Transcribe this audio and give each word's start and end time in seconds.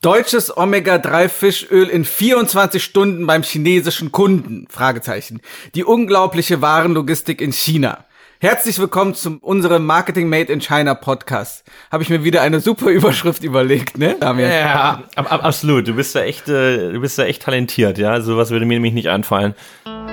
Deutsches 0.00 0.56
Omega-3-Fischöl 0.56 1.88
in 1.88 2.04
24 2.04 2.80
Stunden 2.80 3.26
beim 3.26 3.42
chinesischen 3.42 4.12
Kunden? 4.12 4.68
Fragezeichen. 4.70 5.40
Die 5.74 5.82
unglaubliche 5.82 6.62
Warenlogistik 6.62 7.40
in 7.40 7.52
China. 7.52 8.04
Herzlich 8.38 8.78
willkommen 8.78 9.16
zu 9.16 9.38
unserem 9.40 9.84
Marketing 9.86 10.28
Made 10.28 10.52
in 10.52 10.60
China 10.60 10.94
Podcast. 10.94 11.64
Habe 11.90 12.04
ich 12.04 12.10
mir 12.10 12.22
wieder 12.22 12.42
eine 12.42 12.60
super 12.60 12.86
Überschrift 12.90 13.42
überlegt, 13.42 13.98
ne? 13.98 14.14
Damian? 14.20 14.52
Ja, 14.52 15.02
ab, 15.16 15.32
ab, 15.32 15.44
absolut. 15.44 15.88
Du 15.88 15.94
bist 15.94 16.14
da 16.14 16.22
echt, 16.22 16.48
äh, 16.48 16.92
du 16.92 17.00
bist 17.00 17.18
da 17.18 17.24
echt 17.24 17.42
talentiert, 17.42 17.98
ja. 17.98 18.20
Sowas 18.20 18.50
würde 18.50 18.66
mir 18.66 18.74
nämlich 18.74 18.94
nicht 18.94 19.08
einfallen. 19.08 19.56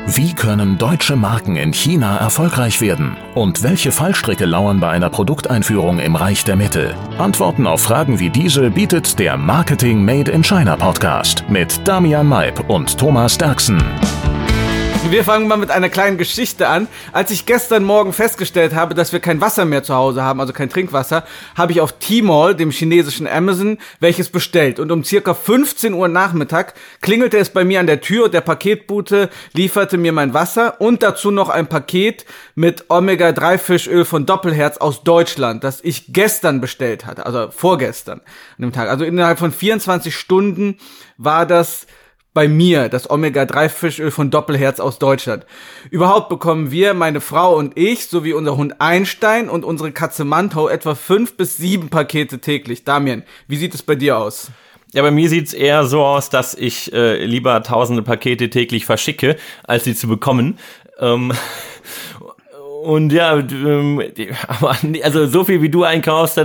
Wie 0.07 0.35
können 0.35 0.77
deutsche 0.77 1.15
Marken 1.15 1.55
in 1.55 1.73
China 1.73 2.17
erfolgreich 2.17 2.79
werden? 2.79 3.17
Und 3.33 3.63
welche 3.63 3.91
Fallstricke 3.91 4.45
lauern 4.45 4.79
bei 4.79 4.89
einer 4.89 5.09
Produkteinführung 5.09 5.97
im 5.97 6.15
Reich 6.15 6.43
der 6.43 6.55
Mitte? 6.55 6.93
Antworten 7.17 7.65
auf 7.65 7.81
Fragen 7.81 8.19
wie 8.19 8.29
diese 8.29 8.69
bietet 8.69 9.17
der 9.17 9.35
Marketing 9.35 10.05
Made 10.05 10.29
in 10.29 10.43
China 10.43 10.75
Podcast 10.75 11.43
mit 11.49 11.87
Damian 11.87 12.27
Maib 12.27 12.69
und 12.69 12.95
Thomas 12.95 13.35
Derksen. 13.35 13.83
Wir 15.11 15.23
fangen 15.23 15.47
mal 15.47 15.57
mit 15.57 15.69
einer 15.69 15.89
kleinen 15.89 16.17
Geschichte 16.17 16.67
an. 16.67 16.87
Als 17.11 17.29
ich 17.29 17.45
gestern 17.45 17.83
Morgen 17.83 18.11
festgestellt 18.11 18.73
habe, 18.73 18.95
dass 18.95 19.13
wir 19.13 19.19
kein 19.19 19.39
Wasser 19.39 19.63
mehr 19.63 19.83
zu 19.83 19.93
Hause 19.93 20.23
haben, 20.23 20.41
also 20.41 20.51
kein 20.51 20.69
Trinkwasser, 20.69 21.23
habe 21.55 21.71
ich 21.71 21.79
auf 21.79 21.93
Tmall, 21.99 22.55
dem 22.55 22.71
chinesischen 22.71 23.27
Amazon, 23.27 23.77
welches 23.99 24.29
bestellt. 24.29 24.79
Und 24.79 24.91
um 24.91 25.03
circa 25.03 25.35
15 25.35 25.93
Uhr 25.93 26.07
Nachmittag 26.07 26.73
klingelte 27.01 27.37
es 27.37 27.51
bei 27.51 27.63
mir 27.63 27.79
an 27.79 27.87
der 27.87 28.01
Tür 28.01 28.25
und 28.25 28.33
der 28.33 28.41
Paketbote 28.41 29.29
lieferte 29.53 29.97
mir 29.99 30.11
mein 30.11 30.33
Wasser 30.33 30.81
und 30.81 31.03
dazu 31.03 31.29
noch 31.29 31.49
ein 31.49 31.67
Paket 31.67 32.25
mit 32.55 32.89
Omega-3-Fischöl 32.89 34.05
von 34.05 34.25
Doppelherz 34.25 34.77
aus 34.77 35.03
Deutschland, 35.03 35.63
das 35.63 35.81
ich 35.83 36.13
gestern 36.13 36.61
bestellt 36.61 37.05
hatte, 37.05 37.27
also 37.27 37.51
vorgestern 37.51 38.21
an 38.57 38.61
dem 38.61 38.73
Tag. 38.73 38.89
Also 38.89 39.05
innerhalb 39.05 39.37
von 39.37 39.51
24 39.51 40.15
Stunden 40.15 40.77
war 41.17 41.45
das 41.45 41.85
bei 42.35 42.49
mir 42.49 42.89
das 42.89 43.09
Omega-3-Fischöl 43.09 44.11
von 44.11 44.29
Doppelherz 44.29 44.81
aus 44.81 44.99
Deutschland. 44.99 45.45
Überhaupt 45.89 46.27
bekommen 46.27 46.69
wir, 46.69 46.93
meine 46.93 47.21
Frau 47.21 47.55
und 47.55 47.77
ich, 47.77 48.07
sowie 48.07 48.33
unser 48.33 48.57
Hund 48.57 48.75
Einstein 48.79 49.49
und 49.49 49.63
unsere 49.63 49.93
Katze 49.93 50.25
Manto 50.25 50.67
etwa 50.67 50.95
fünf 50.95 51.37
bis 51.37 51.55
sieben 51.55 51.89
Pakete 51.89 52.39
täglich. 52.39 52.83
Damian, 52.83 53.23
wie 53.47 53.55
sieht 53.55 53.73
es 53.73 53.81
bei 53.81 53.95
dir 53.95 54.17
aus? 54.17 54.51
Ja, 54.91 55.01
bei 55.01 55.11
mir 55.11 55.29
sieht's 55.29 55.53
eher 55.53 55.85
so 55.85 56.03
aus, 56.03 56.29
dass 56.29 56.53
ich 56.53 56.91
äh, 56.93 57.23
lieber 57.25 57.63
tausende 57.63 58.03
Pakete 58.03 58.49
täglich 58.49 58.85
verschicke, 58.85 59.37
als 59.63 59.85
sie 59.85 59.95
zu 59.95 60.09
bekommen. 60.09 60.59
Ähm, 60.99 61.31
und 62.83 63.13
ja, 63.13 63.37
ähm, 63.37 64.03
also 65.03 65.25
so 65.27 65.45
viel 65.45 65.61
wie 65.61 65.69
du 65.69 65.83
einkaufst, 65.83 66.37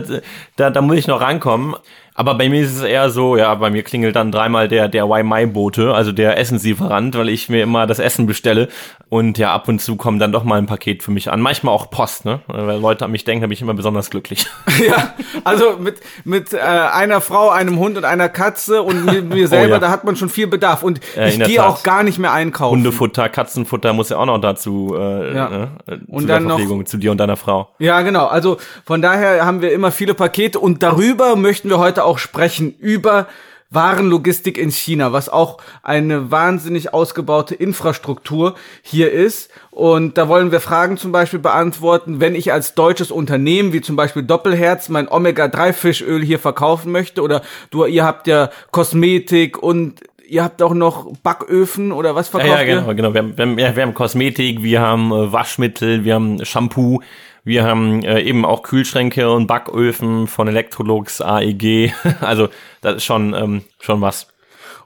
da, 0.54 0.70
da 0.70 0.82
muss 0.82 0.98
ich 0.98 1.08
noch 1.08 1.20
rankommen. 1.20 1.74
Aber 2.20 2.34
bei 2.34 2.50
mir 2.50 2.60
ist 2.60 2.76
es 2.76 2.82
eher 2.82 3.08
so, 3.08 3.38
ja, 3.38 3.54
bei 3.54 3.70
mir 3.70 3.82
klingelt 3.82 4.14
dann 4.14 4.30
dreimal 4.30 4.68
der, 4.68 4.88
der 4.88 5.08
Why-My-Bote, 5.08 5.94
also 5.94 6.12
der 6.12 6.36
Essenslieferant, 6.36 7.16
weil 7.16 7.30
ich 7.30 7.48
mir 7.48 7.62
immer 7.62 7.86
das 7.86 7.98
Essen 7.98 8.26
bestelle. 8.26 8.68
Und 9.08 9.38
ja, 9.38 9.54
ab 9.54 9.68
und 9.68 9.80
zu 9.80 9.96
kommt 9.96 10.20
dann 10.20 10.30
doch 10.30 10.44
mal 10.44 10.58
ein 10.58 10.66
Paket 10.66 11.02
für 11.02 11.12
mich 11.12 11.32
an. 11.32 11.40
Manchmal 11.40 11.74
auch 11.74 11.90
Post, 11.90 12.26
ne? 12.26 12.40
Weil 12.46 12.78
Leute 12.78 13.06
an 13.06 13.10
mich 13.10 13.24
denken, 13.24 13.40
da 13.40 13.46
bin 13.46 13.54
ich 13.54 13.62
immer 13.62 13.72
besonders 13.72 14.10
glücklich. 14.10 14.46
Ja, 14.86 15.14
also 15.44 15.76
mit, 15.78 15.96
mit 16.24 16.52
äh, 16.52 16.58
einer 16.58 17.20
Frau, 17.20 17.50
einem 17.50 17.78
Hund 17.78 17.96
und 17.96 18.04
einer 18.04 18.28
Katze 18.28 18.82
und 18.82 19.04
mir, 19.06 19.22
mir 19.22 19.48
selber, 19.48 19.66
oh, 19.66 19.74
ja. 19.74 19.78
da 19.78 19.90
hat 19.90 20.04
man 20.04 20.16
schon 20.16 20.28
viel 20.28 20.46
Bedarf. 20.46 20.82
Und 20.82 21.00
äh, 21.16 21.30
ich 21.30 21.38
gehe 21.38 21.64
auch 21.64 21.82
gar 21.82 22.02
nicht 22.02 22.18
mehr 22.18 22.32
einkaufen. 22.32 22.76
Hundefutter, 22.76 23.28
Katzenfutter 23.30 23.92
muss 23.92 24.10
ja 24.10 24.18
auch 24.18 24.26
noch 24.26 24.38
dazu 24.38 24.94
äh, 24.94 25.34
ja. 25.34 25.48
ne? 25.48 25.68
und 26.06 26.28
dann 26.28 26.46
Verpflegung 26.46 26.80
noch, 26.80 26.86
zu 26.86 26.98
dir 26.98 27.12
und 27.12 27.18
deiner 27.18 27.36
Frau. 27.36 27.70
Ja, 27.78 28.02
genau. 28.02 28.26
Also 28.26 28.58
von 28.84 29.00
daher 29.00 29.46
haben 29.46 29.62
wir 29.62 29.72
immer 29.72 29.90
viele 29.90 30.14
Pakete 30.14 30.58
und 30.58 30.82
darüber 30.82 31.36
möchten 31.36 31.68
wir 31.68 31.78
heute 31.78 32.04
auch 32.04 32.09
sprechen, 32.18 32.74
über 32.78 33.26
Warenlogistik 33.70 34.58
in 34.58 34.70
China, 34.70 35.12
was 35.12 35.28
auch 35.28 35.58
eine 35.82 36.30
wahnsinnig 36.32 36.92
ausgebaute 36.92 37.54
Infrastruktur 37.54 38.56
hier 38.82 39.12
ist. 39.12 39.50
Und 39.70 40.18
da 40.18 40.28
wollen 40.28 40.50
wir 40.50 40.60
Fragen 40.60 40.96
zum 40.96 41.12
Beispiel 41.12 41.38
beantworten, 41.38 42.20
wenn 42.20 42.34
ich 42.34 42.52
als 42.52 42.74
deutsches 42.74 43.12
Unternehmen, 43.12 43.72
wie 43.72 43.80
zum 43.80 43.94
Beispiel 43.94 44.24
Doppelherz, 44.24 44.88
mein 44.88 45.08
Omega-3-Fischöl 45.08 46.22
hier 46.22 46.40
verkaufen 46.40 46.90
möchte 46.90 47.22
oder 47.22 47.42
du, 47.70 47.84
ihr 47.84 48.04
habt 48.04 48.26
ja 48.26 48.50
Kosmetik 48.72 49.62
und 49.62 50.00
ihr 50.26 50.42
habt 50.42 50.62
auch 50.62 50.74
noch 50.74 51.12
Backöfen 51.22 51.92
oder 51.92 52.16
was 52.16 52.28
verkauft 52.28 52.52
ja, 52.52 52.62
ja, 52.62 52.74
genau, 52.74 52.88
ihr? 52.88 52.94
genau. 52.94 53.14
Wir 53.14 53.22
haben, 53.22 53.36
wir, 53.36 53.46
haben, 53.46 53.58
ja, 53.58 53.76
wir 53.76 53.82
haben 53.84 53.94
Kosmetik, 53.94 54.62
wir 54.62 54.80
haben 54.80 55.12
äh, 55.12 55.32
Waschmittel, 55.32 56.04
wir 56.04 56.14
haben 56.14 56.44
Shampoo, 56.44 57.02
wir 57.44 57.64
haben 57.64 58.02
äh, 58.02 58.20
eben 58.20 58.44
auch 58.44 58.62
Kühlschränke 58.62 59.30
und 59.30 59.46
Backöfen 59.46 60.26
von 60.26 60.48
Electrolux, 60.48 61.20
AEG. 61.20 61.92
also 62.20 62.48
das 62.80 62.96
ist 62.96 63.04
schon, 63.04 63.34
ähm, 63.34 63.62
schon 63.80 64.00
was. 64.00 64.28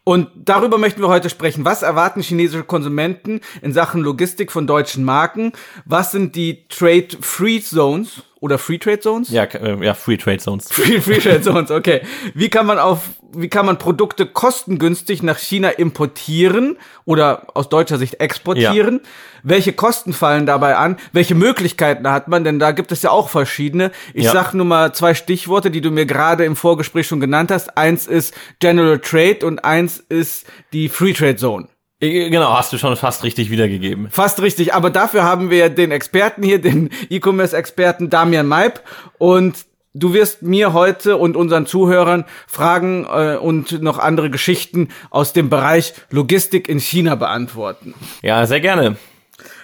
Und 0.04 0.28
darüber 0.34 0.76
möchten 0.76 1.00
wir 1.00 1.08
heute 1.08 1.30
sprechen. 1.30 1.64
Was 1.64 1.82
erwarten 1.82 2.20
chinesische 2.20 2.64
Konsumenten 2.64 3.40
in 3.62 3.72
Sachen 3.72 4.02
Logistik 4.02 4.52
von 4.52 4.66
deutschen 4.66 5.02
Marken? 5.02 5.52
Was 5.86 6.12
sind 6.12 6.36
die 6.36 6.68
Trade 6.68 7.08
Free 7.20 7.60
Zones 7.60 8.22
oder 8.44 8.58
Free 8.58 8.76
Trade 8.76 9.00
Zones? 9.00 9.30
Ja, 9.30 9.44
äh, 9.44 9.82
ja 9.82 9.94
Free 9.94 10.18
Trade 10.18 10.36
Zones. 10.36 10.68
Free, 10.70 11.00
Free 11.00 11.18
Trade 11.18 11.40
Zones, 11.40 11.70
okay. 11.70 12.02
Wie 12.34 12.50
kann 12.50 12.66
man 12.66 12.78
auf 12.78 13.08
wie 13.36 13.48
kann 13.48 13.66
man 13.66 13.78
Produkte 13.78 14.26
kostengünstig 14.26 15.24
nach 15.24 15.38
China 15.38 15.70
importieren 15.70 16.76
oder 17.04 17.48
aus 17.54 17.68
deutscher 17.68 17.98
Sicht 17.98 18.20
exportieren? 18.20 19.00
Ja. 19.02 19.10
Welche 19.42 19.72
Kosten 19.72 20.12
fallen 20.12 20.46
dabei 20.46 20.76
an? 20.76 20.98
Welche 21.12 21.34
Möglichkeiten 21.34 22.08
hat 22.08 22.28
man? 22.28 22.44
Denn 22.44 22.60
da 22.60 22.70
gibt 22.70 22.92
es 22.92 23.02
ja 23.02 23.10
auch 23.10 23.30
verschiedene. 23.30 23.90
Ich 24.12 24.26
ja. 24.26 24.32
sag 24.32 24.54
nur 24.54 24.66
mal 24.66 24.94
zwei 24.94 25.14
Stichworte, 25.14 25.72
die 25.72 25.80
du 25.80 25.90
mir 25.90 26.06
gerade 26.06 26.44
im 26.44 26.54
Vorgespräch 26.54 27.08
schon 27.08 27.18
genannt 27.18 27.50
hast. 27.50 27.76
Eins 27.76 28.06
ist 28.06 28.34
General 28.60 29.00
Trade 29.00 29.44
und 29.44 29.64
eins 29.64 29.98
ist 29.98 30.46
die 30.72 30.88
Free 30.88 31.12
Trade 31.12 31.36
Zone. 31.36 31.66
Genau, 32.10 32.56
hast 32.56 32.72
du 32.72 32.78
schon 32.78 32.96
fast 32.96 33.24
richtig 33.24 33.50
wiedergegeben. 33.50 34.08
Fast 34.10 34.40
richtig, 34.42 34.74
aber 34.74 34.90
dafür 34.90 35.24
haben 35.24 35.50
wir 35.50 35.68
den 35.68 35.90
Experten 35.90 36.42
hier, 36.42 36.60
den 36.60 36.90
E-Commerce-Experten 37.10 38.10
Damian 38.10 38.46
Maib 38.46 38.80
und 39.18 39.66
Du 39.96 40.12
wirst 40.12 40.42
mir 40.42 40.72
heute 40.72 41.16
und 41.16 41.36
unseren 41.36 41.66
Zuhörern 41.66 42.24
Fragen 42.48 43.04
äh, 43.04 43.36
und 43.36 43.80
noch 43.80 44.00
andere 44.00 44.28
Geschichten 44.28 44.88
aus 45.10 45.32
dem 45.32 45.48
Bereich 45.48 45.94
Logistik 46.10 46.68
in 46.68 46.80
China 46.80 47.14
beantworten. 47.14 47.94
Ja, 48.20 48.44
sehr 48.44 48.58
gerne. 48.58 48.96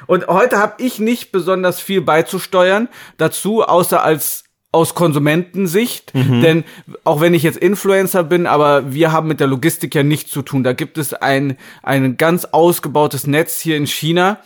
Und 0.07 0.29
heute 0.29 0.59
habe 0.59 0.75
ich 0.85 1.01
nicht 1.01 1.33
besonders 1.33 1.81
viel 1.81 2.01
beizusteuern 2.01 2.89
dazu, 3.17 3.65
außer 3.65 4.05
als 4.05 4.45
aus 4.73 4.95
Konsumentensicht, 4.95 6.15
mhm. 6.15 6.43
denn 6.43 6.65
auch 7.03 7.21
wenn 7.21 7.35
ich 7.35 7.43
jetzt 7.43 7.59
Influencer 7.59 8.23
bin, 8.23 8.47
aber 8.47 8.93
wir 8.93 9.11
haben 9.11 9.27
mit 9.27 9.41
der 9.41 9.49
Logistik 9.49 9.95
ja 9.95 10.05
nichts 10.05 10.31
zu 10.31 10.43
tun. 10.43 10.63
Da 10.63 10.73
gibt 10.73 10.97
es 10.97 11.13
ein, 11.13 11.57
ein 11.83 12.17
ganz 12.17 12.45
ausgebautes 12.45 13.27
Netz 13.27 13.61
hier 13.61 13.77
in 13.77 13.89
China, 13.89 14.39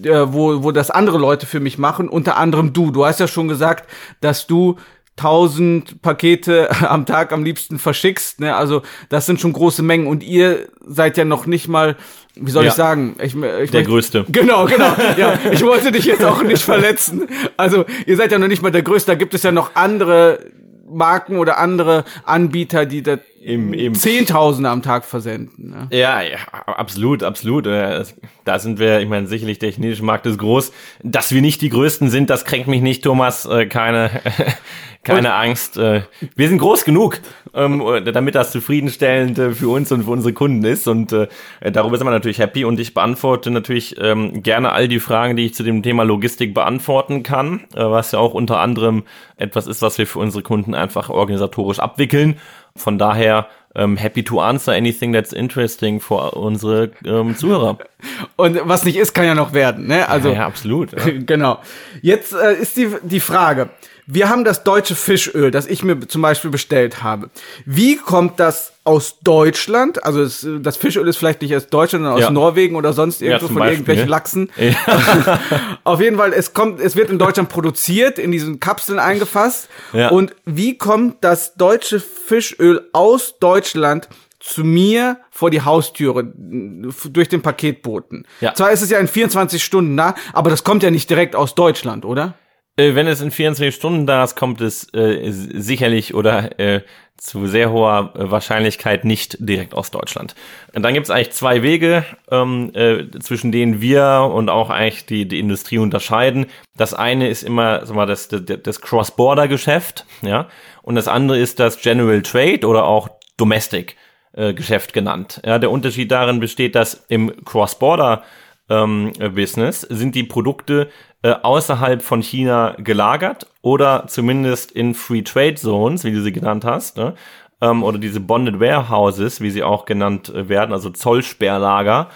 äh, 0.00 0.26
wo, 0.26 0.62
wo 0.62 0.70
das 0.70 0.90
andere 0.90 1.18
Leute 1.18 1.46
für 1.46 1.58
mich 1.58 1.76
machen, 1.76 2.08
unter 2.08 2.36
anderem 2.36 2.72
du. 2.72 2.92
Du 2.92 3.04
hast 3.04 3.18
ja 3.18 3.26
schon 3.26 3.48
gesagt, 3.48 3.90
dass 4.20 4.46
du 4.46 4.76
1000 5.16 6.02
Pakete 6.02 6.68
am 6.88 7.06
Tag 7.06 7.32
am 7.32 7.44
liebsten 7.44 7.78
verschickst, 7.78 8.40
ne? 8.40 8.56
Also 8.56 8.82
das 9.08 9.26
sind 9.26 9.40
schon 9.40 9.52
große 9.52 9.82
Mengen 9.82 10.06
und 10.06 10.22
ihr 10.22 10.68
seid 10.86 11.16
ja 11.16 11.24
noch 11.24 11.46
nicht 11.46 11.68
mal, 11.68 11.96
wie 12.34 12.50
soll 12.50 12.64
ja, 12.64 12.70
ich 12.70 12.76
sagen, 12.76 13.16
ich, 13.18 13.34
ich 13.34 13.40
der 13.40 13.60
möchte, 13.60 13.84
größte. 13.84 14.26
Genau, 14.28 14.66
genau. 14.66 14.94
ja, 15.16 15.38
ich 15.50 15.62
wollte 15.62 15.92
dich 15.92 16.04
jetzt 16.04 16.24
auch 16.24 16.42
nicht 16.42 16.62
verletzen. 16.62 17.28
Also 17.56 17.84
ihr 18.06 18.16
seid 18.16 18.32
ja 18.32 18.38
noch 18.38 18.48
nicht 18.48 18.62
mal 18.62 18.72
der 18.72 18.82
größte. 18.82 19.12
Da 19.12 19.16
gibt 19.16 19.34
es 19.34 19.42
ja 19.44 19.52
noch 19.52 19.74
andere 19.74 20.40
Marken 20.88 21.38
oder 21.38 21.58
andere 21.58 22.04
Anbieter, 22.24 22.86
die 22.86 23.02
da 23.02 23.18
im, 23.44 23.74
im 23.74 23.94
Zehntausende 23.94 24.70
am 24.70 24.82
Tag 24.82 25.04
versenden. 25.04 25.70
Ne? 25.70 25.88
Ja, 25.90 26.22
ja, 26.22 26.38
absolut, 26.66 27.22
absolut. 27.22 27.66
Äh, 27.66 28.04
da 28.44 28.58
sind 28.58 28.78
wir, 28.78 29.00
ich 29.00 29.08
meine, 29.08 29.26
sicherlich 29.26 29.58
der 29.58 29.70
chinesische 29.70 30.02
Markt 30.02 30.24
ist 30.26 30.38
groß. 30.38 30.72
Dass 31.02 31.30
wir 31.32 31.42
nicht 31.42 31.60
die 31.60 31.68
Größten 31.68 32.08
sind, 32.08 32.30
das 32.30 32.46
kränkt 32.46 32.68
mich 32.68 32.80
nicht, 32.80 33.04
Thomas. 33.04 33.44
Äh, 33.44 33.66
keine, 33.66 34.10
keine 35.04 35.28
und, 35.28 35.34
Angst. 35.34 35.76
Äh, 35.76 36.02
wir 36.34 36.48
sind 36.48 36.56
groß 36.56 36.86
genug, 36.86 37.20
ähm, 37.52 37.82
damit 38.12 38.34
das 38.34 38.50
zufriedenstellend 38.50 39.38
für 39.56 39.68
uns 39.68 39.92
und 39.92 40.04
für 40.04 40.10
unsere 40.10 40.32
Kunden 40.32 40.64
ist. 40.64 40.88
Und 40.88 41.12
darüber 41.12 41.98
sind 41.98 42.06
wir 42.06 42.12
natürlich 42.12 42.38
happy. 42.38 42.64
Und 42.64 42.80
ich 42.80 42.94
beantworte 42.94 43.50
natürlich 43.50 43.96
ähm, 44.00 44.42
gerne 44.42 44.72
all 44.72 44.88
die 44.88 45.00
Fragen, 45.00 45.36
die 45.36 45.46
ich 45.46 45.54
zu 45.54 45.62
dem 45.62 45.82
Thema 45.82 46.02
Logistik 46.04 46.54
beantworten 46.54 47.22
kann, 47.22 47.64
was 47.74 48.12
ja 48.12 48.18
auch 48.18 48.32
unter 48.32 48.58
anderem 48.58 49.04
etwas 49.36 49.66
ist, 49.66 49.82
was 49.82 49.98
wir 49.98 50.06
für 50.06 50.18
unsere 50.18 50.42
Kunden 50.42 50.74
einfach 50.74 51.10
organisatorisch 51.10 51.78
abwickeln. 51.78 52.36
Von 52.76 52.98
daher 52.98 53.48
ähm, 53.76 53.96
happy 53.96 54.22
to 54.24 54.40
answer 54.40 54.72
anything 54.72 55.12
that's 55.12 55.32
interesting 55.32 56.00
für 56.00 56.32
unsere 56.32 56.90
ähm, 57.04 57.36
Zuhörer. 57.36 57.78
Und 58.36 58.58
was 58.64 58.84
nicht 58.84 58.96
ist, 58.96 59.14
kann 59.14 59.26
ja 59.26 59.34
noch 59.34 59.52
werden, 59.52 59.86
ne? 59.86 60.08
Also 60.08 60.28
ja, 60.28 60.34
ja 60.34 60.46
absolut. 60.46 60.92
Ja. 60.92 61.12
genau. 61.26 61.60
Jetzt 62.02 62.32
äh, 62.32 62.54
ist 62.54 62.76
die 62.76 62.88
die 63.02 63.20
Frage: 63.20 63.70
wir 64.06 64.28
haben 64.28 64.44
das 64.44 64.64
deutsche 64.64 64.94
Fischöl, 64.94 65.50
das 65.50 65.66
ich 65.66 65.82
mir 65.82 65.98
zum 66.08 66.22
Beispiel 66.22 66.50
bestellt 66.50 67.02
habe. 67.02 67.30
Wie 67.64 67.96
kommt 67.96 68.38
das 68.38 68.72
aus 68.84 69.18
Deutschland? 69.22 70.04
Also 70.04 70.20
es, 70.22 70.46
das 70.60 70.76
Fischöl 70.76 71.08
ist 71.08 71.16
vielleicht 71.16 71.40
nicht 71.42 71.56
aus 71.56 71.68
Deutschland, 71.68 72.04
sondern 72.04 72.14
aus 72.14 72.20
Ja. 72.20 72.30
Norwegen 72.30 72.76
oder 72.76 72.92
sonst 72.92 73.22
irgendwo 73.22 73.46
zum 73.46 73.54
von 73.54 73.60
Beispiel. 73.60 73.72
irgendwelchen 73.74 74.08
Lachsen. 74.08 74.50
Ja. 74.58 75.40
Auf 75.84 76.00
jeden 76.00 76.16
Fall, 76.16 76.32
es 76.32 76.52
kommt, 76.52 76.80
es 76.80 76.96
wird 76.96 77.08
in 77.10 77.18
Deutschland 77.18 77.48
produziert, 77.48 78.18
in 78.18 78.30
diesen 78.32 78.60
Kapseln 78.60 78.98
eingefasst. 78.98 79.68
Ja. 79.92 80.08
Und 80.10 80.34
wie 80.44 80.76
kommt 80.76 81.24
das 81.24 81.54
deutsche 81.54 81.98
Fischöl 82.00 82.88
aus 82.92 83.38
Deutschland 83.38 84.08
zu 84.38 84.62
mir 84.64 85.18
vor 85.30 85.48
die 85.50 85.62
Haustüre 85.62 86.24
durch 86.34 87.28
den 87.30 87.40
Paketboten? 87.40 88.26
Ja. 88.40 88.52
Zwar 88.54 88.70
ist 88.72 88.82
es 88.82 88.90
ja 88.90 88.98
in 88.98 89.08
24 89.08 89.64
Stunden 89.64 89.96
da, 89.96 90.14
aber 90.34 90.50
das 90.50 90.62
kommt 90.64 90.82
ja 90.82 90.90
nicht 90.90 91.08
direkt 91.08 91.34
aus 91.34 91.54
Deutschland, 91.54 92.04
oder? 92.04 92.34
Äh, 92.76 92.94
wenn 92.94 93.06
es 93.06 93.20
in 93.20 93.30
24 93.30 93.74
Stunden 93.74 94.06
da 94.06 94.24
ist, 94.24 94.34
kommt 94.34 94.60
es 94.60 94.92
äh, 94.94 95.30
sicherlich 95.30 96.14
oder 96.14 96.58
äh, 96.58 96.82
zu 97.16 97.46
sehr 97.46 97.70
hoher 97.70 98.12
äh, 98.16 98.30
Wahrscheinlichkeit 98.30 99.04
nicht 99.04 99.36
direkt 99.38 99.74
aus 99.74 99.90
Deutschland. 99.90 100.34
Und 100.74 100.82
dann 100.82 100.94
gibt 100.94 101.04
es 101.04 101.10
eigentlich 101.10 101.30
zwei 101.30 101.62
Wege, 101.62 102.04
ähm, 102.30 102.72
äh, 102.74 103.08
zwischen 103.20 103.52
denen 103.52 103.80
wir 103.80 104.30
und 104.32 104.50
auch 104.50 104.70
eigentlich 104.70 105.06
die, 105.06 105.28
die 105.28 105.38
Industrie 105.38 105.78
unterscheiden. 105.78 106.46
Das 106.76 106.92
eine 106.92 107.28
ist 107.28 107.44
immer 107.44 107.86
sag 107.86 107.94
mal, 107.94 108.06
das, 108.06 108.28
das, 108.28 108.42
das 108.62 108.80
Cross-Border-Geschäft, 108.80 110.04
ja, 110.22 110.48
und 110.82 110.96
das 110.96 111.06
andere 111.06 111.38
ist 111.38 111.60
das 111.60 111.80
General 111.80 112.22
Trade 112.22 112.66
oder 112.66 112.84
auch 112.84 113.08
Domestic 113.36 113.96
äh, 114.32 114.52
Geschäft 114.52 114.92
genannt. 114.92 115.40
Ja, 115.44 115.60
der 115.60 115.70
Unterschied 115.70 116.10
darin 116.10 116.40
besteht, 116.40 116.74
dass 116.74 117.04
im 117.08 117.32
Cross-Border 117.44 118.24
ähm, 118.68 119.12
Business 119.34 119.82
sind 119.82 120.14
die 120.14 120.24
Produkte 120.24 120.90
äh, 121.24 121.36
außerhalb 121.42 122.02
von 122.02 122.20
China 122.20 122.76
gelagert 122.76 123.46
oder 123.62 124.04
zumindest 124.08 124.70
in 124.70 124.94
Free 124.94 125.22
Trade 125.22 125.54
Zones, 125.54 126.04
wie 126.04 126.12
du 126.12 126.20
sie 126.20 126.32
genannt 126.32 126.66
hast, 126.66 126.98
ne? 126.98 127.14
ähm, 127.62 127.82
oder 127.82 127.96
diese 127.96 128.20
Bonded 128.20 128.60
Warehouses, 128.60 129.40
wie 129.40 129.50
sie 129.50 129.62
auch 129.62 129.86
genannt 129.86 130.28
äh, 130.28 130.50
werden, 130.50 130.74
also 130.74 130.90
Zollsperrlager, 130.90 132.10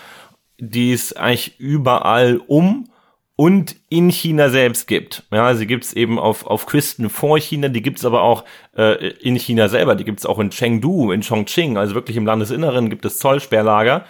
die 0.58 0.92
es 0.92 1.14
eigentlich 1.16 1.58
überall 1.58 2.38
um 2.48 2.90
und 3.34 3.76
in 3.88 4.10
China 4.10 4.50
selbst 4.50 4.86
gibt. 4.86 5.22
Ja, 5.30 5.54
sie 5.54 5.66
gibt's 5.66 5.94
eben 5.94 6.18
auf, 6.18 6.46
auf 6.46 6.66
Küsten 6.66 7.08
vor 7.08 7.38
China, 7.38 7.68
die 7.68 7.80
gibt's 7.80 8.04
aber 8.04 8.20
auch 8.20 8.44
äh, 8.76 9.08
in 9.22 9.36
China 9.36 9.68
selber, 9.68 9.94
die 9.94 10.04
gibt's 10.04 10.26
auch 10.26 10.38
in 10.38 10.50
Chengdu, 10.50 11.12
in 11.12 11.22
Chongqing, 11.22 11.78
also 11.78 11.94
wirklich 11.94 12.18
im 12.18 12.26
Landesinneren 12.26 12.90
gibt 12.90 13.06
es 13.06 13.18
Zollsperrlager, 13.20 14.04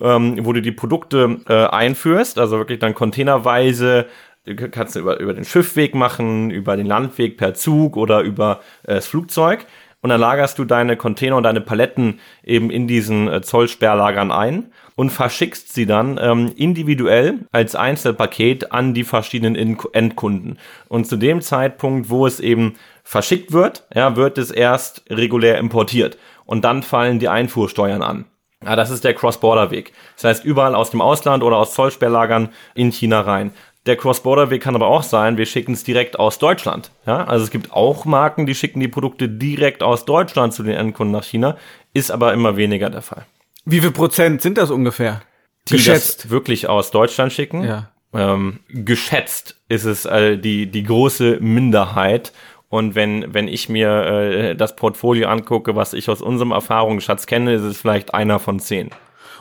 ähm, 0.00 0.38
wo 0.44 0.52
du 0.52 0.62
die 0.62 0.72
Produkte 0.72 1.40
äh, 1.48 1.66
einführst, 1.66 2.38
also 2.38 2.58
wirklich 2.58 2.78
dann 2.78 2.94
containerweise, 2.94 4.06
du 4.46 4.68
kannst 4.70 4.96
über, 4.96 5.20
über 5.20 5.34
den 5.34 5.44
Schiffweg 5.44 5.94
machen, 5.94 6.50
über 6.50 6.76
den 6.76 6.86
Landweg 6.86 7.36
per 7.36 7.54
Zug 7.54 7.96
oder 7.96 8.20
über 8.20 8.60
äh, 8.84 8.94
das 8.94 9.06
Flugzeug 9.06 9.66
und 10.06 10.10
dann 10.10 10.20
lagerst 10.20 10.56
du 10.58 10.64
deine 10.64 10.96
Container 10.96 11.36
und 11.36 11.42
deine 11.42 11.60
Paletten 11.60 12.20
eben 12.44 12.70
in 12.70 12.86
diesen 12.86 13.26
äh, 13.26 13.42
Zollsperrlagern 13.42 14.30
ein 14.30 14.72
und 14.94 15.10
verschickst 15.10 15.74
sie 15.74 15.84
dann 15.84 16.16
ähm, 16.22 16.52
individuell 16.54 17.40
als 17.50 17.74
Einzelpaket 17.74 18.70
an 18.70 18.94
die 18.94 19.02
verschiedenen 19.02 19.56
In 19.56 19.76
Endkunden. 19.92 20.58
Und 20.88 21.08
zu 21.08 21.16
dem 21.16 21.40
Zeitpunkt, 21.40 22.08
wo 22.08 22.24
es 22.24 22.38
eben 22.38 22.74
verschickt 23.02 23.50
wird, 23.50 23.84
ja, 23.94 24.14
wird 24.14 24.38
es 24.38 24.52
erst 24.52 25.02
regulär 25.10 25.58
importiert 25.58 26.18
und 26.44 26.64
dann 26.64 26.84
fallen 26.84 27.18
die 27.18 27.28
Einfuhrsteuern 27.28 28.02
an. 28.02 28.26
Ja, 28.64 28.74
das 28.74 28.90
ist 28.90 29.04
der 29.04 29.14
Cross-Border-Weg. 29.14 29.92
Das 30.14 30.24
heißt, 30.24 30.44
überall 30.44 30.74
aus 30.74 30.90
dem 30.90 31.02
Ausland 31.02 31.42
oder 31.42 31.56
aus 31.56 31.74
Zollsperrlagern 31.74 32.48
in 32.74 32.90
China 32.90 33.20
rein. 33.20 33.52
Der 33.86 33.96
Cross-Border-Weg 33.96 34.62
kann 34.62 34.74
aber 34.74 34.88
auch 34.88 35.04
sein, 35.04 35.36
wir 35.36 35.46
schicken 35.46 35.72
es 35.72 35.84
direkt 35.84 36.18
aus 36.18 36.38
Deutschland. 36.38 36.90
Ja, 37.06 37.24
also 37.24 37.44
es 37.44 37.50
gibt 37.50 37.72
auch 37.72 38.04
Marken, 38.04 38.44
die 38.46 38.54
schicken 38.54 38.80
die 38.80 38.88
Produkte 38.88 39.28
direkt 39.28 39.82
aus 39.82 40.04
Deutschland 40.04 40.52
zu 40.52 40.64
den 40.64 40.74
Endkunden 40.74 41.12
nach 41.12 41.24
China, 41.24 41.56
ist 41.92 42.10
aber 42.10 42.32
immer 42.32 42.56
weniger 42.56 42.90
der 42.90 43.02
Fall. 43.02 43.26
Wie 43.64 43.80
viel 43.80 43.92
Prozent 43.92 44.42
sind 44.42 44.58
das 44.58 44.70
ungefähr? 44.70 45.22
Die 45.68 45.74
Geschätzt. 45.74 46.24
das 46.24 46.30
wirklich 46.30 46.68
aus 46.68 46.90
Deutschland 46.90 47.32
schicken. 47.32 47.64
Ja. 47.64 47.90
Ähm, 48.12 48.60
geschätzt 48.68 49.60
ist 49.68 49.84
es 49.84 50.04
äh, 50.04 50.38
die, 50.38 50.66
die 50.70 50.84
große 50.84 51.38
Minderheit. 51.40 52.32
Und 52.68 52.94
wenn, 52.94 53.32
wenn 53.34 53.46
ich 53.46 53.68
mir 53.68 53.88
äh, 54.06 54.56
das 54.56 54.74
Portfolio 54.76 55.28
angucke, 55.28 55.76
was 55.76 55.92
ich 55.92 56.08
aus 56.08 56.22
unserem 56.22 56.50
Erfahrungsschatz 56.50 57.26
kenne, 57.26 57.54
ist 57.54 57.62
es 57.62 57.78
vielleicht 57.78 58.14
einer 58.14 58.38
von 58.38 58.58
zehn. 58.58 58.90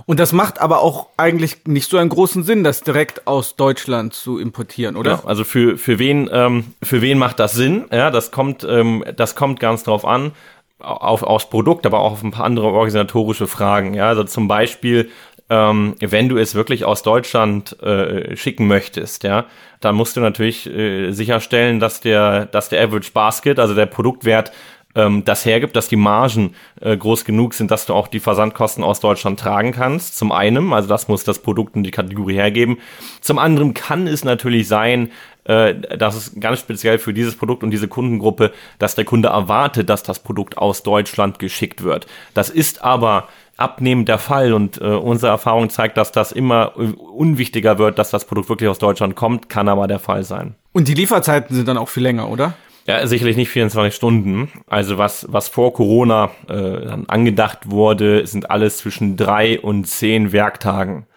Und 0.08 0.20
das 0.20 0.34
macht 0.34 0.62
aber 0.62 0.82
auch 0.82 1.08
eigentlich 1.18 1.66
nicht 1.66 1.90
so 1.90 1.98
einen 1.98 2.10
großen 2.10 2.44
Sinn, 2.44 2.64
das 2.64 2.82
direkt 2.82 3.26
aus 3.26 3.56
Deutschland 3.56 4.14
zu 4.14 4.38
importieren, 4.38 4.96
oder? 4.96 5.12
Ja, 5.12 5.24
also 5.26 5.44
für, 5.44 5.78
für 5.78 5.98
wen, 5.98 6.30
ähm, 6.32 6.74
für 6.84 7.02
wen 7.02 7.18
macht 7.18 7.40
das 7.40 7.54
Sinn? 7.54 7.86
Ja, 7.92 8.12
das 8.12 8.32
kommt, 8.32 8.64
ähm, 8.70 9.04
das 9.16 9.36
kommt 9.36 9.60
ganz 9.60 9.84
drauf 9.84 10.06
an, 10.06 10.34
auf, 10.78 11.24
aufs 11.24 11.50
Produkt, 11.50 11.88
aber 11.88 12.00
auch 12.00 12.12
auf 12.14 12.24
ein 12.24 12.32
paar 12.32 12.46
andere 12.46 12.68
organisatorische 12.68 13.48
Fragen. 13.48 13.96
Ja, 13.96 14.08
also 14.08 14.24
zum 14.24 14.48
Beispiel, 14.48 15.10
ähm, 15.50 15.96
wenn 16.00 16.30
du 16.30 16.38
es 16.38 16.54
wirklich 16.54 16.86
aus 16.86 17.02
Deutschland 17.02 17.82
äh, 17.82 18.36
schicken 18.36 18.68
möchtest, 18.68 19.24
ja, 19.24 19.46
dann 19.80 19.96
musst 19.96 20.18
du 20.18 20.22
natürlich 20.22 20.68
äh, 20.68 21.12
sicherstellen, 21.12 21.80
dass 21.80 22.02
der, 22.02 22.46
dass 22.46 22.70
der 22.70 22.84
Average 22.84 23.12
Basket, 23.12 23.60
also 23.60 23.74
der 23.74 23.86
Produktwert, 23.88 24.52
ähm, 24.96 25.24
das 25.26 25.46
hergibt, 25.46 25.76
dass 25.76 25.88
die 25.88 25.96
Margen 25.96 26.56
äh, 26.82 26.96
groß 26.96 27.26
genug 27.26 27.54
sind, 27.54 27.72
dass 27.72 27.86
du 27.86 27.94
auch 27.94 28.08
die 28.08 28.20
Versandkosten 28.20 28.84
aus 28.84 29.00
Deutschland 29.00 29.40
tragen 29.40 29.72
kannst. 29.72 30.18
Zum 30.18 30.32
einen, 30.32 30.74
also 30.74 30.88
das 30.88 31.08
muss 31.08 31.24
das 31.24 31.40
Produkt 31.40 31.76
und 31.76 31.84
die 31.84 31.92
Kategorie 31.92 32.36
hergeben. 32.36 32.78
Zum 33.22 33.38
anderen 33.38 33.74
kann 33.74 34.08
es 34.08 34.24
natürlich 34.24 34.68
sein, 34.68 35.12
äh, 35.46 35.76
dass 35.76 36.16
es 36.16 36.40
ganz 36.40 36.60
speziell 36.60 36.98
für 36.98 37.14
dieses 37.14 37.36
Produkt 37.36 37.64
und 37.64 37.72
diese 37.72 37.88
Kundengruppe, 37.88 38.52
dass 38.80 38.96
der 38.96 39.06
Kunde 39.06 39.30
erwartet, 39.30 39.90
dass 39.90 40.02
das 40.02 40.20
Produkt 40.20 40.58
aus 40.58 40.82
Deutschland 40.82 41.38
geschickt 41.40 41.84
wird. 41.84 42.08
Das 42.34 42.50
ist 42.50 42.84
aber 42.84 43.28
abnehmend 43.58 44.10
der 44.10 44.18
Fall 44.18 44.54
und 44.54 44.82
äh, 44.82 44.86
unsere 44.86 45.32
Erfahrung 45.32 45.70
zeigt, 45.70 45.98
dass 45.98 46.12
das 46.12 46.32
immer 46.32 46.74
äh, 46.78 46.88
unwichtiger 46.98 47.78
wird, 47.78 48.00
dass 48.00 48.10
das 48.10 48.26
Produkt 48.26 48.50
wirklich 48.50 48.70
aus 48.70 48.80
Deutschland 48.80 49.16
kommt, 49.16 49.48
kann 49.50 49.70
aber 49.70 49.88
der 49.88 50.00
Fall 50.00 50.24
sein. 50.24 50.56
Und 50.74 50.88
die 50.88 50.94
Lieferzeiten 50.94 51.56
sind 51.56 51.68
dann 51.68 51.78
auch 51.78 51.90
viel 51.90 52.04
länger, 52.04 52.30
oder? 52.30 52.54
Ja, 52.88 53.08
sicherlich 53.08 53.36
nicht 53.36 53.50
24 53.50 53.96
Stunden. 53.96 54.52
Also 54.68 55.00
was, 55.00 55.26
was 55.30 55.48
vor 55.48 55.74
Corona 55.74 56.30
äh, 56.48 56.88
angedacht 57.08 57.72
wurde, 57.72 58.28
sind 58.28 58.52
alles 58.52 58.78
zwischen 58.78 59.18
drei 59.18 59.60
und 59.60 59.86
zehn 59.86 60.32
Werktagen. 60.32 61.08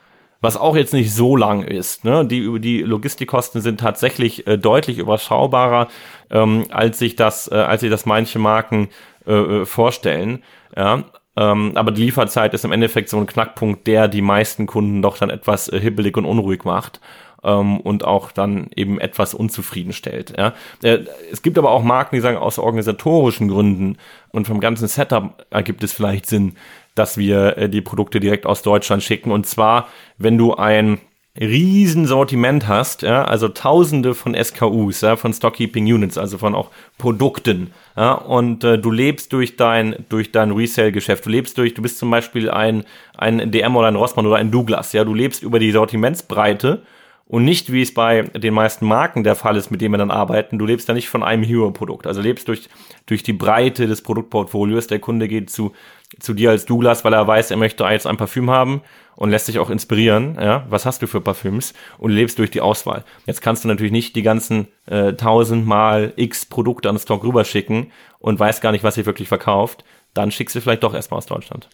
Was 0.41 0.57
auch 0.57 0.77
jetzt 0.77 0.95
nicht 0.95 1.13
so 1.13 1.37
lang 1.37 1.63
ist. 1.63 2.05
Ne? 2.05 2.25
Die, 2.25 2.59
die 2.59 2.81
Logistikkosten 2.83 3.61
sind 3.61 3.81
tatsächlich 3.81 4.47
äh, 4.47 4.57
deutlich 4.57 4.97
überschaubarer, 4.97 5.89
ähm, 6.31 6.65
als 6.71 6.99
sich 6.99 7.17
das, 7.17 7.51
äh, 7.51 7.57
als 7.57 7.83
sich 7.83 7.91
das 7.91 8.07
manche 8.07 8.39
Marken 8.39 8.89
äh, 9.27 9.33
äh, 9.33 9.67
vorstellen. 9.67 10.45
Ja? 10.75 11.05
Ähm, 11.37 11.73
aber 11.75 11.91
die 11.91 12.05
Lieferzeit 12.05 12.55
ist 12.55 12.65
im 12.65 12.73
Endeffekt 12.73 13.11
so 13.11 13.19
ein 13.19 13.27
Knackpunkt, 13.27 13.87
der 13.87 14.09
die 14.09 14.23
meisten 14.23 14.67
Kunden 14.67 15.03
doch 15.03 15.19
dann 15.19 15.29
etwas 15.29 15.69
äh, 15.69 15.79
hibbelig 15.79 16.17
und 16.17 16.25
unruhig 16.25 16.65
macht 16.65 17.01
ähm, 17.45 17.81
und 17.81 18.05
auch 18.05 18.33
dann 18.33 18.69
eben 18.75 19.01
etwas 19.01 19.35
unzufrieden 19.35 19.93
stellt. 19.93 20.35
Ja? 20.37 20.55
Äh, 20.83 21.01
es 21.31 21.43
gibt 21.43 21.59
aber 21.59 21.71
auch 21.71 21.83
Marken, 21.83 22.17
die 22.17 22.21
sagen, 22.21 22.37
aus 22.37 22.59
organisatorischen 22.59 23.49
Gründen 23.49 23.97
und 24.31 24.47
vom 24.47 24.61
ganzen 24.61 24.89
Setup 24.89 25.47
ergibt 25.51 25.83
es 25.83 25.93
vielleicht 25.93 26.27
Sinn, 26.27 26.57
dass 26.95 27.17
wir 27.17 27.57
äh, 27.57 27.69
die 27.69 27.81
Produkte 27.81 28.21
direkt 28.21 28.47
aus 28.47 28.63
Deutschland 28.63 29.03
schicken. 29.03 29.31
Und 29.31 29.47
zwar, 29.47 29.89
wenn 30.19 30.37
du 30.37 30.55
ein 30.55 31.01
Riesensortiment 31.41 32.67
hast, 32.67 33.03
ja, 33.03 33.25
also 33.25 33.49
tausende 33.49 34.15
von 34.15 34.35
SKUs, 34.35 35.03
ja, 35.03 35.15
von 35.15 35.33
Stockkeeping 35.33 35.85
Units, 35.85 36.19
also 36.19 36.37
von 36.37 36.55
auch 36.55 36.71
Produkten, 36.97 37.71
ja, 37.97 38.15
und 38.15 38.65
äh, 38.65 38.77
du 38.77 38.91
lebst 38.91 39.33
durch 39.33 39.57
dein, 39.57 40.05
durch 40.09 40.33
dein 40.33 40.51
Resale-Geschäft, 40.51 41.27
du 41.27 41.31
lebst 41.31 41.57
durch, 41.57 41.75
du 41.75 41.83
bist 41.83 41.99
zum 41.99 42.11
Beispiel 42.11 42.51
ein, 42.51 42.85
ein 43.17 43.53
DM 43.53 43.77
oder 43.77 43.87
ein 43.87 43.95
Rossmann 43.95 44.27
oder 44.27 44.37
ein 44.37 44.51
Douglas, 44.51 44.93
ja, 44.93 45.05
du 45.05 45.15
lebst 45.15 45.45
über 45.45 45.61
die 45.61 45.71
Sortimentsbreite 45.71 46.83
und 47.29 47.45
nicht, 47.45 47.71
wie 47.71 47.83
es 47.83 47.93
bei 47.93 48.23
den 48.23 48.55
meisten 48.55 48.87
Marken 48.87 49.23
der 49.23 49.35
Fall 49.35 49.57
ist, 49.57 49.71
mit 49.71 49.83
denen 49.83 49.93
wir 49.93 49.99
dann 49.99 50.11
arbeiten, 50.11 50.59
du 50.59 50.65
lebst 50.65 50.89
ja 50.89 50.95
nicht 50.95 51.11
von 51.11 51.23
einem 51.23 51.43
Hero-Produkt, 51.43 52.07
also 52.07 52.23
lebst 52.23 52.49
durch, 52.49 52.71
durch 53.05 53.23
die 53.23 53.35
Breite 53.35 53.87
des 53.87 54.03
Produktportfolios, 54.03 54.87
der 54.87 54.99
Kunde 54.99 55.29
geht 55.29 55.51
zu, 55.51 55.73
zu 56.19 56.33
dir 56.33 56.51
als 56.51 56.65
Douglas, 56.65 57.05
weil 57.05 57.13
er 57.13 57.27
weiß, 57.27 57.51
er 57.51 57.59
möchte 57.59 57.85
jetzt 57.85 58.07
ein 58.07 58.17
Parfüm 58.17 58.51
haben 58.51 58.81
und 59.15 59.29
lässt 59.29 59.45
sich 59.45 59.59
auch 59.59 59.69
inspirieren, 59.69 60.39
ja, 60.41 60.65
was 60.71 60.87
hast 60.87 61.03
du 61.03 61.07
für 61.07 61.21
Parfüms? 61.21 61.75
Und 61.99 62.13
lebst 62.13 62.39
durch 62.39 62.51
die 62.51 62.63
Auswahl. 62.63 63.05
Jetzt 63.27 63.43
kannst 63.43 63.63
du 63.63 63.69
natürlich 63.69 63.93
nicht 63.93 64.17
die 64.17 64.23
ganzen 64.23 64.69
äh, 64.87 65.13
tausendmal 65.13 66.15
x 66.17 66.47
Produkte 66.47 66.89
an 66.89 66.95
den 66.95 67.03
Stock 67.03 67.25
rüberschicken 67.25 67.93
und 68.21 68.41
weißt 68.41 68.63
gar 68.63 68.73
nicht, 68.73 68.85
was 68.85 68.97
ihr 68.97 69.07
wirklich 69.07 69.29
verkauft, 69.29 69.85
dann 70.15 70.31
schickst 70.31 70.57
du 70.57 70.61
vielleicht 70.63 70.83
doch 70.83 70.95
erstmal 70.95 71.19
aus 71.19 71.27
Deutschland. 71.27 71.69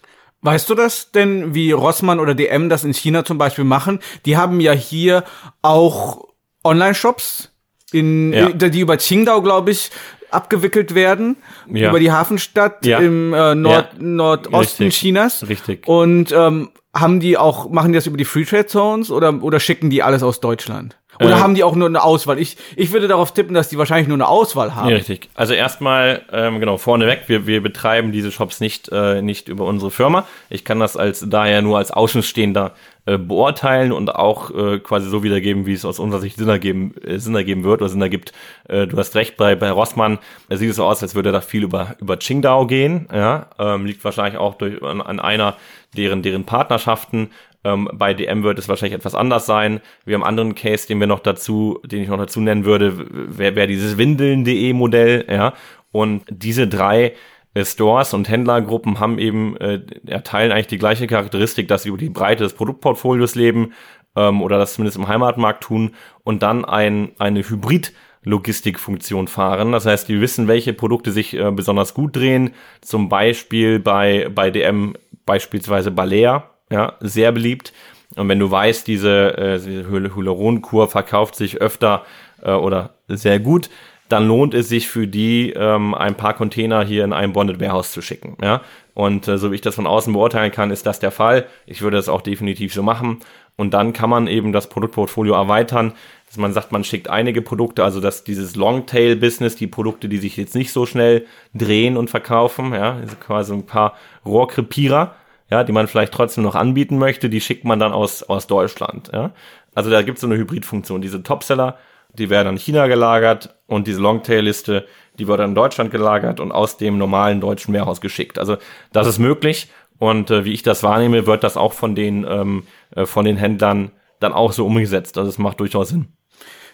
Weißt 0.45 0.69
du 0.69 0.75
das 0.75 1.11
denn, 1.11 1.55
wie 1.55 1.71
Rossmann 1.71 2.19
oder 2.19 2.35
DM 2.35 2.69
das 2.69 2.83
in 2.83 2.93
China 2.93 3.25
zum 3.25 3.37
Beispiel 3.39 3.63
machen? 3.65 3.99
Die 4.25 4.37
haben 4.37 4.59
ja 4.59 4.73
hier 4.73 5.23
auch 5.63 6.27
Online-Shops, 6.63 7.51
in, 7.91 8.31
Ja. 8.31 8.49
die 8.49 8.79
über 8.79 8.97
Qingdao, 8.97 9.41
glaube 9.41 9.71
ich, 9.71 9.89
abgewickelt 10.31 10.93
werden, 10.95 11.37
Ja. 11.71 11.89
über 11.89 11.99
die 11.99 12.11
Hafenstadt 12.11 12.85
Ja. 12.85 12.99
im 12.99 13.33
äh, 13.33 13.55
Nord. 13.55 13.99
Nordosten 13.99 14.83
Richtig. 14.83 14.99
Chinas. 14.99 15.47
Richtig. 15.47 15.87
Und 15.87 16.31
ähm, 16.31 16.69
haben 16.93 17.19
die 17.19 17.37
auch, 17.37 17.69
machen 17.69 17.91
die 17.91 17.97
das 17.97 18.07
über 18.07 18.17
die 18.17 18.25
Free 18.25 18.45
Trade 18.45 18.67
Zones 18.67 19.11
oder, 19.11 19.41
oder 19.43 19.59
schicken 19.59 19.89
die 19.89 20.03
alles 20.03 20.23
aus 20.23 20.39
Deutschland? 20.41 20.97
Oder 21.19 21.37
äh, 21.37 21.39
haben 21.39 21.55
die 21.55 21.63
auch 21.63 21.75
nur 21.75 21.87
eine 21.87 22.03
Auswahl? 22.03 22.39
Ich, 22.39 22.57
ich 22.75 22.91
würde 22.91 23.07
darauf 23.07 23.33
tippen, 23.33 23.53
dass 23.53 23.69
die 23.69 23.77
wahrscheinlich 23.77 24.07
nur 24.07 24.15
eine 24.15 24.27
Auswahl 24.27 24.75
haben. 24.75 24.89
Ja, 24.89 24.95
richtig. 24.95 25.29
Also 25.35 25.53
erstmal, 25.53 26.23
ähm, 26.31 26.59
genau, 26.59 26.77
vorneweg, 26.77 27.23
wir, 27.27 27.47
wir 27.47 27.61
betreiben 27.61 28.11
diese 28.11 28.31
Shops 28.31 28.59
nicht, 28.59 28.89
äh, 28.91 29.21
nicht 29.21 29.47
über 29.47 29.65
unsere 29.65 29.91
Firma. 29.91 30.27
Ich 30.49 30.65
kann 30.65 30.79
das 30.79 30.97
als 30.97 31.25
daher 31.27 31.61
nur 31.61 31.77
als 31.77 31.91
Außenstehender 31.91 32.73
äh, 33.07 33.17
beurteilen 33.19 33.91
und 33.91 34.15
auch 34.15 34.49
äh, 34.49 34.79
quasi 34.79 35.07
so 35.09 35.21
wiedergeben, 35.21 35.67
wie 35.67 35.73
es 35.73 35.85
aus 35.85 35.99
unserer 35.99 36.21
Sicht 36.21 36.37
Sinn 36.37 36.49
ergeben, 36.49 36.95
äh, 37.05 37.19
Sinn 37.19 37.35
ergeben 37.35 37.63
wird 37.63 37.81
oder 37.81 37.89
Sinn 37.89 38.01
ergibt. 38.01 38.33
Äh, 38.67 38.87
du 38.87 38.97
hast 38.97 39.15
recht, 39.15 39.37
bei, 39.37 39.55
bei 39.55 39.69
Rossmann 39.69 40.17
äh, 40.49 40.55
sieht 40.57 40.71
es 40.71 40.77
so 40.77 40.85
aus, 40.85 41.03
als 41.03 41.13
würde 41.13 41.29
er 41.29 41.33
da 41.33 41.41
viel 41.41 41.63
über, 41.63 41.95
über 42.01 42.17
Qingdao 42.17 42.65
gehen. 42.65 43.07
Ja? 43.13 43.47
Ähm, 43.59 43.85
liegt 43.85 44.03
wahrscheinlich 44.03 44.39
auch 44.39 44.55
durch, 44.55 44.81
an, 44.81 45.01
an 45.01 45.19
einer 45.19 45.55
deren, 45.95 46.23
deren 46.23 46.45
Partnerschaften 46.45 47.29
ähm, 47.65 47.89
bei 47.93 48.13
DM 48.13 48.43
wird 48.43 48.59
es 48.59 48.69
wahrscheinlich 48.69 48.95
etwas 48.95 49.15
anders 49.15 49.45
sein. 49.45 49.81
Wir 50.05 50.13
haben 50.13 50.23
einen 50.23 50.39
anderen 50.39 50.55
Case, 50.55 50.87
den 50.87 50.99
wir 50.99 51.07
noch 51.07 51.19
dazu, 51.19 51.79
den 51.83 52.03
ich 52.03 52.07
noch 52.07 52.17
dazu 52.17 52.39
nennen 52.39 52.63
würde, 52.63 52.93
wäre 53.37 53.55
wär 53.55 53.67
dieses 53.67 53.97
Windeln.de 53.97 54.71
Modell, 54.73 55.25
ja. 55.27 55.53
Und 55.91 56.23
diese 56.29 56.67
drei 56.67 57.13
äh, 57.55 57.65
Stores 57.65 58.13
und 58.13 58.29
Händlergruppen 58.29 58.99
haben 58.99 59.17
eben, 59.17 59.57
äh, 59.57 59.81
erteilen 60.05 60.51
eigentlich 60.51 60.67
die 60.67 60.77
gleiche 60.77 61.07
Charakteristik, 61.07 61.67
dass 61.67 61.83
sie 61.83 61.89
über 61.89 61.97
die 61.97 62.09
Breite 62.09 62.43
des 62.43 62.53
Produktportfolios 62.53 63.33
leben 63.33 63.73
ähm, 64.15 64.41
oder 64.41 64.59
das 64.59 64.75
zumindest 64.75 64.97
im 64.97 65.07
Heimatmarkt 65.07 65.63
tun 65.63 65.95
und 66.23 66.43
dann 66.43 66.63
ein, 66.63 67.11
eine 67.17 67.41
Hybrid- 67.41 67.93
Logistikfunktion 68.27 69.27
fahren. 69.27 69.71
Das 69.71 69.85
heißt, 69.85 70.09
die 70.09 70.19
wissen, 70.19 70.47
welche 70.47 70.73
Produkte 70.73 71.11
sich 71.11 71.35
äh, 71.35 71.51
besonders 71.51 71.93
gut 71.93 72.15
drehen. 72.15 72.55
Zum 72.81 73.07
Beispiel 73.07 73.77
bei, 73.77 74.29
bei 74.33 74.49
DM 74.49 74.95
beispielsweise 75.27 75.91
Balea, 75.91 76.49
ja, 76.69 76.93
sehr 76.99 77.31
beliebt. 77.31 77.73
Und 78.15 78.29
wenn 78.29 78.39
du 78.39 78.49
weißt, 78.49 78.87
diese, 78.87 79.37
äh, 79.37 79.59
diese 79.59 79.89
Hyaluronkur 79.89 80.87
verkauft 80.87 81.35
sich 81.35 81.61
öfter 81.61 82.05
äh, 82.41 82.51
oder 82.51 82.95
sehr 83.07 83.39
gut, 83.39 83.69
dann 84.09 84.27
lohnt 84.27 84.53
es 84.53 84.69
sich 84.69 84.87
für 84.87 85.07
die, 85.07 85.51
ähm, 85.51 85.95
ein 85.95 86.15
paar 86.15 86.35
Container 86.35 86.83
hier 86.83 87.03
in 87.03 87.13
ein 87.13 87.33
Bonded 87.33 87.59
Warehouse 87.59 87.91
zu 87.91 88.01
schicken. 88.01 88.37
Ja? 88.41 88.61
Und 88.93 89.27
äh, 89.27 89.37
so 89.37 89.51
wie 89.51 89.55
ich 89.55 89.61
das 89.61 89.75
von 89.75 89.87
außen 89.87 90.13
beurteilen 90.13 90.51
kann, 90.51 90.71
ist 90.71 90.85
das 90.85 90.99
der 90.99 91.11
Fall. 91.11 91.45
Ich 91.65 91.81
würde 91.81 91.97
das 91.97 92.09
auch 92.09 92.21
definitiv 92.21 92.73
so 92.73 92.83
machen. 92.83 93.19
Und 93.57 93.73
dann 93.73 93.93
kann 93.93 94.09
man 94.09 94.27
eben 94.27 94.51
das 94.51 94.69
Produktportfolio 94.69 95.33
erweitern, 95.33 95.93
dass 96.27 96.37
man 96.37 96.53
sagt, 96.53 96.71
man 96.71 96.83
schickt 96.83 97.09
einige 97.09 97.41
Produkte, 97.41 97.83
also 97.83 98.01
dass 98.01 98.23
dieses 98.23 98.55
Longtail-Business, 98.55 99.55
die 99.55 99.67
Produkte, 99.67 100.09
die 100.09 100.17
sich 100.17 100.35
jetzt 100.37 100.55
nicht 100.55 100.71
so 100.71 100.85
schnell 100.85 101.25
drehen 101.53 101.97
und 101.97 102.09
verkaufen, 102.09 102.73
ja, 102.73 102.97
also 102.97 103.15
quasi 103.15 103.53
ein 103.53 103.65
paar 103.65 103.95
Rohrkrepierer, 104.25 105.15
ja, 105.49 105.63
die 105.63 105.71
man 105.71 105.87
vielleicht 105.87 106.13
trotzdem 106.13 106.43
noch 106.43 106.55
anbieten 106.55 106.97
möchte, 106.97 107.29
die 107.29 107.41
schickt 107.41 107.65
man 107.65 107.79
dann 107.79 107.93
aus, 107.93 108.23
aus 108.23 108.47
Deutschland. 108.47 109.11
Ja. 109.13 109.31
Also 109.73 109.89
da 109.89 110.01
gibt 110.01 110.17
es 110.17 110.21
so 110.21 110.27
eine 110.27 110.37
Hybridfunktion. 110.37 111.01
Diese 111.01 111.21
Topseller, 111.21 111.77
die 112.13 112.29
werden 112.29 112.49
in 112.53 112.57
China 112.57 112.87
gelagert 112.87 113.55
und 113.67 113.87
diese 113.87 114.01
Longtail-Liste, 114.01 114.85
die 115.19 115.27
wird 115.27 115.39
dann 115.39 115.49
in 115.49 115.55
Deutschland 115.55 115.91
gelagert 115.91 116.39
und 116.39 116.51
aus 116.51 116.77
dem 116.77 116.97
normalen 116.97 117.41
deutschen 117.41 117.71
Mehrhaus 117.71 118.01
geschickt. 118.01 118.39
Also 118.39 118.57
das 118.91 119.07
ist 119.07 119.19
möglich 119.19 119.69
und 119.97 120.31
äh, 120.31 120.45
wie 120.45 120.53
ich 120.53 120.63
das 120.63 120.83
wahrnehme, 120.83 121.27
wird 121.27 121.43
das 121.43 121.57
auch 121.57 121.73
von 121.73 121.95
den, 121.95 122.25
ähm, 122.27 122.63
äh, 122.95 123.05
von 123.05 123.25
den 123.25 123.37
Händlern 123.37 123.91
dann 124.19 124.33
auch 124.33 124.51
so 124.51 124.65
umgesetzt. 124.65 125.17
Also 125.17 125.29
es 125.29 125.37
macht 125.37 125.59
durchaus 125.59 125.89
Sinn. 125.89 126.07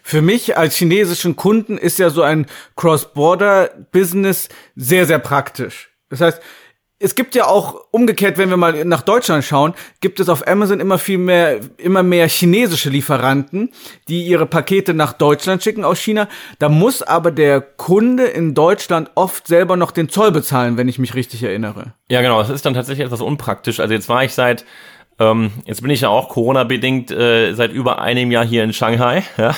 Für 0.03 0.21
mich 0.21 0.57
als 0.57 0.75
chinesischen 0.75 1.35
Kunden 1.35 1.77
ist 1.77 1.99
ja 1.99 2.09
so 2.09 2.23
ein 2.23 2.47
Cross-Border-Business 2.75 4.49
sehr, 4.75 5.05
sehr 5.05 5.19
praktisch. 5.19 5.91
Das 6.09 6.21
heißt, 6.21 6.41
es 7.01 7.15
gibt 7.15 7.35
ja 7.35 7.47
auch 7.47 7.85
umgekehrt, 7.91 8.37
wenn 8.37 8.49
wir 8.49 8.57
mal 8.57 8.85
nach 8.85 9.01
Deutschland 9.01 9.43
schauen, 9.43 9.73
gibt 9.99 10.19
es 10.19 10.29
auf 10.29 10.47
Amazon 10.47 10.79
immer 10.79 10.97
viel 10.97 11.17
mehr, 11.17 11.59
immer 11.77 12.03
mehr 12.03 12.27
chinesische 12.27 12.89
Lieferanten, 12.89 13.71
die 14.07 14.23
ihre 14.23 14.45
Pakete 14.45 14.93
nach 14.93 15.13
Deutschland 15.13 15.63
schicken 15.63 15.83
aus 15.83 15.99
China. 15.99 16.27
Da 16.59 16.69
muss 16.69 17.01
aber 17.01 17.31
der 17.31 17.61
Kunde 17.61 18.25
in 18.25 18.53
Deutschland 18.53 19.11
oft 19.15 19.47
selber 19.47 19.75
noch 19.75 19.91
den 19.91 20.09
Zoll 20.09 20.31
bezahlen, 20.31 20.77
wenn 20.77 20.87
ich 20.87 20.99
mich 20.99 21.15
richtig 21.15 21.43
erinnere. 21.43 21.93
Ja, 22.09 22.21
genau. 22.21 22.39
Das 22.39 22.49
ist 22.49 22.65
dann 22.65 22.73
tatsächlich 22.73 23.05
etwas 23.05 23.21
unpraktisch. 23.21 23.79
Also 23.79 23.93
jetzt 23.93 24.07
war 24.07 24.23
ich 24.23 24.33
seit 24.33 24.65
ähm, 25.19 25.51
jetzt 25.65 25.81
bin 25.81 25.91
ich 25.91 26.01
ja 26.01 26.09
auch 26.09 26.29
Corona-bedingt 26.29 27.11
äh, 27.11 27.53
seit 27.53 27.71
über 27.71 28.01
einem 28.01 28.31
Jahr 28.31 28.45
hier 28.45 28.63
in 28.63 28.73
Shanghai 28.73 29.23
ja, 29.37 29.53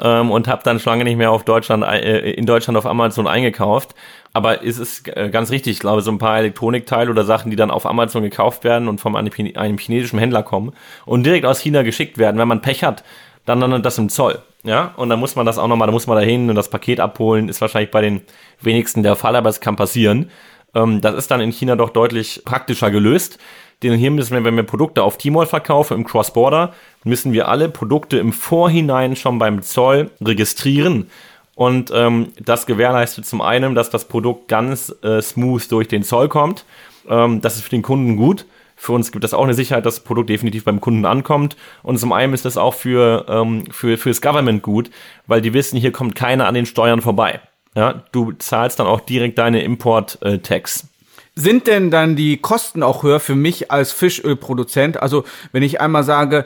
ähm, 0.00 0.30
und 0.30 0.48
habe 0.48 0.62
dann 0.64 0.80
schon 0.80 0.92
lange 0.92 1.04
nicht 1.04 1.16
mehr 1.16 1.30
auf 1.30 1.44
Deutschland 1.44 1.82
äh, 1.82 2.30
in 2.32 2.44
Deutschland 2.44 2.76
auf 2.76 2.84
Amazon 2.84 3.26
eingekauft. 3.26 3.94
Aber 4.38 4.64
es 4.64 4.78
ist 4.78 5.08
äh, 5.16 5.30
ganz 5.30 5.50
richtig, 5.50 5.72
ich 5.72 5.78
glaube, 5.80 6.00
so 6.00 6.12
ein 6.12 6.18
paar 6.18 6.38
Elektronikteile 6.38 7.10
oder 7.10 7.24
Sachen, 7.24 7.50
die 7.50 7.56
dann 7.56 7.72
auf 7.72 7.84
Amazon 7.84 8.22
gekauft 8.22 8.62
werden 8.62 8.86
und 8.86 9.00
von 9.00 9.16
einem, 9.16 9.32
einem 9.56 9.78
chinesischen 9.78 10.20
Händler 10.20 10.44
kommen 10.44 10.74
und 11.06 11.24
direkt 11.26 11.44
aus 11.44 11.58
China 11.58 11.82
geschickt 11.82 12.18
werden, 12.18 12.38
wenn 12.38 12.46
man 12.46 12.62
Pech 12.62 12.84
hat, 12.84 13.02
dann 13.46 13.58
dann 13.58 13.82
das 13.82 13.98
im 13.98 14.08
Zoll. 14.08 14.38
Ja, 14.62 14.92
und 14.96 15.08
dann 15.08 15.18
muss 15.18 15.34
man 15.34 15.44
das 15.44 15.58
auch 15.58 15.66
nochmal, 15.66 15.86
da 15.86 15.92
muss 15.92 16.06
man 16.06 16.16
da 16.16 16.22
hin 16.22 16.48
und 16.48 16.54
das 16.54 16.70
Paket 16.70 17.00
abholen, 17.00 17.48
ist 17.48 17.60
wahrscheinlich 17.60 17.90
bei 17.90 18.00
den 18.00 18.20
wenigsten 18.60 19.02
der 19.02 19.16
Fall, 19.16 19.34
aber 19.34 19.48
es 19.48 19.58
kann 19.58 19.74
passieren. 19.74 20.30
Ähm, 20.72 21.00
das 21.00 21.16
ist 21.16 21.32
dann 21.32 21.40
in 21.40 21.50
China 21.50 21.74
doch 21.74 21.90
deutlich 21.90 22.42
praktischer 22.44 22.92
gelöst. 22.92 23.40
Denn 23.82 23.94
hier 23.94 24.12
müssen 24.12 24.34
wir, 24.34 24.44
wenn 24.44 24.54
wir 24.56 24.62
Produkte 24.62 25.02
auf 25.02 25.18
Tmall 25.18 25.46
verkaufen, 25.46 25.96
im 25.96 26.04
Cross-Border, 26.04 26.74
müssen 27.02 27.32
wir 27.32 27.48
alle 27.48 27.68
Produkte 27.68 28.18
im 28.18 28.32
Vorhinein 28.32 29.16
schon 29.16 29.40
beim 29.40 29.62
Zoll 29.62 30.10
registrieren. 30.20 31.10
Und 31.58 31.90
ähm, 31.92 32.28
das 32.38 32.66
gewährleistet 32.66 33.26
zum 33.26 33.40
einen, 33.40 33.74
dass 33.74 33.90
das 33.90 34.04
Produkt 34.04 34.46
ganz 34.46 34.94
äh, 35.02 35.20
smooth 35.20 35.72
durch 35.72 35.88
den 35.88 36.04
Zoll 36.04 36.28
kommt. 36.28 36.64
Ähm, 37.08 37.40
das 37.40 37.56
ist 37.56 37.62
für 37.62 37.70
den 37.70 37.82
Kunden 37.82 38.16
gut. 38.16 38.46
Für 38.76 38.92
uns 38.92 39.10
gibt 39.10 39.24
es 39.24 39.34
auch 39.34 39.42
eine 39.42 39.54
Sicherheit, 39.54 39.84
dass 39.84 39.96
das 39.96 40.04
Produkt 40.04 40.30
definitiv 40.30 40.62
beim 40.62 40.80
Kunden 40.80 41.04
ankommt. 41.04 41.56
Und 41.82 41.98
zum 41.98 42.12
einen 42.12 42.32
ist 42.32 42.44
das 42.44 42.58
auch 42.58 42.74
für, 42.74 43.26
ähm, 43.28 43.64
für 43.72 43.98
fürs 43.98 44.22
Government 44.22 44.62
gut, 44.62 44.92
weil 45.26 45.40
die 45.40 45.52
wissen, 45.52 45.80
hier 45.80 45.90
kommt 45.90 46.14
keiner 46.14 46.46
an 46.46 46.54
den 46.54 46.64
Steuern 46.64 47.02
vorbei. 47.02 47.40
Ja, 47.74 48.04
du 48.12 48.30
zahlst 48.38 48.78
dann 48.78 48.86
auch 48.86 49.00
direkt 49.00 49.38
deine 49.38 49.60
Import-Tax. 49.64 50.82
Äh, 50.84 50.86
sind 51.34 51.66
denn 51.66 51.90
dann 51.90 52.14
die 52.14 52.36
Kosten 52.36 52.84
auch 52.84 53.02
höher 53.02 53.18
für 53.18 53.34
mich 53.34 53.72
als 53.72 53.90
Fischölproduzent? 53.90 55.02
Also 55.02 55.24
wenn 55.50 55.64
ich 55.64 55.80
einmal 55.80 56.04
sage, 56.04 56.44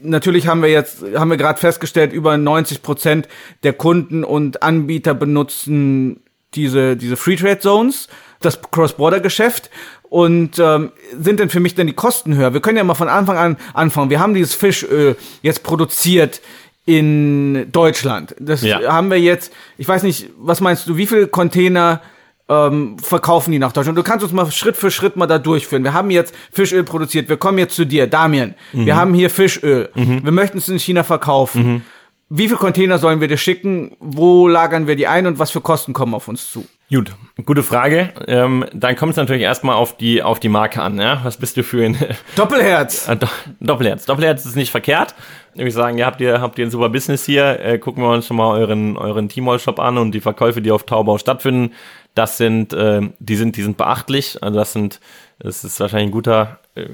natürlich 0.00 0.46
haben 0.46 0.62
wir 0.62 0.70
jetzt, 0.70 1.04
haben 1.14 1.30
wir 1.30 1.36
gerade 1.36 1.58
festgestellt, 1.58 2.12
über 2.12 2.36
90 2.36 2.82
Prozent 2.82 3.28
der 3.62 3.72
Kunden 3.72 4.24
und 4.24 4.62
Anbieter 4.62 5.14
benutzen 5.14 6.20
diese, 6.54 6.96
diese 6.96 7.16
Free 7.16 7.36
Trade 7.36 7.58
Zones, 7.58 8.08
das 8.40 8.60
Cross-Border-Geschäft. 8.62 9.70
Und 10.08 10.58
ähm, 10.58 10.92
sind 11.18 11.40
denn 11.40 11.50
für 11.50 11.60
mich 11.60 11.74
denn 11.74 11.88
die 11.88 11.92
Kosten 11.92 12.36
höher? 12.36 12.54
Wir 12.54 12.60
können 12.60 12.78
ja 12.78 12.84
mal 12.84 12.94
von 12.94 13.08
Anfang 13.08 13.36
an 13.36 13.56
anfangen. 13.74 14.08
Wir 14.08 14.20
haben 14.20 14.34
dieses 14.34 14.54
Fischöl 14.54 15.16
jetzt 15.42 15.64
produziert 15.64 16.40
in 16.84 17.70
Deutschland. 17.72 18.34
Das 18.38 18.62
ja. 18.62 18.80
haben 18.92 19.10
wir 19.10 19.20
jetzt, 19.20 19.52
ich 19.76 19.88
weiß 19.88 20.04
nicht, 20.04 20.30
was 20.38 20.60
meinst 20.60 20.88
du, 20.88 20.96
wie 20.96 21.06
viele 21.06 21.26
Container 21.26 22.00
ähm, 22.48 22.98
verkaufen 22.98 23.50
die 23.52 23.58
nach 23.58 23.72
Deutschland. 23.72 23.98
Du 23.98 24.02
kannst 24.02 24.24
uns 24.24 24.32
mal 24.32 24.50
Schritt 24.50 24.76
für 24.76 24.90
Schritt 24.90 25.16
mal 25.16 25.26
da 25.26 25.38
durchführen. 25.38 25.82
Wir 25.84 25.92
haben 25.92 26.10
jetzt 26.10 26.34
Fischöl 26.52 26.84
produziert. 26.84 27.28
Wir 27.28 27.36
kommen 27.36 27.58
jetzt 27.58 27.74
zu 27.74 27.84
dir, 27.84 28.06
Damien. 28.06 28.54
Mhm. 28.72 28.86
Wir 28.86 28.96
haben 28.96 29.14
hier 29.14 29.30
Fischöl. 29.30 29.90
Mhm. 29.94 30.24
Wir 30.24 30.32
möchten 30.32 30.58
es 30.58 30.68
in 30.68 30.78
China 30.78 31.02
verkaufen. 31.02 31.66
Mhm. 31.66 31.82
Wie 32.28 32.48
viele 32.48 32.58
Container 32.58 32.98
sollen 32.98 33.20
wir 33.20 33.28
dir 33.28 33.36
schicken? 33.36 33.96
Wo 34.00 34.48
lagern 34.48 34.88
wir 34.88 34.96
die 34.96 35.06
ein 35.06 35.28
und 35.28 35.38
was 35.38 35.52
für 35.52 35.60
Kosten 35.60 35.92
kommen 35.92 36.12
auf 36.12 36.26
uns 36.26 36.50
zu? 36.50 36.66
Gut, 36.90 37.12
gute 37.44 37.62
Frage. 37.62 38.12
Ähm, 38.26 38.64
dann 38.72 38.96
kommt 38.96 39.10
es 39.10 39.16
natürlich 39.16 39.42
erstmal 39.42 39.76
auf 39.76 39.96
die 39.96 40.22
auf 40.22 40.40
die 40.40 40.48
Marke 40.48 40.82
an. 40.82 40.98
Ja? 40.98 41.20
Was 41.24 41.36
bist 41.36 41.56
du 41.56 41.62
für 41.62 41.84
ein 41.84 41.96
Doppelherz? 42.36 43.08
Äh, 43.08 43.16
Doppelherz. 43.60 44.06
Doppelherz 44.06 44.44
ist 44.44 44.56
nicht 44.56 44.70
verkehrt. 44.70 45.14
Ich 45.54 45.60
würde 45.60 45.70
sagen, 45.70 45.98
ihr 45.98 46.06
habt 46.06 46.20
ihr 46.20 46.40
habt 46.40 46.58
ihr 46.58 46.66
ein 46.66 46.70
super 46.70 46.88
Business 46.88 47.24
hier. 47.24 47.60
Äh, 47.60 47.78
gucken 47.78 48.02
wir 48.02 48.10
uns 48.10 48.26
schon 48.26 48.36
mal 48.36 48.58
euren 48.58 48.96
euren 48.96 49.28
Tmall 49.28 49.58
Shop 49.60 49.78
an 49.78 49.96
und 49.96 50.12
die 50.12 50.20
Verkäufe, 50.20 50.60
die 50.62 50.70
auf 50.72 50.84
Taubau 50.84 51.18
stattfinden. 51.18 51.74
Das 52.16 52.38
sind, 52.38 52.72
äh, 52.72 53.02
die 53.18 53.36
sind, 53.36 53.56
die 53.56 53.62
sind 53.62 53.76
beachtlich. 53.76 54.42
Also 54.42 54.58
das 54.58 54.72
sind, 54.72 55.00
das 55.38 55.62
ist 55.64 55.78
wahrscheinlich 55.78 56.08
ein 56.08 56.12
guter, 56.12 56.58
äh, 56.74 56.86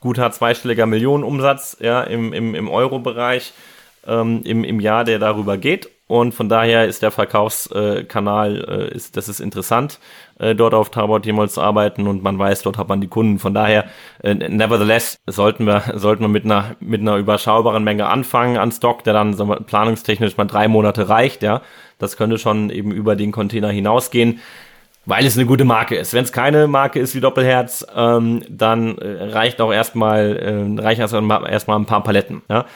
guter 0.00 0.30
zweistelliger 0.30 0.86
Millionenumsatz, 0.86 1.78
ja, 1.80 2.02
im, 2.02 2.32
im, 2.32 2.54
im 2.54 2.68
Euro-Bereich 2.70 3.52
ähm, 4.06 4.42
im, 4.44 4.62
im 4.62 4.78
Jahr, 4.80 5.04
der 5.04 5.18
darüber 5.18 5.58
geht. 5.58 5.90
Und 6.06 6.32
von 6.32 6.48
daher 6.48 6.86
ist 6.86 7.02
der 7.02 7.10
Verkaufskanal, 7.10 8.64
äh, 8.66 8.94
ist, 8.94 9.16
das 9.18 9.28
ist 9.28 9.40
interessant, 9.40 9.98
äh, 10.38 10.54
dort 10.54 10.72
auf 10.72 10.90
Tabor 10.90 11.20
jemals 11.22 11.54
zu 11.54 11.60
arbeiten 11.60 12.06
und 12.06 12.22
man 12.22 12.38
weiß, 12.38 12.62
dort 12.62 12.78
hat 12.78 12.88
man 12.88 13.00
die 13.02 13.08
Kunden. 13.08 13.38
Von 13.38 13.52
daher, 13.52 13.84
äh, 14.22 14.32
nevertheless, 14.32 15.18
sollten 15.26 15.66
wir, 15.66 15.82
sollten 15.96 16.22
wir 16.22 16.28
mit 16.28 16.44
einer, 16.44 16.76
mit 16.78 17.00
einer 17.00 17.16
überschaubaren 17.16 17.84
Menge 17.84 18.06
anfangen 18.06 18.56
an 18.56 18.72
Stock, 18.72 19.04
der 19.04 19.12
dann 19.12 19.34
sagen 19.34 19.64
planungstechnisch 19.66 20.36
mal 20.36 20.46
drei 20.46 20.68
Monate 20.68 21.08
reicht, 21.08 21.42
ja. 21.42 21.62
Das 21.98 22.16
könnte 22.16 22.38
schon 22.38 22.70
eben 22.70 22.92
über 22.92 23.16
den 23.16 23.32
Container 23.32 23.70
hinausgehen 23.70 24.40
weil 25.08 25.24
es 25.24 25.38
eine 25.38 25.46
gute 25.46 25.64
Marke 25.64 25.96
ist. 25.96 26.12
Wenn 26.12 26.24
es 26.24 26.32
keine 26.32 26.68
Marke 26.68 27.00
ist 27.00 27.14
wie 27.14 27.20
Doppelherz, 27.20 27.84
ähm, 27.96 28.42
dann 28.48 28.98
äh, 28.98 29.24
reicht 29.24 29.60
auch 29.62 29.72
erstmal 29.72 30.36
äh, 30.36 30.82
reicht 30.82 31.00
erstmal 31.00 31.50
erstmal 31.50 31.78
ein 31.78 31.86
paar 31.86 32.02
Paletten. 32.02 32.42
Ja? 32.50 32.66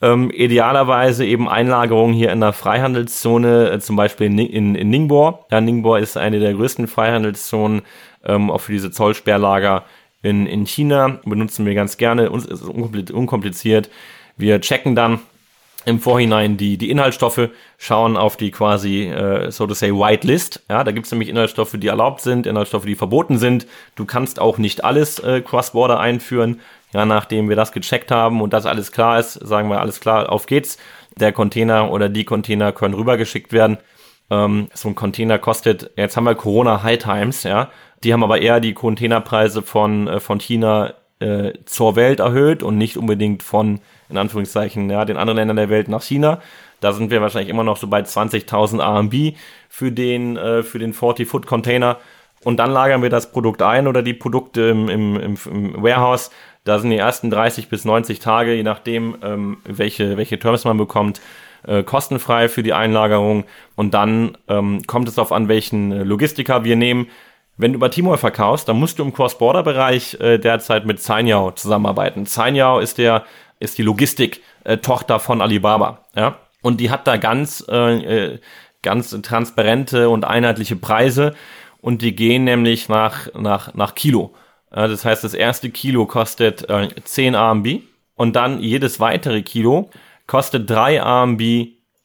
Ähm, 0.00 0.30
idealerweise 0.30 1.26
eben 1.26 1.48
Einlagerung 1.48 2.12
hier 2.12 2.30
in 2.30 2.40
der 2.40 2.52
Freihandelszone, 2.52 3.70
äh, 3.72 3.80
zum 3.80 3.96
Beispiel 3.96 4.28
in, 4.28 4.38
in, 4.38 4.74
in 4.76 4.88
Ningbo. 4.88 5.44
Ja, 5.50 5.60
Ningbo 5.60 5.96
ist 5.96 6.16
eine 6.16 6.38
der 6.38 6.54
größten 6.54 6.86
Freihandelszonen, 6.86 7.82
ähm, 8.24 8.52
auch 8.52 8.60
für 8.60 8.72
diese 8.72 8.92
Zollsperrlager 8.92 9.82
in, 10.22 10.46
in 10.46 10.66
China. 10.66 11.18
Benutzen 11.24 11.66
wir 11.66 11.74
ganz 11.74 11.96
gerne, 11.96 12.30
uns 12.30 12.46
ist 12.46 12.62
unkompliziert. 12.62 13.90
Wir 14.36 14.60
checken 14.60 14.94
dann 14.94 15.18
im 15.86 15.98
Vorhinein 15.98 16.56
die, 16.56 16.76
die 16.76 16.90
Inhaltsstoffe, 16.90 17.48
schauen 17.78 18.16
auf 18.16 18.36
die 18.36 18.50
quasi, 18.50 19.04
äh, 19.04 19.50
so 19.50 19.66
to 19.66 19.74
say, 19.74 19.90
White 19.90 20.26
List. 20.26 20.62
Ja, 20.68 20.84
da 20.84 20.92
gibt's 20.92 21.10
nämlich 21.10 21.28
Inhaltsstoffe, 21.28 21.74
die 21.76 21.86
erlaubt 21.86 22.20
sind, 22.20 22.46
Inhaltsstoffe, 22.46 22.84
die 22.84 22.94
verboten 22.94 23.38
sind. 23.38 23.66
Du 23.94 24.04
kannst 24.04 24.40
auch 24.40 24.58
nicht 24.58 24.84
alles 24.84 25.18
äh, 25.20 25.40
Cross-Border 25.40 25.98
einführen. 25.98 26.60
Ja, 26.92 27.06
nachdem 27.06 27.48
wir 27.48 27.56
das 27.56 27.72
gecheckt 27.72 28.10
haben 28.10 28.40
und 28.40 28.52
das 28.52 28.66
alles 28.66 28.92
klar 28.92 29.20
ist, 29.20 29.34
sagen 29.34 29.68
wir 29.68 29.80
alles 29.80 30.00
klar, 30.00 30.30
auf 30.30 30.46
geht's. 30.46 30.76
Der 31.16 31.32
Container 31.32 31.90
oder 31.90 32.08
die 32.08 32.24
Container 32.24 32.72
können 32.72 32.94
rübergeschickt 32.94 33.52
werden. 33.52 33.78
Ähm, 34.30 34.68
so 34.74 34.88
ein 34.88 34.94
Container 34.94 35.38
kostet, 35.38 35.90
jetzt 35.96 36.16
haben 36.16 36.24
wir 36.24 36.34
Corona 36.34 36.82
High 36.82 36.98
Times, 36.98 37.42
ja. 37.44 37.70
Die 38.02 38.12
haben 38.12 38.24
aber 38.24 38.40
eher 38.40 38.60
die 38.60 38.74
Containerpreise 38.74 39.62
von, 39.62 40.08
äh, 40.08 40.20
von 40.20 40.40
China 40.40 40.94
äh, 41.20 41.52
zur 41.64 41.96
Welt 41.96 42.20
erhöht 42.20 42.62
und 42.62 42.78
nicht 42.78 42.96
unbedingt 42.96 43.42
von, 43.42 43.80
in 44.10 44.18
Anführungszeichen, 44.18 44.90
ja, 44.90 45.04
den 45.04 45.16
anderen 45.16 45.36
Ländern 45.36 45.56
der 45.56 45.70
Welt 45.70 45.88
nach 45.88 46.02
China. 46.02 46.40
Da 46.80 46.92
sind 46.92 47.10
wir 47.10 47.20
wahrscheinlich 47.20 47.50
immer 47.50 47.64
noch 47.64 47.76
so 47.76 47.86
bei 47.86 48.00
20.000 48.00 48.80
RMB 48.80 49.36
für 49.68 49.92
den, 49.92 50.36
äh, 50.36 50.62
für 50.62 50.78
den 50.78 50.94
40-Foot-Container. 50.94 51.98
Und 52.42 52.56
dann 52.56 52.70
lagern 52.70 53.02
wir 53.02 53.10
das 53.10 53.32
Produkt 53.32 53.60
ein 53.60 53.86
oder 53.86 54.02
die 54.02 54.14
Produkte 54.14 54.62
im, 54.62 54.88
im, 54.88 55.16
im, 55.16 55.36
im 55.46 55.82
Warehouse. 55.82 56.30
Da 56.64 56.78
sind 56.78 56.90
die 56.90 56.96
ersten 56.96 57.30
30 57.30 57.68
bis 57.68 57.84
90 57.84 58.18
Tage, 58.18 58.54
je 58.54 58.62
nachdem, 58.62 59.16
ähm, 59.22 59.58
welche, 59.64 60.16
welche 60.16 60.38
Terms 60.38 60.64
man 60.64 60.78
bekommt, 60.78 61.20
äh, 61.66 61.82
kostenfrei 61.82 62.48
für 62.48 62.62
die 62.62 62.72
Einlagerung. 62.72 63.44
Und 63.76 63.92
dann 63.92 64.38
ähm, 64.48 64.82
kommt 64.86 65.08
es 65.08 65.16
darauf 65.16 65.32
an, 65.32 65.48
welchen 65.48 65.90
Logistiker 66.02 66.64
wir 66.64 66.76
nehmen. 66.76 67.08
Wenn 67.58 67.72
du 67.72 67.76
über 67.76 67.90
Timor 67.90 68.16
verkaufst, 68.16 68.68
dann 68.68 68.78
musst 68.78 68.98
du 68.98 69.02
im 69.02 69.12
Cross-Border-Bereich 69.12 70.18
äh, 70.20 70.38
derzeit 70.38 70.86
mit 70.86 71.02
Zainyao 71.02 71.50
zusammenarbeiten. 71.50 72.24
Zainyao 72.24 72.78
ist 72.78 72.96
der 72.96 73.24
ist 73.60 73.78
die 73.78 73.82
Logistik-Tochter 73.82 75.20
von 75.20 75.40
Alibaba, 75.40 76.06
ja. 76.16 76.38
Und 76.62 76.78
die 76.80 76.90
hat 76.90 77.06
da 77.06 77.16
ganz 77.16 77.64
äh, 77.68 78.32
äh, 78.34 78.38
ganz 78.82 79.10
transparente 79.22 80.08
und 80.08 80.24
einheitliche 80.24 80.76
Preise 80.76 81.34
und 81.80 82.02
die 82.02 82.14
gehen 82.14 82.44
nämlich 82.44 82.88
nach 82.88 83.32
nach 83.34 83.74
nach 83.74 83.94
Kilo. 83.94 84.34
Das 84.70 85.04
heißt, 85.04 85.24
das 85.24 85.34
erste 85.34 85.70
Kilo 85.70 86.06
kostet 86.06 86.68
äh, 86.70 86.88
10 87.02 87.34
RMB 87.34 87.82
und 88.14 88.36
dann 88.36 88.60
jedes 88.60 89.00
weitere 89.00 89.42
Kilo 89.42 89.90
kostet 90.26 90.70
3 90.70 91.02
RMB 91.02 91.42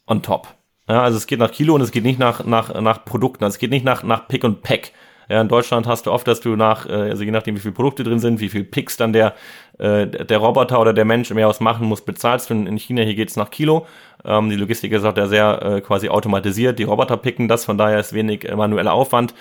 on 0.08 0.24
top. 0.24 0.48
Ja, 0.88 1.04
also 1.04 1.18
es 1.18 1.28
geht 1.28 1.40
nach 1.40 1.52
Kilo 1.52 1.76
und 1.76 1.82
es 1.82 1.92
geht 1.92 2.04
nicht 2.04 2.20
nach 2.20 2.46
nach 2.46 2.74
nach 2.82 3.06
Produkten, 3.06 3.44
also 3.44 3.56
es 3.56 3.60
geht 3.60 3.72
nicht 3.72 3.86
nach 3.86 4.04
nach 4.04 4.28
Pick 4.28 4.44
und 4.44 4.62
Pack. 4.64 4.92
Ja, 5.30 5.42
in 5.42 5.48
Deutschland 5.48 5.88
hast 5.88 6.06
du 6.06 6.12
oft, 6.12 6.28
dass 6.28 6.40
du 6.40 6.56
nach, 6.56 6.86
äh, 6.88 6.92
also 6.92 7.24
je 7.24 7.32
nachdem, 7.32 7.56
wie 7.56 7.60
viele 7.60 7.74
Produkte 7.74 8.04
drin 8.04 8.20
sind, 8.20 8.40
wie 8.40 8.50
viel 8.50 8.64
Picks 8.64 8.98
dann 8.98 9.14
der, 9.14 9.34
äh, 9.80 10.08
der 10.08 10.38
Roboter 10.38 10.80
oder 10.80 10.94
der 10.94 11.06
Mensch 11.06 11.32
im 11.32 11.40
Jahr 11.40 11.56
machen 11.60 11.88
muss, 11.88 12.02
bezahlst 12.02 12.50
du. 12.50 12.54
In 12.54 12.78
China 12.78 13.02
hier 13.02 13.16
geht's 13.16 13.36
nach 13.36 13.50
Kilo. 13.50 13.88
Ähm, 14.24 14.50
die 14.50 14.56
Logistik 14.56 14.92
ist 14.92 15.04
auch 15.04 15.16
sehr 15.28 15.62
äh, 15.62 15.82
quasi 15.82 16.10
automatisiert. 16.10 16.80
Die 16.80 16.84
Roboter 16.84 17.18
picken 17.18 17.48
das, 17.48 17.66
von 17.66 17.78
daher 17.78 18.00
ist 18.00 18.14
wenig 18.14 18.48
manueller 18.56 18.94
Aufwand. 18.94 19.34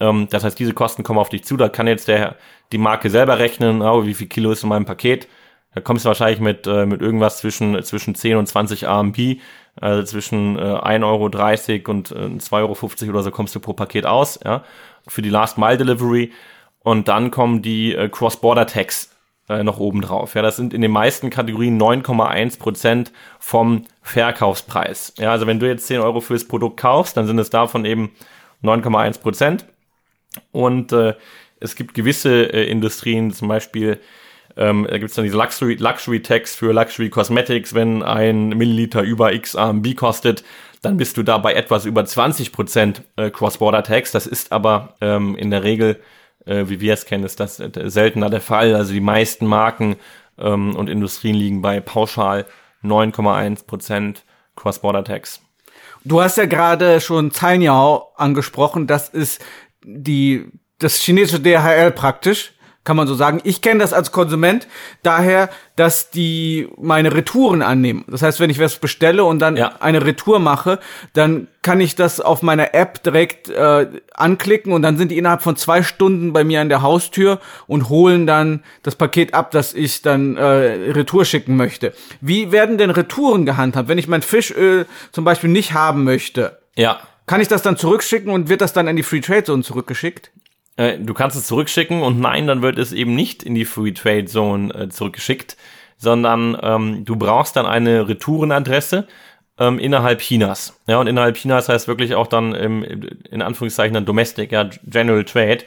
Ähm, 0.00 0.28
das 0.30 0.44
heißt, 0.44 0.58
diese 0.58 0.74
Kosten 0.74 1.02
kommen 1.02 1.18
auf 1.18 1.28
dich 1.30 1.44
zu. 1.44 1.56
Da 1.56 1.68
kann 1.68 1.86
jetzt 1.86 2.08
der, 2.08 2.36
die 2.72 2.78
Marke 2.78 3.08
selber 3.10 3.38
rechnen, 3.38 3.82
oh, 3.82 4.04
wie 4.04 4.14
viel 4.14 4.28
Kilo 4.28 4.52
ist 4.52 4.62
in 4.62 4.68
meinem 4.68 4.84
Paket. 4.84 5.28
Da 5.74 5.80
kommst 5.80 6.04
du 6.04 6.08
wahrscheinlich 6.08 6.40
mit, 6.40 6.66
äh, 6.66 6.84
mit 6.84 7.00
irgendwas 7.00 7.38
zwischen, 7.38 7.82
zwischen 7.82 8.14
10 8.14 8.36
und 8.36 8.46
20 8.46 8.86
RMB, 8.86 9.38
also 9.80 10.02
zwischen 10.02 10.58
äh, 10.58 10.60
1,30 10.60 11.02
Euro 11.04 11.24
und 11.90 12.10
äh, 12.12 12.14
2,50 12.14 12.52
Euro 12.52 13.10
oder 13.10 13.22
so 13.22 13.30
kommst 13.30 13.54
du 13.54 13.60
pro 13.60 13.72
Paket 13.72 14.04
aus. 14.04 14.38
Ja 14.44 14.64
für 15.08 15.22
die 15.22 15.30
Last 15.30 15.58
Mile 15.58 15.76
Delivery 15.76 16.32
und 16.80 17.08
dann 17.08 17.30
kommen 17.30 17.62
die 17.62 17.94
äh, 17.94 18.08
Cross-Border 18.08 18.66
Tax 18.66 19.10
äh, 19.48 19.62
noch 19.62 19.78
oben 19.78 20.00
drauf. 20.00 20.34
Ja, 20.34 20.42
das 20.42 20.56
sind 20.56 20.74
in 20.74 20.80
den 20.80 20.90
meisten 20.90 21.30
Kategorien 21.30 21.80
9,1 21.80 22.58
Prozent 22.58 23.12
vom 23.38 23.84
Verkaufspreis. 24.02 25.14
Ja, 25.18 25.32
also 25.32 25.46
wenn 25.46 25.60
du 25.60 25.66
jetzt 25.66 25.86
10 25.86 26.00
Euro 26.00 26.20
fürs 26.20 26.46
Produkt 26.46 26.78
kaufst, 26.78 27.16
dann 27.16 27.26
sind 27.26 27.38
es 27.38 27.50
davon 27.50 27.84
eben 27.84 28.12
9,1 28.62 29.20
Prozent. 29.20 29.66
Und 30.50 30.92
äh, 30.92 31.14
es 31.60 31.76
gibt 31.76 31.94
gewisse 31.94 32.52
äh, 32.52 32.64
Industrien, 32.68 33.32
zum 33.32 33.48
Beispiel 33.48 34.00
ähm, 34.56 34.86
da 34.88 34.98
gibt 34.98 35.10
es 35.10 35.16
dann 35.16 35.24
diese 35.24 35.36
Luxury, 35.36 35.74
Luxury 35.74 36.20
Tax 36.20 36.54
für 36.54 36.72
Luxury 36.72 37.08
Cosmetics, 37.08 37.74
wenn 37.74 38.02
ein 38.02 38.50
Milliliter 38.50 39.02
über 39.02 39.32
X 39.32 39.56
RMB 39.56 39.96
kostet, 39.96 40.44
dann 40.82 40.96
bist 40.96 41.16
du 41.16 41.22
da 41.22 41.38
bei 41.38 41.54
etwas 41.54 41.84
über 41.84 42.02
20% 42.02 43.02
äh, 43.16 43.30
Cross-Border-Tax. 43.30 44.12
Das 44.12 44.26
ist 44.26 44.52
aber 44.52 44.94
ähm, 45.00 45.36
in 45.36 45.50
der 45.50 45.62
Regel, 45.62 46.00
äh, 46.44 46.64
wie 46.66 46.80
wir 46.80 46.92
es 46.92 47.06
kennen, 47.06 47.24
ist 47.24 47.38
das 47.38 47.60
äh, 47.60 47.70
seltener 47.88 48.28
der 48.28 48.40
Fall. 48.40 48.74
Also 48.74 48.92
die 48.92 49.00
meisten 49.00 49.46
Marken 49.46 49.96
ähm, 50.38 50.74
und 50.74 50.90
Industrien 50.90 51.36
liegen 51.36 51.62
bei 51.62 51.80
pauschal 51.80 52.46
9,1% 52.82 54.16
Cross-Border-Tax. 54.56 55.40
Du 56.04 56.20
hast 56.20 56.36
ja 56.36 56.46
gerade 56.46 57.00
schon 57.00 57.30
Cainiao 57.30 58.12
angesprochen. 58.16 58.88
Das 58.88 59.08
ist 59.08 59.40
die, 59.84 60.50
das 60.78 60.96
chinesische 60.96 61.40
DHL 61.40 61.92
praktisch 61.92 62.54
kann 62.84 62.96
man 62.96 63.06
so 63.06 63.14
sagen. 63.14 63.40
Ich 63.44 63.62
kenne 63.62 63.80
das 63.80 63.92
als 63.92 64.10
Konsument 64.10 64.66
daher, 65.02 65.50
dass 65.76 66.10
die 66.10 66.68
meine 66.78 67.14
Retouren 67.14 67.62
annehmen. 67.62 68.04
Das 68.08 68.22
heißt, 68.22 68.40
wenn 68.40 68.50
ich 68.50 68.58
was 68.58 68.76
bestelle 68.76 69.24
und 69.24 69.38
dann 69.38 69.56
ja. 69.56 69.76
eine 69.80 70.04
Retour 70.04 70.40
mache, 70.40 70.80
dann 71.12 71.46
kann 71.62 71.80
ich 71.80 71.94
das 71.94 72.20
auf 72.20 72.42
meiner 72.42 72.74
App 72.74 73.02
direkt 73.02 73.48
äh, 73.48 73.86
anklicken 74.14 74.72
und 74.72 74.82
dann 74.82 74.98
sind 74.98 75.10
die 75.10 75.18
innerhalb 75.18 75.42
von 75.42 75.56
zwei 75.56 75.82
Stunden 75.82 76.32
bei 76.32 76.42
mir 76.42 76.60
an 76.60 76.68
der 76.68 76.82
Haustür 76.82 77.40
und 77.68 77.88
holen 77.88 78.26
dann 78.26 78.64
das 78.82 78.96
Paket 78.96 79.32
ab, 79.32 79.52
das 79.52 79.74
ich 79.74 80.02
dann 80.02 80.36
äh, 80.36 80.42
Retour 80.42 81.24
schicken 81.24 81.56
möchte. 81.56 81.94
Wie 82.20 82.50
werden 82.50 82.78
denn 82.78 82.90
Retouren 82.90 83.46
gehandhabt, 83.46 83.88
wenn 83.88 83.98
ich 83.98 84.08
mein 84.08 84.22
Fischöl 84.22 84.86
zum 85.12 85.24
Beispiel 85.24 85.50
nicht 85.50 85.72
haben 85.72 86.02
möchte? 86.02 86.58
Ja. 86.74 87.00
Kann 87.26 87.40
ich 87.40 87.48
das 87.48 87.62
dann 87.62 87.76
zurückschicken 87.76 88.32
und 88.32 88.48
wird 88.48 88.60
das 88.60 88.72
dann 88.72 88.88
in 88.88 88.96
die 88.96 89.04
Free 89.04 89.20
Trade 89.20 89.44
Zone 89.44 89.62
zurückgeschickt? 89.62 90.32
Äh, 90.76 90.98
du 90.98 91.14
kannst 91.14 91.36
es 91.36 91.46
zurückschicken 91.46 92.02
und 92.02 92.20
nein, 92.20 92.46
dann 92.46 92.62
wird 92.62 92.78
es 92.78 92.92
eben 92.92 93.14
nicht 93.14 93.42
in 93.42 93.54
die 93.54 93.64
Free 93.64 93.92
Trade 93.92 94.26
Zone 94.26 94.74
äh, 94.74 94.88
zurückgeschickt, 94.88 95.56
sondern 95.96 96.56
ähm, 96.62 97.04
du 97.04 97.16
brauchst 97.16 97.56
dann 97.56 97.66
eine 97.66 98.08
Retourenadresse 98.08 99.06
ähm, 99.58 99.78
innerhalb 99.78 100.20
Chinas. 100.20 100.80
Ja, 100.86 100.98
und 100.98 101.06
innerhalb 101.06 101.36
Chinas 101.36 101.68
heißt 101.68 101.88
wirklich 101.88 102.14
auch 102.14 102.26
dann 102.26 102.54
im, 102.54 102.82
in 102.82 103.42
Anführungszeichen 103.42 103.94
dann 103.94 104.06
Domestic, 104.06 104.52
ja, 104.52 104.68
General 104.84 105.24
Trade. 105.24 105.58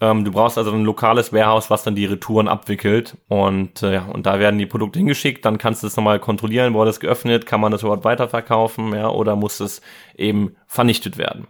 Ähm, 0.00 0.24
du 0.24 0.32
brauchst 0.32 0.58
also 0.58 0.72
ein 0.72 0.84
lokales 0.84 1.32
Warehouse, 1.32 1.70
was 1.70 1.82
dann 1.82 1.94
die 1.94 2.06
Retouren 2.06 2.48
abwickelt 2.48 3.16
und 3.28 3.82
äh, 3.82 3.94
ja, 3.94 4.04
und 4.06 4.26
da 4.26 4.38
werden 4.38 4.58
die 4.58 4.66
Produkte 4.66 4.98
hingeschickt, 4.98 5.44
dann 5.44 5.58
kannst 5.58 5.82
du 5.82 5.86
es 5.86 5.96
nochmal 5.96 6.18
kontrollieren, 6.18 6.74
wurde 6.74 6.90
es 6.90 7.00
geöffnet, 7.00 7.46
kann 7.46 7.60
man 7.60 7.72
das 7.72 7.82
überhaupt 7.82 8.04
weiterverkaufen, 8.04 8.92
ja, 8.94 9.08
oder 9.08 9.36
muss 9.36 9.60
es 9.60 9.80
eben 10.16 10.56
vernichtet 10.66 11.18
werden. 11.18 11.46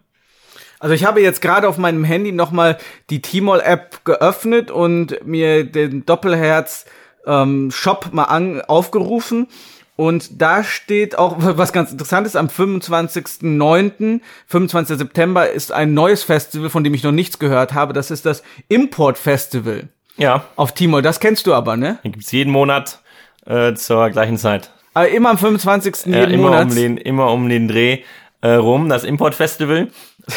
Also 0.82 0.96
ich 0.96 1.04
habe 1.04 1.22
jetzt 1.22 1.40
gerade 1.40 1.68
auf 1.68 1.78
meinem 1.78 2.02
Handy 2.02 2.32
nochmal 2.32 2.76
die 3.08 3.22
Tmall-App 3.22 4.04
geöffnet 4.04 4.72
und 4.72 5.24
mir 5.24 5.62
den 5.62 6.04
Doppelherz 6.04 6.86
ähm, 7.24 7.70
Shop 7.70 8.08
mal 8.10 8.24
an, 8.24 8.60
aufgerufen. 8.62 9.46
Und 9.94 10.42
da 10.42 10.64
steht 10.64 11.16
auch 11.16 11.36
was 11.38 11.72
ganz 11.72 11.92
interessantes, 11.92 12.34
am 12.34 12.48
25.09., 12.48 14.22
25. 14.48 14.98
September 14.98 15.48
ist 15.48 15.70
ein 15.70 15.94
neues 15.94 16.24
Festival, 16.24 16.68
von 16.68 16.82
dem 16.82 16.94
ich 16.94 17.04
noch 17.04 17.12
nichts 17.12 17.38
gehört 17.38 17.74
habe. 17.74 17.92
Das 17.92 18.10
ist 18.10 18.26
das 18.26 18.42
Import 18.66 19.18
Festival. 19.18 19.88
Ja. 20.16 20.46
Auf 20.56 20.72
Tmall, 20.72 21.02
das 21.02 21.20
kennst 21.20 21.46
du 21.46 21.54
aber, 21.54 21.76
ne? 21.76 22.00
Den 22.02 22.10
gibt's 22.10 22.32
jeden 22.32 22.50
Monat 22.50 22.98
äh, 23.46 23.74
zur 23.74 24.10
gleichen 24.10 24.36
Zeit. 24.36 24.72
Aber 24.94 25.08
immer 25.08 25.30
am 25.30 25.38
25. 25.38 26.06
Ja, 26.06 26.20
jeden 26.22 26.32
immer 26.32 26.48
Monat. 26.48 26.70
Um 26.70 26.74
den, 26.74 26.96
immer 26.96 27.30
um 27.30 27.48
den 27.48 27.68
Dreh 27.68 28.02
äh, 28.42 28.54
rum, 28.54 28.88
das 28.88 29.04
Import 29.04 29.34
Festival. 29.34 29.88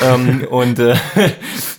ähm, 0.01 0.47
und 0.49 0.79
äh, 0.79 0.95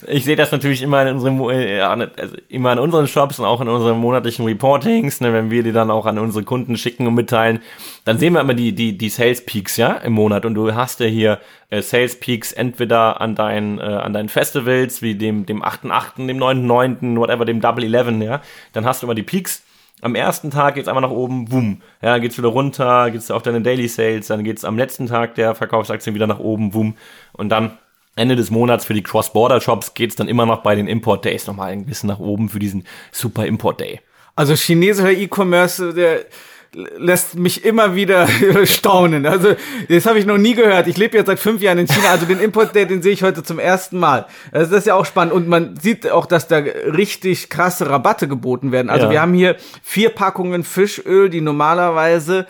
ich 0.07 0.25
sehe 0.25 0.35
das 0.35 0.51
natürlich 0.51 0.83
immer 0.83 1.01
in 1.01 1.15
unserem 1.15 1.49
äh, 1.49 1.79
also 1.79 2.35
immer 2.49 2.73
in 2.73 2.79
unseren 2.79 3.07
Shops 3.07 3.39
und 3.39 3.45
auch 3.45 3.61
in 3.61 3.69
unseren 3.69 3.97
monatlichen 3.97 4.45
Reportings, 4.45 5.21
ne, 5.21 5.33
wenn 5.33 5.49
wir 5.49 5.63
die 5.63 5.71
dann 5.71 5.89
auch 5.89 6.05
an 6.05 6.19
unsere 6.19 6.43
Kunden 6.43 6.77
schicken 6.77 7.07
und 7.07 7.15
mitteilen, 7.15 7.59
dann 8.05 8.19
sehen 8.19 8.33
wir 8.33 8.41
immer 8.41 8.53
die 8.53 8.73
die 8.73 8.97
die 8.97 9.09
Sales 9.09 9.45
Peaks 9.45 9.77
ja 9.77 9.93
im 9.93 10.13
Monat 10.13 10.45
und 10.45 10.53
du 10.53 10.75
hast 10.75 10.99
ja 10.99 11.07
hier 11.07 11.39
äh, 11.69 11.81
Sales 11.81 12.19
Peaks 12.19 12.51
entweder 12.51 13.21
an 13.21 13.33
deinen 13.33 13.79
äh, 13.79 13.83
an 13.83 14.11
deinen 14.11 14.29
Festivals 14.29 15.01
wie 15.01 15.15
dem 15.15 15.45
dem 15.45 15.63
8.8., 15.63 16.27
dem 16.27 16.37
9.9., 16.37 17.17
whatever, 17.17 17.45
dem 17.45 17.61
Double 17.61 17.85
Eleven, 17.85 18.21
ja, 18.21 18.41
dann 18.73 18.85
hast 18.85 19.01
du 19.01 19.07
immer 19.07 19.15
die 19.15 19.23
Peaks 19.23 19.63
am 20.01 20.15
ersten 20.15 20.51
Tag 20.51 20.75
geht's 20.75 20.87
einfach 20.87 21.01
nach 21.01 21.09
oben, 21.11 21.45
boom. 21.45 21.81
Ja, 22.01 22.17
geht's 22.17 22.37
wieder 22.37 22.49
runter, 22.49 23.09
geht's 23.11 23.31
auf 23.31 23.41
deine 23.41 23.61
Daily 23.61 23.87
Sales, 23.87 24.27
dann 24.27 24.43
geht's 24.43 24.63
am 24.63 24.77
letzten 24.77 25.07
Tag 25.07 25.35
der 25.35 25.55
Verkaufsaktien 25.55 26.13
wieder 26.13 26.27
nach 26.27 26.39
oben, 26.39 26.71
boom. 26.71 26.95
Und 27.33 27.49
dann 27.49 27.77
Ende 28.15 28.35
des 28.35 28.51
Monats 28.51 28.85
für 28.85 28.93
die 28.93 29.03
Cross-Border-Shops 29.03 29.93
geht's 29.93 30.15
dann 30.15 30.27
immer 30.27 30.45
noch 30.45 30.63
bei 30.63 30.75
den 30.75 30.87
Import-Days 30.87 31.47
nochmal 31.47 31.71
ein 31.71 31.85
bisschen 31.85 32.07
nach 32.07 32.19
oben 32.19 32.49
für 32.49 32.59
diesen 32.59 32.85
Super 33.11 33.45
Import-Day. 33.45 34.01
Also 34.35 34.53
chinesischer 34.55 35.11
E-Commerce, 35.11 35.93
der 35.93 36.25
lässt 36.73 37.35
mich 37.35 37.65
immer 37.65 37.95
wieder 37.95 38.27
staunen. 38.65 39.25
Also 39.25 39.55
das 39.89 40.05
habe 40.05 40.19
ich 40.19 40.25
noch 40.25 40.37
nie 40.37 40.53
gehört. 40.53 40.87
Ich 40.87 40.97
lebe 40.97 41.17
jetzt 41.17 41.27
seit 41.27 41.39
fünf 41.39 41.61
Jahren 41.61 41.77
in 41.77 41.87
China, 41.87 42.09
also 42.09 42.25
den 42.25 42.39
Import 42.39 42.75
Day, 42.75 42.85
den 42.85 43.01
sehe 43.01 43.13
ich 43.13 43.23
heute 43.23 43.43
zum 43.43 43.59
ersten 43.59 43.97
Mal. 43.99 44.27
Also 44.51 44.71
das 44.71 44.79
ist 44.81 44.87
ja 44.87 44.95
auch 44.95 45.05
spannend 45.05 45.33
und 45.33 45.47
man 45.47 45.77
sieht 45.77 46.09
auch, 46.09 46.25
dass 46.25 46.47
da 46.47 46.57
richtig 46.57 47.49
krasse 47.49 47.89
Rabatte 47.89 48.27
geboten 48.27 48.71
werden. 48.71 48.89
Also 48.89 49.05
ja. 49.05 49.11
wir 49.11 49.21
haben 49.21 49.33
hier 49.33 49.57
vier 49.81 50.09
Packungen 50.09 50.63
Fischöl, 50.63 51.29
die 51.29 51.41
normalerweise 51.41 52.47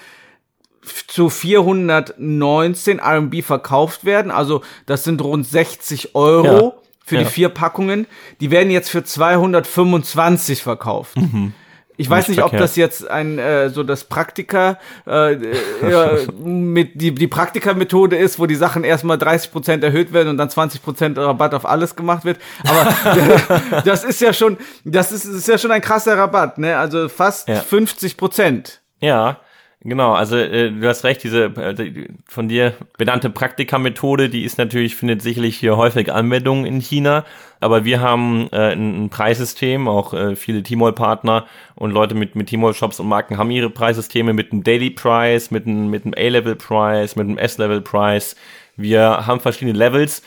zu 1.07 1.29
419 1.29 2.99
RMB 2.99 3.43
verkauft 3.43 4.05
werden. 4.05 4.31
Also 4.31 4.61
das 4.85 5.03
sind 5.03 5.21
rund 5.21 5.45
60 5.45 6.15
Euro. 6.15 6.45
Ja. 6.45 6.73
Für 7.05 7.15
ja. 7.15 7.23
die 7.23 7.29
vier 7.29 7.47
Packungen. 7.47 8.05
Die 8.41 8.51
werden 8.51 8.69
jetzt 8.69 8.89
für 8.89 9.01
225 9.01 10.61
verkauft. 10.61 11.15
Mhm. 11.15 11.53
Ich 11.97 12.09
weiß 12.09 12.27
nicht, 12.29 12.43
ob 12.43 12.51
das 12.51 12.75
jetzt 12.75 13.09
ein 13.09 13.39
äh, 13.39 13.69
so 13.69 13.83
das 13.83 14.03
Praktika 14.03 14.77
äh, 15.07 15.33
äh, 15.33 16.27
mit 16.39 17.01
die 17.01 17.13
die 17.13 17.27
Praktika-Methode 17.27 18.15
ist, 18.15 18.37
wo 18.39 18.45
die 18.45 18.55
Sachen 18.55 18.83
erstmal 18.83 19.17
30 19.17 19.51
Prozent 19.51 19.83
erhöht 19.83 20.13
werden 20.13 20.29
und 20.29 20.37
dann 20.37 20.49
20 20.49 20.83
Prozent 20.83 21.17
Rabatt 21.17 21.55
auf 21.55 21.65
alles 21.65 21.95
gemacht 21.95 22.23
wird. 22.23 22.37
Aber 22.67 23.81
das 23.85 24.03
ist 24.03 24.21
ja 24.21 24.31
schon 24.31 24.57
das 24.85 25.11
ist, 25.11 25.25
ist 25.25 25.47
ja 25.47 25.57
schon 25.57 25.71
ein 25.71 25.81
krasser 25.81 26.17
Rabatt, 26.17 26.59
ne? 26.59 26.77
Also 26.77 27.09
fast 27.09 27.47
ja. 27.47 27.61
50 27.61 28.15
Prozent. 28.15 28.81
Ja. 28.99 29.39
Genau, 29.81 30.13
also 30.13 30.37
äh, 30.37 30.71
du 30.71 30.87
hast 30.87 31.03
recht, 31.03 31.23
diese 31.23 31.45
äh, 31.45 32.07
von 32.25 32.47
dir 32.47 32.73
benannte 32.97 33.29
Praktika-Methode, 33.29 34.27
die 34.27 34.43
ist 34.43 34.57
natürlich, 34.57 34.95
findet 34.95 35.21
sicherlich 35.21 35.57
hier 35.57 35.77
häufig 35.77 36.11
Anwendung 36.11 36.65
in 36.65 36.81
China, 36.81 37.25
aber 37.59 37.85
wir 37.85 38.01
haben 38.01 38.49
äh, 38.51 38.71
ein, 38.71 39.05
ein 39.05 39.09
Preissystem, 39.09 39.87
auch 39.87 40.15
äh, 40.15 40.35
viele 40.35 40.63
Tmall-Partner 40.63 41.45
und 41.75 41.91
Leute 41.91 42.15
mit, 42.15 42.35
mit 42.35 42.49
Tmall-Shops 42.49 42.99
und 42.99 43.07
Marken 43.07 43.37
haben 43.37 43.51
ihre 43.51 43.69
Preissysteme 43.69 44.33
mit 44.33 44.51
einem 44.51 44.63
Daily 44.63 44.89
Price, 44.89 45.51
mit 45.51 45.67
einem, 45.67 45.91
mit 45.91 46.05
einem 46.05 46.15
A-Level-Price, 46.17 47.15
mit 47.15 47.27
einem 47.27 47.37
S-Level-Price. 47.37 48.35
Wir 48.77 49.27
haben 49.27 49.39
verschiedene 49.39 49.77
Levels 49.77 50.23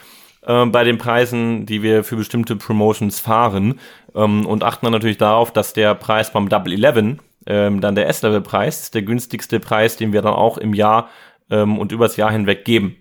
äh, 0.46 0.64
bei 0.66 0.84
den 0.84 0.96
Preisen, 0.96 1.66
die 1.66 1.82
wir 1.82 2.04
für 2.04 2.14
bestimmte 2.14 2.54
Promotions 2.54 3.18
fahren 3.18 3.80
ähm, 4.14 4.46
und 4.46 4.62
achten 4.62 4.86
dann 4.86 4.92
natürlich 4.92 5.18
darauf, 5.18 5.52
dass 5.52 5.72
der 5.72 5.96
Preis 5.96 6.32
beim 6.32 6.48
Double 6.48 6.72
Eleven 6.72 7.18
ähm, 7.46 7.80
dann 7.80 7.94
der 7.94 8.08
S-Level-Preis 8.08 8.82
ist 8.82 8.94
der 8.94 9.02
günstigste 9.02 9.60
Preis, 9.60 9.96
den 9.96 10.12
wir 10.12 10.22
dann 10.22 10.34
auch 10.34 10.58
im 10.58 10.74
Jahr 10.74 11.08
ähm, 11.50 11.78
und 11.78 11.92
übers 11.92 12.16
Jahr 12.16 12.30
hinweg 12.30 12.64
geben. 12.64 12.96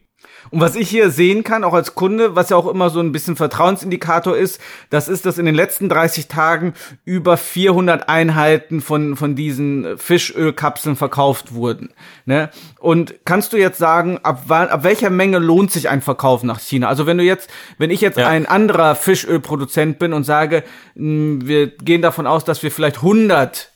Und 0.51 0.61
was 0.61 0.75
ich 0.75 0.89
hier 0.89 1.11
sehen 1.11 1.43
kann, 1.43 1.63
auch 1.63 1.73
als 1.73 1.95
Kunde, 1.95 2.35
was 2.35 2.49
ja 2.49 2.57
auch 2.57 2.67
immer 2.67 2.89
so 2.89 2.99
ein 2.99 3.11
bisschen 3.11 3.35
Vertrauensindikator 3.35 4.35
ist, 4.35 4.59
das 4.89 5.07
ist, 5.07 5.25
dass 5.25 5.37
in 5.37 5.45
den 5.45 5.55
letzten 5.55 5.89
30 5.89 6.27
Tagen 6.27 6.73
über 7.05 7.37
400 7.37 8.09
Einheiten 8.09 8.81
von, 8.81 9.15
von 9.15 9.35
diesen 9.35 9.97
Fischölkapseln 9.97 10.95
verkauft 10.95 11.53
wurden. 11.53 11.93
Ne? 12.25 12.49
Und 12.79 13.15
kannst 13.25 13.53
du 13.53 13.57
jetzt 13.57 13.77
sagen, 13.77 14.19
ab, 14.23 14.45
ab 14.49 14.83
welcher 14.83 15.09
Menge 15.09 15.39
lohnt 15.39 15.71
sich 15.71 15.89
ein 15.89 16.01
Verkauf 16.01 16.43
nach 16.43 16.59
China? 16.59 16.87
Also 16.87 17.05
wenn 17.05 17.17
du 17.17 17.23
jetzt, 17.23 17.49
wenn 17.77 17.91
ich 17.91 18.01
jetzt 18.01 18.17
ja. 18.17 18.27
ein 18.27 18.45
anderer 18.45 18.95
Fischölproduzent 18.95 19.99
bin 19.99 20.13
und 20.13 20.23
sage, 20.23 20.63
hm, 20.95 21.47
wir 21.47 21.67
gehen 21.67 22.01
davon 22.01 22.27
aus, 22.27 22.43
dass 22.43 22.63
wir 22.63 22.71
vielleicht 22.71 22.97
100 22.97 23.71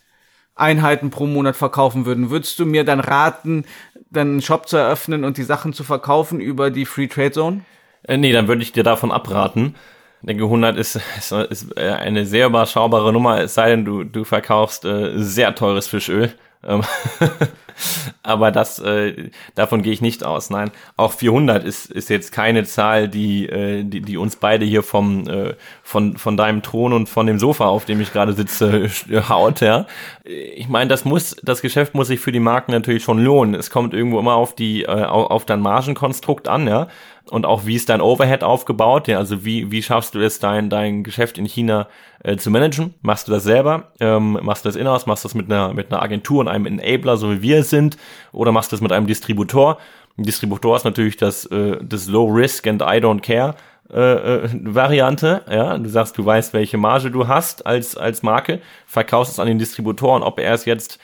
Einheiten 0.56 1.10
pro 1.10 1.26
Monat 1.26 1.56
verkaufen 1.56 2.06
würden, 2.06 2.30
würdest 2.30 2.60
du 2.60 2.66
mir 2.66 2.84
dann 2.84 3.00
raten, 3.00 3.66
dann 4.12 4.30
einen 4.30 4.42
Shop 4.42 4.68
zu 4.68 4.78
eröffnen 4.78 5.24
und 5.24 5.38
die 5.38 5.44
Sachen 5.44 5.74
zu 5.74 5.84
verkaufen 5.84 6.40
über 6.40 6.70
die 6.70 6.86
Free 6.86 7.08
Trade 7.08 7.32
Zone? 7.32 7.62
Äh, 8.04 8.18
nee, 8.18 8.32
dann 8.32 8.48
würde 8.48 8.62
ich 8.62 8.72
dir 8.72 8.84
davon 8.84 9.12
abraten. 9.12 9.76
Ich 10.22 10.28
denke, 10.28 10.44
100 10.44 10.78
ist, 10.78 11.00
ist, 11.18 11.32
ist 11.32 11.78
äh, 11.78 11.90
eine 11.90 12.26
sehr 12.26 12.46
überschaubare 12.48 13.12
Nummer, 13.12 13.42
es 13.42 13.56
sei 13.56 13.72
denn, 13.72 13.84
du, 13.84 14.04
du 14.04 14.24
verkaufst 14.24 14.86
äh, 14.86 15.12
sehr 15.16 15.56
teures 15.56 15.88
Fischöl. 15.88 16.34
Ähm, 16.64 16.82
aber 18.24 18.52
das, 18.52 18.80
äh, 18.80 19.30
davon 19.56 19.82
gehe 19.82 19.94
ich 19.94 20.02
nicht 20.02 20.24
aus. 20.24 20.50
Nein, 20.50 20.72
auch 20.98 21.14
400 21.14 21.64
ist, 21.64 21.92
ist 21.92 22.10
jetzt 22.10 22.32
keine 22.32 22.64
Zahl, 22.64 23.08
die, 23.08 23.48
äh, 23.48 23.84
die, 23.84 24.02
die 24.02 24.18
uns 24.18 24.36
beide 24.36 24.66
hier 24.66 24.84
vom, 24.84 25.28
äh, 25.28 25.56
von, 25.84 26.18
von 26.18 26.38
deinem 26.38 26.62
Thron 26.62 26.94
und 26.94 27.10
von 27.10 27.28
dem 27.28 27.40
Sofa, 27.40 27.66
auf 27.66 27.86
dem 27.86 28.02
ich 28.02 28.12
gerade 28.12 28.34
sitze, 28.34 28.90
haut. 29.30 29.62
Ja. 29.62 29.86
Ich 30.24 30.68
meine, 30.68 30.90
das 30.90 31.06
muss, 31.06 31.36
das 31.44 31.62
Geschäft 31.62 31.96
muss 31.96 32.08
sich 32.08 32.20
für 32.20 32.32
die 32.32 32.40
Marken 32.40 32.72
natürlich 32.72 33.04
schon 33.04 33.24
lohnen. 33.24 33.56
Es 33.56 33.70
kommt 33.70 33.94
irgendwo 33.94 34.20
immer 34.20 34.36
auf 34.36 34.56
die, 34.56 34.84
äh, 34.84 35.06
auf 35.06 35.46
dein 35.46 35.62
Margenkonstrukt 35.62 36.48
an, 36.48 36.68
ja 36.68 36.88
und 37.30 37.46
auch 37.46 37.66
wie 37.66 37.76
ist 37.76 37.90
dein 37.90 38.02
Overhead 38.02 38.44
aufgebaut? 38.44 39.08
Ja, 39.08 39.18
also 39.18 39.46
wie, 39.46 39.72
wie 39.72 39.82
schaffst 39.82 40.14
du 40.14 40.20
es, 40.20 40.40
dein, 40.40 40.70
dein 40.70 41.04
Geschäft 41.04 41.38
in 41.38 41.46
China 41.46 41.88
äh, 42.24 42.36
zu 42.36 42.52
managen? 42.52 42.96
Machst 43.02 43.28
du 43.28 43.32
das 43.32 43.44
selber? 43.44 43.92
Ähm, 44.00 44.40
machst 44.42 44.66
du 44.66 44.70
das 44.70 44.76
in-house? 44.76 45.06
Machst 45.06 45.24
du 45.24 45.30
das 45.30 45.36
mit 45.36 45.52
einer, 45.52 45.74
mit 45.74 45.92
einer 45.92 46.02
Agentur 46.02 46.42
und 46.42 46.48
einem 46.48 46.66
Enabler, 46.66 47.18
so 47.18 47.32
wie 47.32 47.42
wir 47.42 47.63
es 47.64 47.70
sind? 47.70 47.98
Oder 48.32 48.52
machst 48.52 48.72
du 48.72 48.76
das 48.76 48.82
mit 48.82 48.92
einem 48.92 49.08
Distributor? 49.08 49.80
Ein 50.18 50.24
Distributor 50.24 50.76
ist 50.76 50.84
natürlich 50.84 51.18
das, 51.18 51.46
äh, 51.48 51.78
das 51.82 52.08
Low 52.08 52.28
Risk 52.28 52.68
and 52.68 52.82
I 52.82 53.00
don't 53.02 53.22
care. 53.22 53.56
Äh, 53.92 54.00
äh, 54.00 54.50
Variante, 54.54 55.44
ja, 55.50 55.78
du 55.78 55.90
sagst, 55.90 56.18
du 56.18 56.26
weißt, 56.26 56.54
welche 56.54 56.78
Marge 56.78 57.12
du 57.12 57.28
hast 57.28 57.66
als, 57.66 57.98
als 57.98 58.24
Marke, 58.24 58.62
verkaufst 58.86 59.34
es 59.34 59.40
an 59.40 59.48
den 59.48 59.60
Distributor 59.60 60.16
und 60.16 60.24
ob 60.24 60.40
er 60.40 60.54
es 60.54 60.66
jetzt 60.66 61.00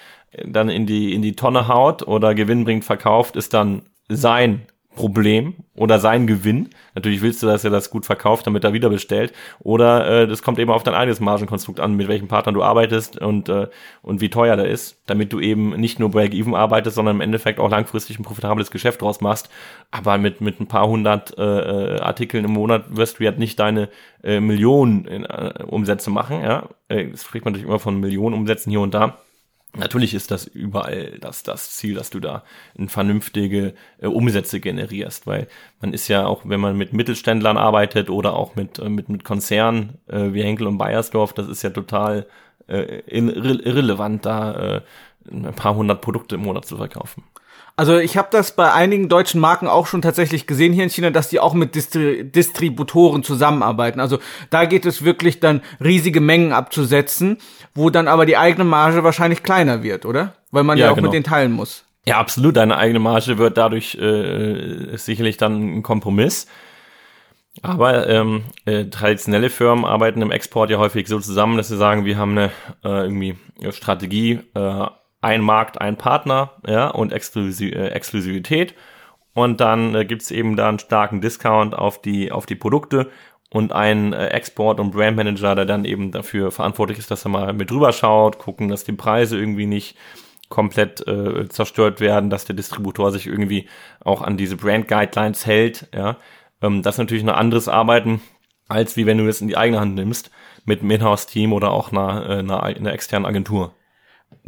dann 0.45 0.69
in 0.69 0.85
die, 0.85 1.13
in 1.13 1.21
die 1.21 1.35
Tonne 1.35 1.67
haut 1.67 2.07
oder 2.07 2.33
gewinnbringend 2.35 2.85
verkauft, 2.85 3.35
ist 3.35 3.53
dann 3.53 3.81
sein 4.07 4.61
Problem 4.95 5.53
oder 5.75 5.99
sein 5.99 6.27
Gewinn. 6.27 6.69
Natürlich 6.95 7.21
willst 7.21 7.41
du, 7.41 7.47
dass 7.47 7.63
er 7.63 7.69
das 7.69 7.89
gut 7.89 8.05
verkauft, 8.05 8.47
damit 8.47 8.63
er 8.63 8.73
wieder 8.73 8.89
bestellt. 8.89 9.31
Oder 9.59 10.23
äh, 10.23 10.27
das 10.27 10.41
kommt 10.41 10.59
eben 10.59 10.71
auf 10.71 10.83
dein 10.83 10.95
eigenes 10.95 11.19
Margenkonstrukt 11.19 11.79
an, 11.79 11.95
mit 11.95 12.07
welchem 12.07 12.27
Partner 12.27 12.51
du 12.51 12.63
arbeitest 12.63 13.17
und, 13.21 13.47
äh, 13.49 13.67
und 14.01 14.19
wie 14.19 14.29
teuer 14.29 14.57
der 14.57 14.67
ist, 14.67 15.01
damit 15.05 15.31
du 15.31 15.39
eben 15.39 15.69
nicht 15.79 15.99
nur 15.99 16.09
Break-Even 16.09 16.55
arbeitest, 16.55 16.95
sondern 16.95 17.17
im 17.17 17.21
Endeffekt 17.21 17.59
auch 17.59 17.69
langfristig 17.69 18.19
ein 18.19 18.23
profitables 18.23 18.71
Geschäft 18.71 19.01
draus 19.01 19.21
machst. 19.21 19.49
Aber 19.91 20.17
mit, 20.17 20.41
mit 20.41 20.59
ein 20.59 20.67
paar 20.67 20.87
hundert 20.87 21.37
äh, 21.37 21.43
äh 21.43 21.99
Artikeln 21.99 22.45
im 22.45 22.51
Monat 22.51 22.85
wirst 22.89 23.19
du 23.19 23.23
ja 23.23 23.31
nicht 23.31 23.59
deine 23.59 23.89
äh, 24.23 24.39
Millionen 24.39 25.05
äh, 25.05 25.63
Umsätze 25.65 26.09
machen. 26.09 26.41
Ja? 26.41 26.67
Äh, 26.87 27.11
das 27.11 27.23
spricht 27.23 27.45
man 27.45 27.53
natürlich 27.53 27.69
immer 27.69 27.79
von 27.79 27.99
Millionen 27.99 28.35
Umsätzen 28.35 28.71
hier 28.71 28.81
und 28.81 28.93
da. 28.93 29.19
Natürlich 29.77 30.15
ist 30.15 30.31
das 30.31 30.47
überall 30.47 31.19
das, 31.21 31.43
das 31.43 31.75
Ziel, 31.75 31.93
dass 31.93 32.09
du 32.09 32.19
da 32.19 32.43
vernünftige 32.87 33.75
äh, 33.99 34.07
Umsätze 34.07 34.59
generierst, 34.59 35.27
weil 35.27 35.47
man 35.79 35.93
ist 35.93 36.07
ja 36.07 36.25
auch, 36.25 36.41
wenn 36.43 36.59
man 36.59 36.75
mit 36.75 36.91
Mittelständlern 36.91 37.55
arbeitet 37.55 38.09
oder 38.09 38.33
auch 38.33 38.55
mit, 38.55 38.79
äh, 38.79 38.89
mit, 38.89 39.09
mit 39.09 39.23
Konzernen 39.23 39.99
äh, 40.07 40.33
wie 40.33 40.43
Henkel 40.43 40.65
und 40.65 40.79
Bayersdorf, 40.79 41.33
das 41.33 41.47
ist 41.47 41.61
ja 41.61 41.69
total 41.69 42.25
äh, 42.67 43.01
irrelevant, 43.07 44.25
da 44.25 44.77
äh, 44.77 44.81
ein 45.31 45.53
paar 45.53 45.75
hundert 45.75 46.01
Produkte 46.01 46.35
im 46.35 46.41
Monat 46.41 46.65
zu 46.65 46.77
verkaufen. 46.77 47.23
Also 47.79 47.97
ich 47.97 48.17
habe 48.17 48.27
das 48.29 48.51
bei 48.51 48.73
einigen 48.73 49.07
deutschen 49.07 49.39
Marken 49.39 49.65
auch 49.65 49.87
schon 49.87 50.01
tatsächlich 50.01 50.45
gesehen 50.45 50.73
hier 50.73 50.83
in 50.83 50.89
China, 50.89 51.11
dass 51.11 51.29
die 51.29 51.39
auch 51.39 51.53
mit 51.53 51.75
Distri 51.75 52.29
Distributoren 52.29 53.23
zusammenarbeiten. 53.23 54.01
Also 54.01 54.19
da 54.49 54.65
geht 54.65 54.85
es 54.85 55.05
wirklich 55.05 55.39
dann 55.39 55.61
riesige 55.81 56.19
Mengen 56.19 56.51
abzusetzen, 56.51 57.37
wo 57.73 57.89
dann 57.89 58.09
aber 58.09 58.25
die 58.25 58.35
eigene 58.35 58.65
Marge 58.65 59.05
wahrscheinlich 59.05 59.43
kleiner 59.43 59.81
wird, 59.81 60.05
oder? 60.05 60.33
Weil 60.51 60.65
man 60.65 60.77
ja, 60.77 60.87
ja 60.87 60.91
auch 60.91 60.95
genau. 60.95 61.05
mit 61.05 61.13
denen 61.13 61.23
teilen 61.23 61.53
muss. 61.53 61.85
Ja, 62.05 62.17
absolut. 62.17 62.57
Deine 62.57 62.75
eigene 62.75 62.99
Marge 62.99 63.37
wird 63.37 63.57
dadurch 63.57 63.95
äh, 63.95 64.97
sicherlich 64.97 65.37
dann 65.37 65.77
ein 65.77 65.81
Kompromiss. 65.81 66.47
Aber 67.61 68.09
ähm, 68.09 68.43
äh, 68.65 68.87
traditionelle 68.87 69.49
Firmen 69.49 69.85
arbeiten 69.85 70.21
im 70.21 70.31
Export 70.31 70.69
ja 70.69 70.79
häufig 70.79 71.07
so 71.07 71.21
zusammen, 71.21 71.55
dass 71.55 71.69
sie 71.69 71.77
sagen, 71.77 72.03
wir 72.03 72.17
haben 72.17 72.37
eine 72.37 72.51
äh, 72.83 73.03
irgendwie 73.05 73.37
Strategie, 73.71 74.41
äh, 74.53 74.85
ein 75.21 75.41
Markt, 75.41 75.81
ein 75.81 75.97
Partner, 75.97 76.51
ja, 76.65 76.87
und 76.87 77.11
Exklusiv 77.11 77.73
äh, 77.73 77.87
Exklusivität. 77.89 78.73
Und 79.33 79.59
dann 79.59 79.95
äh, 79.95 80.05
gibt's 80.05 80.31
eben 80.31 80.55
da 80.55 80.69
einen 80.69 80.79
starken 80.79 81.21
Discount 81.21 81.75
auf 81.75 82.01
die, 82.01 82.31
auf 82.31 82.45
die 82.45 82.55
Produkte 82.55 83.09
und 83.51 83.71
einen 83.73 84.13
äh, 84.13 84.27
Export- 84.27 84.79
und 84.79 84.91
Brandmanager, 84.91 85.55
der 85.55 85.65
dann 85.65 85.85
eben 85.85 86.11
dafür 86.11 86.51
verantwortlich 86.51 86.99
ist, 86.99 87.11
dass 87.11 87.25
er 87.25 87.29
mal 87.29 87.53
mit 87.53 87.71
drüber 87.71 87.91
schaut, 87.91 88.39
gucken, 88.39 88.69
dass 88.69 88.83
die 88.83 88.93
Preise 88.93 89.37
irgendwie 89.37 89.65
nicht 89.65 89.97
komplett 90.49 91.05
äh, 91.07 91.47
zerstört 91.49 91.99
werden, 91.99 92.29
dass 92.29 92.45
der 92.45 92.55
Distributor 92.55 93.11
sich 93.11 93.27
irgendwie 93.27 93.67
auch 94.03 94.21
an 94.21 94.37
diese 94.37 94.55
Brand 94.55 94.87
Guidelines 94.87 95.45
hält, 95.45 95.87
ja. 95.93 96.17
Ähm, 96.61 96.81
das 96.81 96.95
ist 96.95 96.99
natürlich 96.99 97.23
ein 97.23 97.29
anderes 97.29 97.67
Arbeiten, 97.67 98.21
als 98.67 98.97
wie 98.97 99.05
wenn 99.05 99.19
du 99.19 99.27
es 99.27 99.41
in 99.41 99.47
die 99.47 99.57
eigene 99.57 99.79
Hand 99.79 99.95
nimmst, 99.95 100.31
mit 100.65 100.81
einem 100.81 100.91
Inhouse-Team 100.91 101.53
oder 101.53 101.71
auch 101.71 101.91
einer, 101.91 102.29
äh, 102.29 102.39
einer, 102.39 102.63
einer 102.63 102.93
externen 102.93 103.27
Agentur 103.27 103.73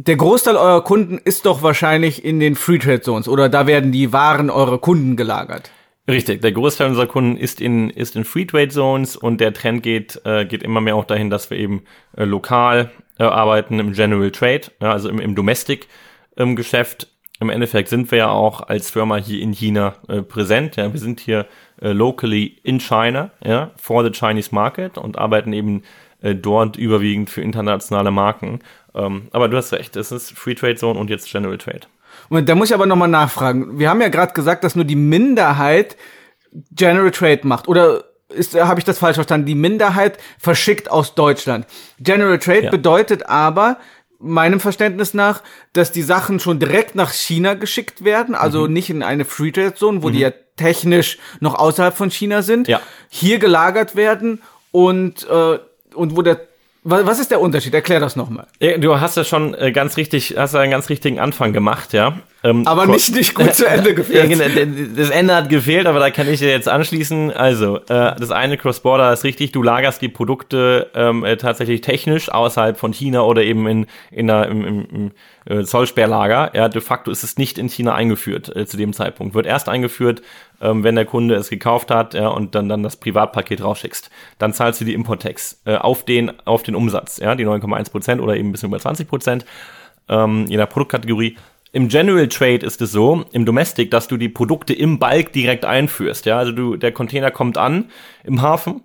der 0.06 0.16
Großteil 0.16 0.56
eurer 0.56 0.82
Kunden 0.82 1.18
ist 1.18 1.46
doch 1.46 1.62
wahrscheinlich 1.62 2.24
in 2.24 2.40
den 2.40 2.56
Free 2.56 2.78
Trade 2.78 3.02
Zones 3.02 3.28
oder 3.28 3.48
da 3.48 3.66
werden 3.66 3.92
die 3.92 4.12
Waren 4.12 4.50
eurer 4.50 4.78
Kunden 4.78 5.16
gelagert. 5.16 5.70
Richtig, 6.08 6.42
der 6.42 6.50
Großteil 6.50 6.88
unserer 6.88 7.06
Kunden 7.06 7.36
ist 7.36 7.60
in, 7.60 7.88
ist 7.88 8.16
in 8.16 8.24
Free 8.24 8.44
Trade 8.44 8.68
Zones 8.68 9.16
und 9.16 9.40
der 9.40 9.52
Trend 9.52 9.82
geht, 9.84 10.20
äh, 10.24 10.44
geht 10.44 10.64
immer 10.64 10.80
mehr 10.80 10.96
auch 10.96 11.04
dahin, 11.04 11.30
dass 11.30 11.50
wir 11.50 11.58
eben 11.58 11.84
äh, 12.16 12.24
lokal 12.24 12.90
äh, 13.18 13.24
arbeiten 13.24 13.78
im 13.78 13.92
General 13.92 14.30
Trade, 14.32 14.62
ja, 14.80 14.90
also 14.90 15.08
im, 15.08 15.20
im 15.20 15.36
Domestic 15.36 15.86
ähm, 16.36 16.56
Geschäft. 16.56 17.06
Im 17.38 17.50
Endeffekt 17.50 17.88
sind 17.88 18.10
wir 18.10 18.18
ja 18.18 18.30
auch 18.30 18.60
als 18.60 18.90
Firma 18.90 19.16
hier 19.16 19.40
in 19.40 19.52
China 19.52 19.94
äh, 20.08 20.22
präsent. 20.22 20.76
Ja, 20.76 20.92
wir 20.92 21.00
sind 21.00 21.20
hier 21.20 21.46
äh, 21.80 21.92
locally 21.92 22.58
in 22.64 22.80
China, 22.80 23.30
ja, 23.44 23.70
for 23.76 24.02
the 24.02 24.10
Chinese 24.10 24.52
market 24.52 24.98
und 24.98 25.18
arbeiten 25.18 25.52
eben 25.52 25.82
äh, 26.22 26.34
dort 26.34 26.76
überwiegend 26.76 27.30
für 27.30 27.42
internationale 27.42 28.10
Marken. 28.10 28.60
Ähm, 28.94 29.28
aber 29.30 29.48
du 29.48 29.56
hast 29.56 29.72
recht, 29.72 29.96
es 29.96 30.12
ist 30.12 30.32
Free 30.32 30.54
Trade 30.54 30.76
Zone 30.76 30.98
und 30.98 31.10
jetzt 31.10 31.30
General 31.30 31.58
Trade. 31.58 31.82
Und 32.28 32.48
da 32.48 32.54
muss 32.54 32.68
ich 32.68 32.74
aber 32.74 32.86
nochmal 32.86 33.08
nachfragen. 33.08 33.78
Wir 33.78 33.88
haben 33.90 34.00
ja 34.00 34.08
gerade 34.08 34.32
gesagt, 34.32 34.64
dass 34.64 34.74
nur 34.76 34.84
die 34.84 34.96
Minderheit 34.96 35.96
General 36.72 37.10
Trade 37.10 37.40
macht. 37.44 37.68
Oder 37.68 38.04
ist, 38.28 38.54
habe 38.54 38.80
ich 38.80 38.84
das 38.84 38.98
falsch 38.98 39.14
verstanden? 39.14 39.46
Die 39.46 39.54
Minderheit 39.54 40.18
verschickt 40.38 40.90
aus 40.90 41.14
Deutschland. 41.14 41.66
General 41.98 42.38
Trade 42.38 42.64
ja. 42.64 42.70
bedeutet 42.70 43.26
aber, 43.26 43.78
meinem 44.22 44.60
Verständnis 44.60 45.14
nach, 45.14 45.42
dass 45.72 45.90
die 45.92 46.02
Sachen 46.02 46.40
schon 46.40 46.60
direkt 46.60 46.94
nach 46.94 47.12
China 47.12 47.54
geschickt 47.54 48.04
werden, 48.04 48.34
also 48.34 48.66
mhm. 48.66 48.72
nicht 48.72 48.90
in 48.90 49.02
eine 49.02 49.24
Free 49.24 49.50
Trade 49.50 49.74
Zone, 49.74 50.02
wo 50.02 50.08
mhm. 50.08 50.12
die 50.12 50.20
ja 50.20 50.30
technisch 50.56 51.18
noch 51.40 51.54
außerhalb 51.54 51.96
von 51.96 52.10
China 52.10 52.42
sind, 52.42 52.68
ja. 52.68 52.80
hier 53.08 53.38
gelagert 53.38 53.96
werden 53.96 54.42
und 54.70 55.26
äh, 55.28 55.58
und 55.94 56.16
wo 56.16 56.22
der 56.22 56.40
was 56.84 57.18
ist 57.18 57.30
der 57.30 57.40
Unterschied? 57.40 57.74
Erklär 57.74 58.00
das 58.00 58.16
nochmal. 58.16 58.46
Du 58.78 59.00
hast 59.00 59.16
ja 59.16 59.24
schon 59.24 59.54
äh, 59.54 59.72
ganz 59.72 59.96
richtig, 59.96 60.34
hast 60.36 60.54
einen 60.54 60.70
ganz 60.70 60.88
richtigen 60.88 61.18
Anfang 61.20 61.52
gemacht, 61.52 61.92
ja. 61.92 62.18
Ähm, 62.44 62.66
aber 62.66 62.86
nicht, 62.86 63.14
nicht 63.14 63.34
gut 63.34 63.54
zu 63.54 63.66
Ende 63.66 63.94
geführt. 63.94 64.28
ja, 64.30 64.46
genau, 64.46 64.72
das 64.96 65.10
Ende 65.10 65.34
hat 65.34 65.48
gefehlt, 65.48 65.86
aber 65.86 66.00
da 66.00 66.10
kann 66.10 66.28
ich 66.28 66.40
dir 66.40 66.50
jetzt 66.50 66.68
anschließen. 66.68 67.30
Also, 67.30 67.76
äh, 67.76 68.16
das 68.18 68.30
eine 68.30 68.56
Cross-Border 68.56 69.12
ist 69.12 69.22
richtig, 69.22 69.52
du 69.52 69.62
lagerst 69.62 70.02
die 70.02 70.08
Produkte 70.08 70.90
ähm, 70.94 71.24
äh, 71.24 71.36
tatsächlich 71.36 71.82
technisch 71.82 72.30
außerhalb 72.30 72.78
von 72.78 72.92
China 72.92 73.22
oder 73.22 73.42
eben 73.44 73.66
in, 73.68 73.86
in 74.10 74.26
der, 74.26 74.48
im, 74.48 74.64
im, 74.64 74.86
im 74.90 75.12
äh, 75.44 75.64
Zollsperrlager. 75.64 76.50
Ja, 76.54 76.68
de 76.68 76.80
facto 76.80 77.10
ist 77.10 77.22
es 77.22 77.38
nicht 77.38 77.58
in 77.58 77.68
China 77.68 77.94
eingeführt 77.94 78.54
äh, 78.54 78.66
zu 78.66 78.76
dem 78.76 78.92
Zeitpunkt. 78.92 79.34
Wird 79.34 79.46
erst 79.46 79.68
eingeführt, 79.68 80.22
ähm, 80.60 80.82
wenn 80.84 80.96
der 80.96 81.04
Kunde 81.04 81.36
es 81.36 81.48
gekauft 81.48 81.90
hat 81.90 82.14
ja, 82.14 82.28
und 82.28 82.54
dann, 82.54 82.68
dann 82.68 82.82
das 82.82 82.96
Privatpaket 82.96 83.62
rausschickst. 83.62 84.10
Dann 84.38 84.52
zahlst 84.52 84.80
du 84.80 84.84
die 84.84 84.94
Import-Tax 84.94 85.62
äh, 85.64 85.76
auf, 85.76 86.04
den, 86.04 86.32
auf 86.44 86.62
den 86.62 86.74
Umsatz, 86.74 87.18
ja, 87.18 87.34
die 87.34 87.46
9,1 87.46 87.90
Prozent 87.90 88.20
oder 88.20 88.36
eben 88.36 88.48
ein 88.48 88.52
bisschen 88.52 88.68
über 88.68 88.80
20 88.80 89.08
Prozent, 89.08 89.44
ähm, 90.08 90.46
je 90.48 90.56
nach 90.56 90.68
Produktkategorie. 90.68 91.36
Im 91.74 91.88
General 91.88 92.28
Trade 92.28 92.66
ist 92.66 92.82
es 92.82 92.92
so, 92.92 93.24
im 93.32 93.46
Domestic, 93.46 93.90
dass 93.90 94.06
du 94.06 94.18
die 94.18 94.28
Produkte 94.28 94.74
im 94.74 94.98
Bulk 94.98 95.32
direkt 95.32 95.64
einführst. 95.64 96.26
Ja, 96.26 96.36
also 96.36 96.52
du, 96.52 96.76
der 96.76 96.92
Container 96.92 97.30
kommt 97.30 97.56
an 97.56 97.86
im 98.24 98.42
Hafen 98.42 98.82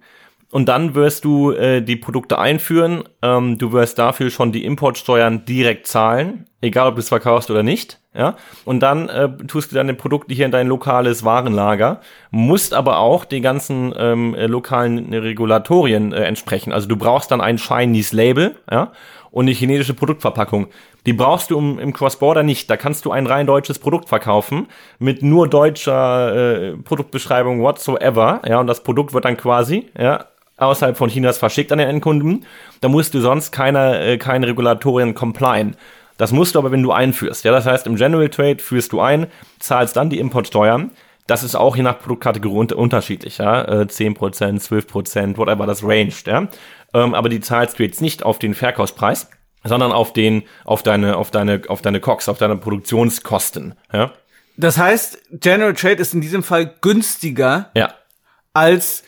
und 0.52 0.70
dann 0.70 0.96
wirst 0.96 1.26
du 1.26 1.52
äh, 1.52 1.82
die 1.82 1.98
Produkte 1.98 2.40
einführen. 2.40 3.04
Ähm, 3.22 3.58
du 3.58 3.74
wirst 3.74 4.00
dafür 4.00 4.30
schon 4.30 4.54
die 4.54 4.64
Importsteuern 4.64 5.44
direkt 5.44 5.86
zahlen, 5.88 6.46
egal 6.62 6.88
ob 6.88 6.96
du 6.96 7.02
es 7.02 7.10
verkaufst 7.10 7.52
oder 7.52 7.62
nicht. 7.62 8.00
Ja, 8.16 8.36
und 8.66 8.80
dann 8.80 9.10
äh, 9.10 9.30
tust 9.46 9.72
du 9.72 9.76
deine 9.76 9.94
Produkte 9.94 10.34
hier 10.34 10.46
in 10.46 10.52
dein 10.52 10.68
lokales 10.68 11.24
Warenlager, 11.24 12.02
musst 12.32 12.74
aber 12.74 12.98
auch 12.98 13.26
die 13.26 13.42
ganzen 13.42 13.94
ähm, 13.96 14.34
äh, 14.34 14.48
lokalen 14.48 15.14
Regulatorien 15.14 16.14
äh, 16.14 16.24
entsprechen. 16.24 16.74
Also 16.74 16.88
du 16.88 16.96
brauchst 16.96 17.30
dann 17.30 17.42
ein 17.42 17.60
Chinese 17.60 18.16
Label, 18.16 18.56
ja, 18.72 18.92
und 19.30 19.46
eine 19.46 19.52
chinesische 19.52 19.94
Produktverpackung. 19.94 20.68
Die 21.08 21.14
brauchst 21.14 21.52
du 21.52 21.58
im, 21.58 21.80
im 21.80 21.94
Cross-Border 21.94 22.44
nicht. 22.44 22.70
Da 22.70 22.76
kannst 22.76 23.06
du 23.06 23.12
ein 23.12 23.28
rein 23.28 23.48
deutsches 23.48 23.80
Produkt 23.80 24.10
verkaufen 24.10 24.68
mit 25.00 25.24
nur 25.24 25.48
deutscher 25.48 26.36
äh, 26.36 26.78
Produktbeschreibung 26.78 27.62
whatsoever. 27.62 28.42
Ja, 28.46 28.60
und 28.60 28.68
das 28.68 28.84
Produkt 28.84 29.14
wird 29.14 29.24
dann 29.24 29.38
quasi 29.38 29.88
ja, 29.98 30.26
außerhalb 30.58 30.98
von 30.98 31.10
Chinas 31.10 31.38
verschickt 31.38 31.72
an 31.72 31.78
den 31.78 31.88
Endkunden. 31.88 32.46
Da 32.82 32.90
musst 32.90 33.14
du 33.14 33.22
sonst 33.22 33.52
keine, 33.54 34.02
äh, 34.02 34.18
keine 34.18 34.48
Regulatorien 34.48 35.16
complien. 35.16 35.78
Das 36.18 36.34
musst 36.34 36.56
du 36.56 36.60
aber, 36.60 36.72
wenn 36.72 36.84
du 36.84 36.92
einführst. 36.92 37.46
Ja, 37.46 37.54
das 37.54 37.66
heißt, 37.66 37.88
im 37.88 37.96
General 37.96 38.28
Trade 38.28 38.60
führst 38.60 38.92
du 38.92 39.00
ein, 39.00 39.28
zahlst 39.60 39.96
dann 39.96 40.10
die 40.10 40.20
Importsteuern. 40.20 40.92
Das 41.26 41.42
ist 41.42 41.56
auch 41.56 41.78
je 41.78 41.84
nach 41.84 42.00
Produktkategorie 42.00 42.58
unter 42.58 42.78
unterschiedlich, 42.78 43.38
ja. 43.38 43.62
Äh, 43.64 43.86
10%, 43.86 44.60
12%, 44.62 45.38
whatever 45.38 45.66
das 45.66 45.86
ranged, 45.86 46.28
ja. 46.28 46.50
Ähm, 46.94 47.14
aber 47.14 47.30
die 47.30 47.40
zahlst 47.40 47.80
du 47.80 47.84
jetzt 47.84 48.02
nicht 48.02 48.24
auf 48.24 48.40
den 48.40 48.54
Verkaufspreis, 48.54 49.30
sondern 49.64 49.92
auf 49.92 50.14
den, 50.14 50.44
auf 50.66 50.84
deine, 50.84 51.18
auf 51.18 51.32
deine, 51.32 51.62
auf 51.68 51.82
deine 51.82 52.00
Cox, 52.00 52.30
auf 52.30 52.38
deine 52.38 52.58
Produktionskosten, 52.58 53.76
ja. 53.94 54.12
Das 54.58 54.78
heißt, 54.80 55.20
General 55.40 55.74
Trade 55.74 56.02
ist 56.02 56.16
in 56.16 56.22
diesem 56.22 56.42
Fall 56.44 56.74
günstiger 56.82 57.70
ja. 57.76 57.94
als 58.54 59.04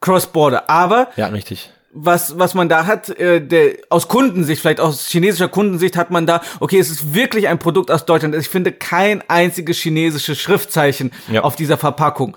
Cross-Border. 0.00 0.68
Aber 0.68 1.08
ja, 1.16 1.28
richtig. 1.28 1.70
Was, 1.92 2.38
was 2.38 2.54
man 2.54 2.68
da 2.68 2.84
hat, 2.84 3.08
äh, 3.08 3.40
der, 3.40 3.76
aus 3.88 4.08
Kundensicht, 4.08 4.60
vielleicht 4.60 4.80
aus 4.80 5.08
chinesischer 5.08 5.48
Kundensicht 5.48 5.96
hat 5.96 6.10
man 6.10 6.26
da, 6.26 6.42
okay, 6.60 6.78
es 6.78 6.90
ist 6.90 7.14
wirklich 7.14 7.48
ein 7.48 7.58
Produkt 7.58 7.90
aus 7.90 8.04
Deutschland. 8.04 8.34
Ich 8.34 8.48
finde 8.48 8.72
kein 8.72 9.22
einziges 9.28 9.78
chinesisches 9.78 10.38
Schriftzeichen 10.38 11.12
ja. 11.30 11.42
auf 11.42 11.56
dieser 11.56 11.78
Verpackung. 11.78 12.36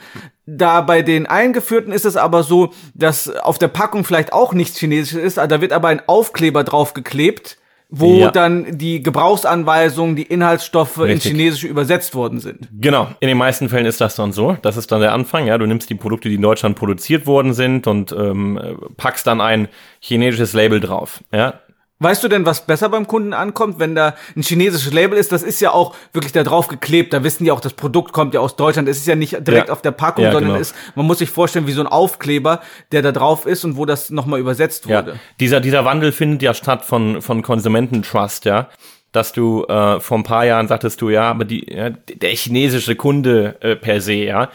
Da 0.58 0.82
bei 0.82 1.02
den 1.02 1.28
eingeführten 1.28 1.94
ist 1.94 2.06
es 2.06 2.18
aber 2.18 2.44
so, 2.44 2.74
dass 2.94 3.30
auf 3.30 3.58
der 3.58 3.70
Packung 3.70 4.04
vielleicht 4.04 4.34
auch 4.34 4.54
nichts 4.54 4.78
Chinesisches 4.78 5.22
ist, 5.22 5.38
da 5.38 5.62
wird 5.62 5.72
aber 5.72 5.88
ein 5.88 6.02
Aufkleber 6.08 6.64
draufgeklebt 6.64 7.58
wo 7.94 8.20
ja. 8.20 8.32
dann 8.32 8.78
die 8.78 9.04
Gebrauchsanweisungen, 9.04 10.16
die 10.16 10.24
Inhaltsstoffe 10.24 10.98
Richtig. 10.98 11.32
in 11.32 11.38
Chinesische 11.38 11.68
übersetzt 11.68 12.16
worden 12.16 12.40
sind. 12.40 12.70
Genau, 12.72 13.10
in 13.20 13.28
den 13.28 13.38
meisten 13.38 13.68
Fällen 13.68 13.86
ist 13.86 14.00
das 14.00 14.16
dann 14.16 14.32
so. 14.32 14.58
Das 14.62 14.78
ist 14.78 14.94
dann 14.94 15.02
der 15.02 15.12
Anfang. 15.12 15.46
Ja, 15.46 15.58
du 15.58 15.66
nimmst 15.66 15.90
die 15.90 15.96
Produkte, 15.96 16.30
die 16.30 16.36
in 16.36 16.42
Deutschland 16.42 16.78
produziert 16.78 17.28
worden 17.28 17.54
sind 17.54 17.88
und 17.88 18.14
ähm, 18.14 18.78
packst 18.96 19.28
dann 19.28 19.42
ein 19.42 19.68
chinesisches 20.00 20.54
Label 20.54 20.80
drauf. 20.80 21.22
Ja, 21.34 21.60
Weißt 22.02 22.24
du 22.24 22.28
denn, 22.28 22.48
was 22.48 22.66
besser 22.66 22.90
beim 22.90 23.06
Kunden 23.06 23.32
ankommt, 23.34 23.78
wenn 23.78 23.94
da 23.94 24.16
ein 24.36 24.42
chinesisches 24.42 24.92
Label 24.92 25.20
ist? 25.20 25.32
Das 25.32 25.44
ist 25.44 25.62
ja 25.62 25.70
auch 25.70 25.96
wirklich 26.14 26.34
da 26.34 26.44
drauf 26.44 26.68
geklebt. 26.68 27.14
Da 27.14 27.24
wissen 27.24 27.44
die 27.44 27.52
auch, 27.52 27.60
das 27.60 27.74
Produkt 27.74 28.12
kommt 28.12 28.34
ja 28.34 28.40
aus 28.40 28.56
Deutschland. 28.56 28.90
Es 28.90 28.98
ist 28.98 29.06
ja 29.06 29.16
nicht 29.16 29.48
direkt 29.48 29.68
ja. 29.68 29.74
auf 29.74 29.84
der 29.84 29.92
Packung, 29.92 30.24
ja, 30.24 30.32
sondern 30.32 30.54
genau. 30.54 30.62
ist, 30.62 30.76
man 30.96 31.06
muss 31.06 31.20
sich 31.20 31.30
vorstellen, 31.30 31.68
wie 31.68 31.74
so 31.74 31.82
ein 31.82 31.88
Aufkleber, 31.88 32.62
der 32.92 33.04
da 33.04 33.12
drauf 33.12 33.46
ist 33.46 33.64
und 33.66 33.78
wo 33.78 33.86
das 33.86 34.10
nochmal 34.10 34.40
übersetzt 34.40 34.90
wurde. 34.90 35.12
Ja. 35.12 35.18
Dieser, 35.40 35.60
dieser 35.60 35.86
Wandel 35.86 36.12
findet 36.12 36.42
ja 36.42 36.56
statt 36.56 36.84
von, 36.84 37.22
von 37.22 37.44
Konsumententrust, 37.44 38.46
ja 38.46 38.68
dass 39.12 39.34
du 39.34 39.66
äh, 39.66 40.00
vor 40.00 40.18
ein 40.18 40.24
paar 40.24 40.46
Jahren 40.46 40.68
sagtest 40.68 41.02
du, 41.02 41.10
ja, 41.10 41.24
aber 41.24 41.44
die, 41.44 41.70
ja, 41.70 41.90
der 41.90 42.30
chinesische 42.30 42.96
Kunde 42.96 43.58
äh, 43.60 43.76
per 43.76 44.00
se, 44.00 44.14
ja, 44.14 44.50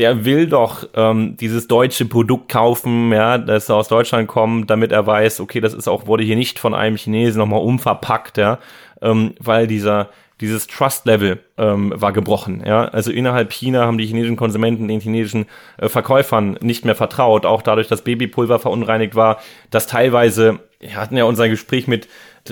der 0.00 0.24
will 0.24 0.46
doch 0.46 0.88
ähm, 0.94 1.36
dieses 1.36 1.68
deutsche 1.68 2.06
Produkt 2.06 2.50
kaufen, 2.50 3.12
ja, 3.12 3.36
das 3.36 3.68
aus 3.68 3.88
Deutschland 3.88 4.28
kommt, 4.28 4.70
damit 4.70 4.92
er 4.92 5.06
weiß, 5.06 5.40
okay, 5.40 5.60
das 5.60 5.74
ist 5.74 5.88
auch, 5.88 6.06
wurde 6.06 6.24
hier 6.24 6.36
nicht 6.36 6.58
von 6.58 6.72
einem 6.72 6.96
Chinesen 6.96 7.38
nochmal 7.38 7.60
umverpackt, 7.60 8.38
ja, 8.38 8.58
ähm, 9.02 9.34
weil 9.38 9.66
dieser, 9.66 10.08
dieses 10.40 10.66
Trust-Level 10.68 11.40
ähm, 11.58 11.92
war 11.94 12.14
gebrochen. 12.14 12.62
Ja? 12.64 12.86
Also 12.86 13.10
innerhalb 13.10 13.52
China 13.52 13.84
haben 13.84 13.98
die 13.98 14.06
chinesischen 14.06 14.36
Konsumenten 14.36 14.88
den 14.88 15.00
chinesischen 15.00 15.44
äh, 15.76 15.90
Verkäufern 15.90 16.56
nicht 16.62 16.86
mehr 16.86 16.94
vertraut, 16.94 17.44
auch 17.44 17.60
dadurch, 17.60 17.88
dass 17.88 18.00
Babypulver 18.00 18.58
verunreinigt 18.58 19.14
war, 19.14 19.38
dass 19.68 19.86
teilweise, 19.86 20.60
wir 20.78 20.96
hatten 20.96 21.18
ja 21.18 21.24
unser 21.24 21.50
Gespräch 21.50 21.88
mit 21.88 22.08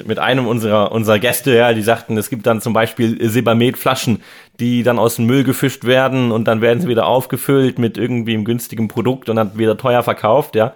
mit 0.06 0.18
einem 0.18 0.46
unserer, 0.46 0.92
unserer 0.92 1.18
Gäste, 1.18 1.54
ja, 1.54 1.72
die 1.72 1.82
sagten, 1.82 2.16
es 2.16 2.30
gibt 2.30 2.46
dann 2.46 2.60
zum 2.60 2.72
Beispiel 2.72 3.18
Sebamed-Flaschen, 3.28 4.22
die 4.60 4.82
dann 4.82 4.98
aus 4.98 5.16
dem 5.16 5.26
Müll 5.26 5.44
gefischt 5.44 5.84
werden 5.84 6.32
und 6.32 6.46
dann 6.46 6.60
werden 6.60 6.80
sie 6.80 6.88
wieder 6.88 7.06
aufgefüllt 7.06 7.78
mit 7.78 7.98
irgendwie 7.98 8.34
einem 8.34 8.44
günstigen 8.44 8.88
Produkt 8.88 9.28
und 9.28 9.36
dann 9.36 9.58
wieder 9.58 9.76
teuer 9.76 10.02
verkauft, 10.02 10.54
ja. 10.54 10.74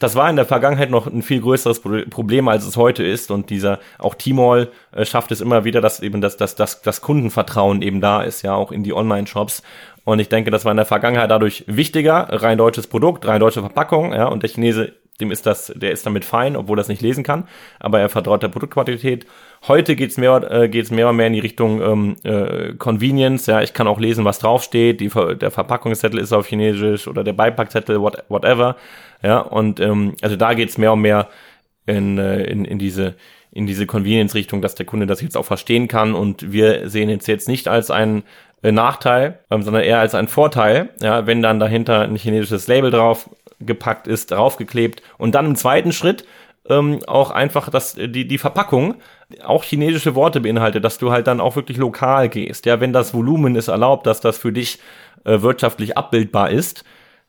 Das 0.00 0.16
war 0.16 0.30
in 0.30 0.36
der 0.36 0.46
Vergangenheit 0.46 0.88
noch 0.88 1.06
ein 1.06 1.20
viel 1.20 1.42
größeres 1.42 1.80
Problem, 1.80 2.48
als 2.48 2.66
es 2.66 2.78
heute 2.78 3.04
ist. 3.04 3.30
Und 3.30 3.50
dieser, 3.50 3.78
auch 3.98 4.14
Tmall 4.14 4.68
äh, 4.92 5.04
schafft 5.04 5.30
es 5.30 5.42
immer 5.42 5.64
wieder, 5.64 5.82
dass 5.82 6.00
eben 6.00 6.22
das, 6.22 6.38
das, 6.38 6.54
das, 6.56 6.80
das 6.80 7.02
Kundenvertrauen 7.02 7.82
eben 7.82 8.00
da 8.00 8.22
ist, 8.22 8.40
ja, 8.40 8.54
auch 8.54 8.72
in 8.72 8.82
die 8.82 8.94
Online-Shops. 8.94 9.62
Und 10.04 10.18
ich 10.18 10.30
denke, 10.30 10.50
das 10.50 10.64
war 10.64 10.70
in 10.70 10.78
der 10.78 10.86
Vergangenheit 10.86 11.30
dadurch 11.30 11.64
wichtiger. 11.66 12.28
Rein 12.30 12.56
deutsches 12.56 12.86
Produkt, 12.86 13.26
rein 13.26 13.40
deutsche 13.40 13.60
Verpackung, 13.60 14.14
ja, 14.14 14.24
und 14.24 14.42
der 14.42 14.48
Chinese 14.48 14.94
dem 15.20 15.30
ist 15.30 15.46
das, 15.46 15.72
der 15.76 15.92
ist 15.92 16.06
damit 16.06 16.24
fein, 16.24 16.56
obwohl 16.56 16.78
er 16.78 16.82
es 16.82 16.88
nicht 16.88 17.02
lesen 17.02 17.24
kann, 17.24 17.48
aber 17.78 18.00
er 18.00 18.08
vertraut 18.08 18.42
der 18.42 18.48
Produktqualität. 18.48 19.26
Heute 19.68 19.96
geht's 19.96 20.16
mehr, 20.16 20.50
äh, 20.50 20.68
geht's 20.68 20.90
mehr 20.90 21.08
und 21.08 21.16
mehr 21.16 21.26
in 21.26 21.34
die 21.34 21.40
Richtung 21.40 21.82
ähm, 21.82 22.16
äh, 22.24 22.74
Convenience. 22.74 23.46
Ja, 23.46 23.60
ich 23.62 23.74
kann 23.74 23.86
auch 23.86 24.00
lesen, 24.00 24.24
was 24.24 24.38
draufsteht. 24.38 25.00
Die, 25.00 25.08
der 25.08 25.50
Verpackungszettel 25.50 26.18
ist 26.18 26.32
auf 26.32 26.46
Chinesisch 26.46 27.08
oder 27.08 27.24
der 27.24 27.34
Beipackzettel, 27.34 28.00
what, 28.00 28.24
whatever. 28.28 28.76
Ja, 29.22 29.40
und 29.40 29.80
ähm, 29.80 30.14
also 30.22 30.36
da 30.36 30.54
geht's 30.54 30.78
mehr 30.78 30.92
und 30.92 31.00
mehr 31.00 31.28
in, 31.86 32.18
äh, 32.18 32.44
in, 32.44 32.64
in 32.64 32.78
diese 32.78 33.14
in 33.52 33.66
diese 33.66 33.86
Convenience-Richtung, 33.86 34.62
dass 34.62 34.76
der 34.76 34.86
Kunde 34.86 35.06
das 35.06 35.20
jetzt 35.20 35.36
auch 35.36 35.44
verstehen 35.44 35.88
kann. 35.88 36.14
Und 36.14 36.52
wir 36.52 36.88
sehen 36.88 37.10
es 37.10 37.26
jetzt 37.26 37.48
nicht 37.48 37.66
als 37.66 37.90
einen 37.90 38.22
äh, 38.62 38.72
Nachteil, 38.72 39.40
ähm, 39.50 39.62
sondern 39.62 39.82
eher 39.82 39.98
als 40.00 40.14
einen 40.14 40.28
Vorteil, 40.28 40.90
ja, 41.00 41.26
wenn 41.26 41.42
dann 41.42 41.58
dahinter 41.58 42.02
ein 42.02 42.16
chinesisches 42.16 42.68
Label 42.68 42.90
drauf 42.90 43.30
gepackt 43.60 44.06
ist, 44.06 44.30
draufgeklebt 44.30 45.02
und 45.18 45.34
dann 45.34 45.46
im 45.46 45.56
zweiten 45.56 45.92
Schritt 45.92 46.24
ähm, 46.68 47.00
auch 47.06 47.30
einfach 47.30 47.70
dass 47.70 47.94
die, 47.94 48.26
die 48.26 48.38
Verpackung 48.38 48.96
auch 49.44 49.64
chinesische 49.64 50.14
Worte 50.14 50.40
beinhaltet, 50.40 50.84
dass 50.84 50.98
du 50.98 51.10
halt 51.10 51.26
dann 51.26 51.40
auch 51.40 51.56
wirklich 51.56 51.78
lokal 51.78 52.28
gehst. 52.28 52.66
Ja, 52.66 52.80
wenn 52.80 52.92
das 52.92 53.14
Volumen 53.14 53.56
es 53.56 53.68
erlaubt, 53.68 54.06
dass 54.06 54.20
das 54.20 54.38
für 54.38 54.52
dich 54.52 54.78
äh, 55.24 55.40
wirtschaftlich 55.42 55.96
abbildbar 55.96 56.50
ist, 56.50 56.84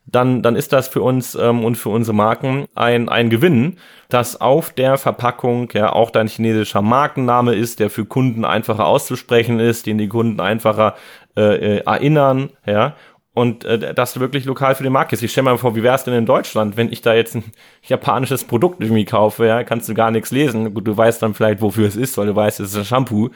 dann, 0.06 0.42
dann 0.42 0.56
ist 0.56 0.72
das 0.72 0.88
für 0.88 1.02
uns 1.02 1.34
ähm, 1.36 1.64
und 1.64 1.76
für 1.76 1.90
unsere 1.90 2.14
Marken 2.14 2.66
ein, 2.74 3.08
ein 3.08 3.30
Gewinn, 3.30 3.78
dass 4.08 4.40
auf 4.40 4.72
der 4.72 4.98
Verpackung 4.98 5.68
ja 5.72 5.92
auch 5.92 6.10
dein 6.10 6.26
chinesischer 6.26 6.82
Markenname 6.82 7.54
ist, 7.54 7.78
der 7.78 7.88
für 7.88 8.04
Kunden 8.04 8.44
einfacher 8.44 8.86
auszusprechen 8.86 9.60
ist, 9.60 9.86
den 9.86 9.98
die 9.98 10.08
Kunden 10.08 10.40
einfacher 10.40 10.96
äh, 11.36 11.76
äh 11.76 11.84
erinnern, 11.84 12.50
ja, 12.66 12.96
und 13.34 13.64
äh, 13.64 13.94
dass 13.94 14.12
du 14.12 14.20
wirklich 14.20 14.44
lokal 14.44 14.74
für 14.74 14.82
den 14.82 14.92
Markt 14.92 15.12
ist. 15.12 15.22
Ich 15.22 15.32
stell 15.32 15.44
mir 15.44 15.50
mal 15.50 15.58
vor, 15.58 15.74
wie 15.74 15.82
wär's 15.82 16.04
denn 16.04 16.14
in 16.14 16.26
Deutschland, 16.26 16.76
wenn 16.76 16.92
ich 16.92 17.00
da 17.00 17.14
jetzt 17.14 17.34
ein 17.34 17.44
japanisches 17.82 18.44
Produkt 18.44 18.80
irgendwie 18.80 19.04
kaufe, 19.04 19.46
ja, 19.46 19.64
kannst 19.64 19.88
du 19.88 19.94
gar 19.94 20.10
nichts 20.10 20.30
lesen. 20.30 20.74
Gut, 20.74 20.86
du 20.86 20.96
weißt 20.96 21.22
dann 21.22 21.34
vielleicht, 21.34 21.60
wofür 21.60 21.88
es 21.88 21.96
ist, 21.96 22.18
weil 22.18 22.26
du 22.26 22.36
weißt, 22.36 22.60
es 22.60 22.70
ist 22.70 22.76
ein 22.76 22.84
Shampoo. 22.84 23.30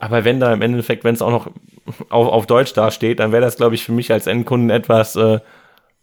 Aber 0.00 0.24
wenn 0.24 0.40
da 0.40 0.52
im 0.52 0.62
Endeffekt, 0.62 1.04
wenn 1.04 1.14
es 1.14 1.22
auch 1.22 1.30
noch 1.30 1.46
auf, 2.08 2.28
auf 2.28 2.46
Deutsch 2.46 2.72
dasteht, 2.72 3.20
dann 3.20 3.32
wäre 3.32 3.42
das, 3.42 3.56
glaube 3.56 3.74
ich, 3.74 3.84
für 3.84 3.92
mich 3.92 4.12
als 4.12 4.26
Endkunden 4.26 4.70
etwas 4.70 5.16
äh, 5.16 5.40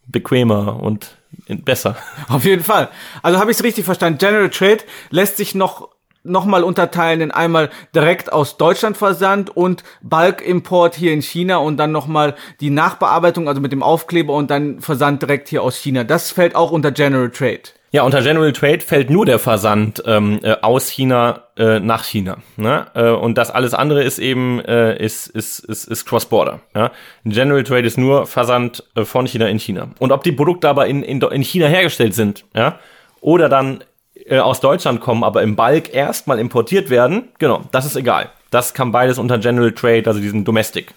bequemer 0.07 0.81
und 0.81 1.17
besser. 1.47 1.97
Auf 2.29 2.45
jeden 2.45 2.63
Fall. 2.63 2.89
Also 3.21 3.39
habe 3.39 3.51
ich 3.51 3.57
es 3.57 3.63
richtig 3.63 3.85
verstanden. 3.85 4.19
General 4.19 4.49
Trade 4.49 4.79
lässt 5.09 5.37
sich 5.37 5.55
noch 5.55 5.89
nochmal 6.25 6.63
unterteilen 6.63 7.21
in 7.21 7.31
einmal 7.31 7.69
direkt 7.93 8.33
aus 8.33 8.57
Deutschland 8.57 8.97
Versand 8.97 9.55
und 9.55 9.83
Bulk-Import 10.01 10.95
hier 10.95 11.13
in 11.13 11.21
China 11.21 11.57
und 11.57 11.77
dann 11.77 11.91
nochmal 11.91 12.35
die 12.59 12.69
Nachbearbeitung, 12.69 13.47
also 13.47 13.61
mit 13.61 13.71
dem 13.71 13.83
Aufkleber 13.83 14.33
und 14.33 14.51
dann 14.51 14.81
Versand 14.81 15.21
direkt 15.21 15.47
hier 15.47 15.63
aus 15.63 15.77
China. 15.77 16.03
Das 16.03 16.31
fällt 16.31 16.55
auch 16.55 16.71
unter 16.71 16.91
General 16.91 17.29
Trade. 17.29 17.61
Ja, 17.91 18.03
unter 18.03 18.21
General 18.21 18.51
Trade 18.51 18.81
fällt 18.81 19.09
nur 19.09 19.25
der 19.25 19.39
Versand 19.39 20.03
ähm, 20.05 20.39
äh, 20.43 20.57
aus 20.61 20.89
China 20.89 21.43
äh, 21.55 21.79
nach 21.79 22.03
China. 22.03 22.39
Ne? 22.57 22.87
Äh, 22.93 23.11
und 23.11 23.37
das 23.37 23.51
alles 23.51 23.73
andere 23.73 24.03
ist 24.03 24.19
eben 24.19 24.59
äh, 24.59 25.01
ist, 25.01 25.27
ist, 25.27 25.59
ist, 25.59 25.85
ist 25.85 26.05
Cross-Border. 26.05 26.59
Ja? 26.75 26.91
General 27.23 27.63
Trade 27.63 27.87
ist 27.87 27.97
nur 27.97 28.25
Versand 28.25 28.83
äh, 28.95 29.05
von 29.05 29.27
China 29.27 29.47
in 29.47 29.59
China. 29.59 29.91
Und 29.99 30.11
ob 30.11 30.23
die 30.23 30.33
Produkte 30.33 30.67
aber 30.67 30.87
in, 30.87 31.03
in, 31.03 31.21
in 31.21 31.41
China 31.41 31.67
hergestellt 31.67 32.13
sind, 32.13 32.43
ja, 32.53 32.79
oder 33.21 33.47
dann 33.47 33.81
äh, 34.25 34.39
aus 34.39 34.59
Deutschland 34.59 35.01
kommen, 35.01 35.23
aber 35.23 35.43
im 35.43 35.55
Bulk 35.55 35.93
erstmal 35.93 36.39
importiert 36.39 36.89
werden, 36.89 37.29
genau, 37.39 37.63
das 37.71 37.85
ist 37.85 37.95
egal. 37.95 38.29
Das 38.51 38.73
kann 38.73 38.91
beides 38.91 39.17
unter 39.17 39.37
General 39.37 39.71
Trade, 39.71 40.03
also 40.05 40.19
diesen 40.19 40.45
Domestic 40.45 40.93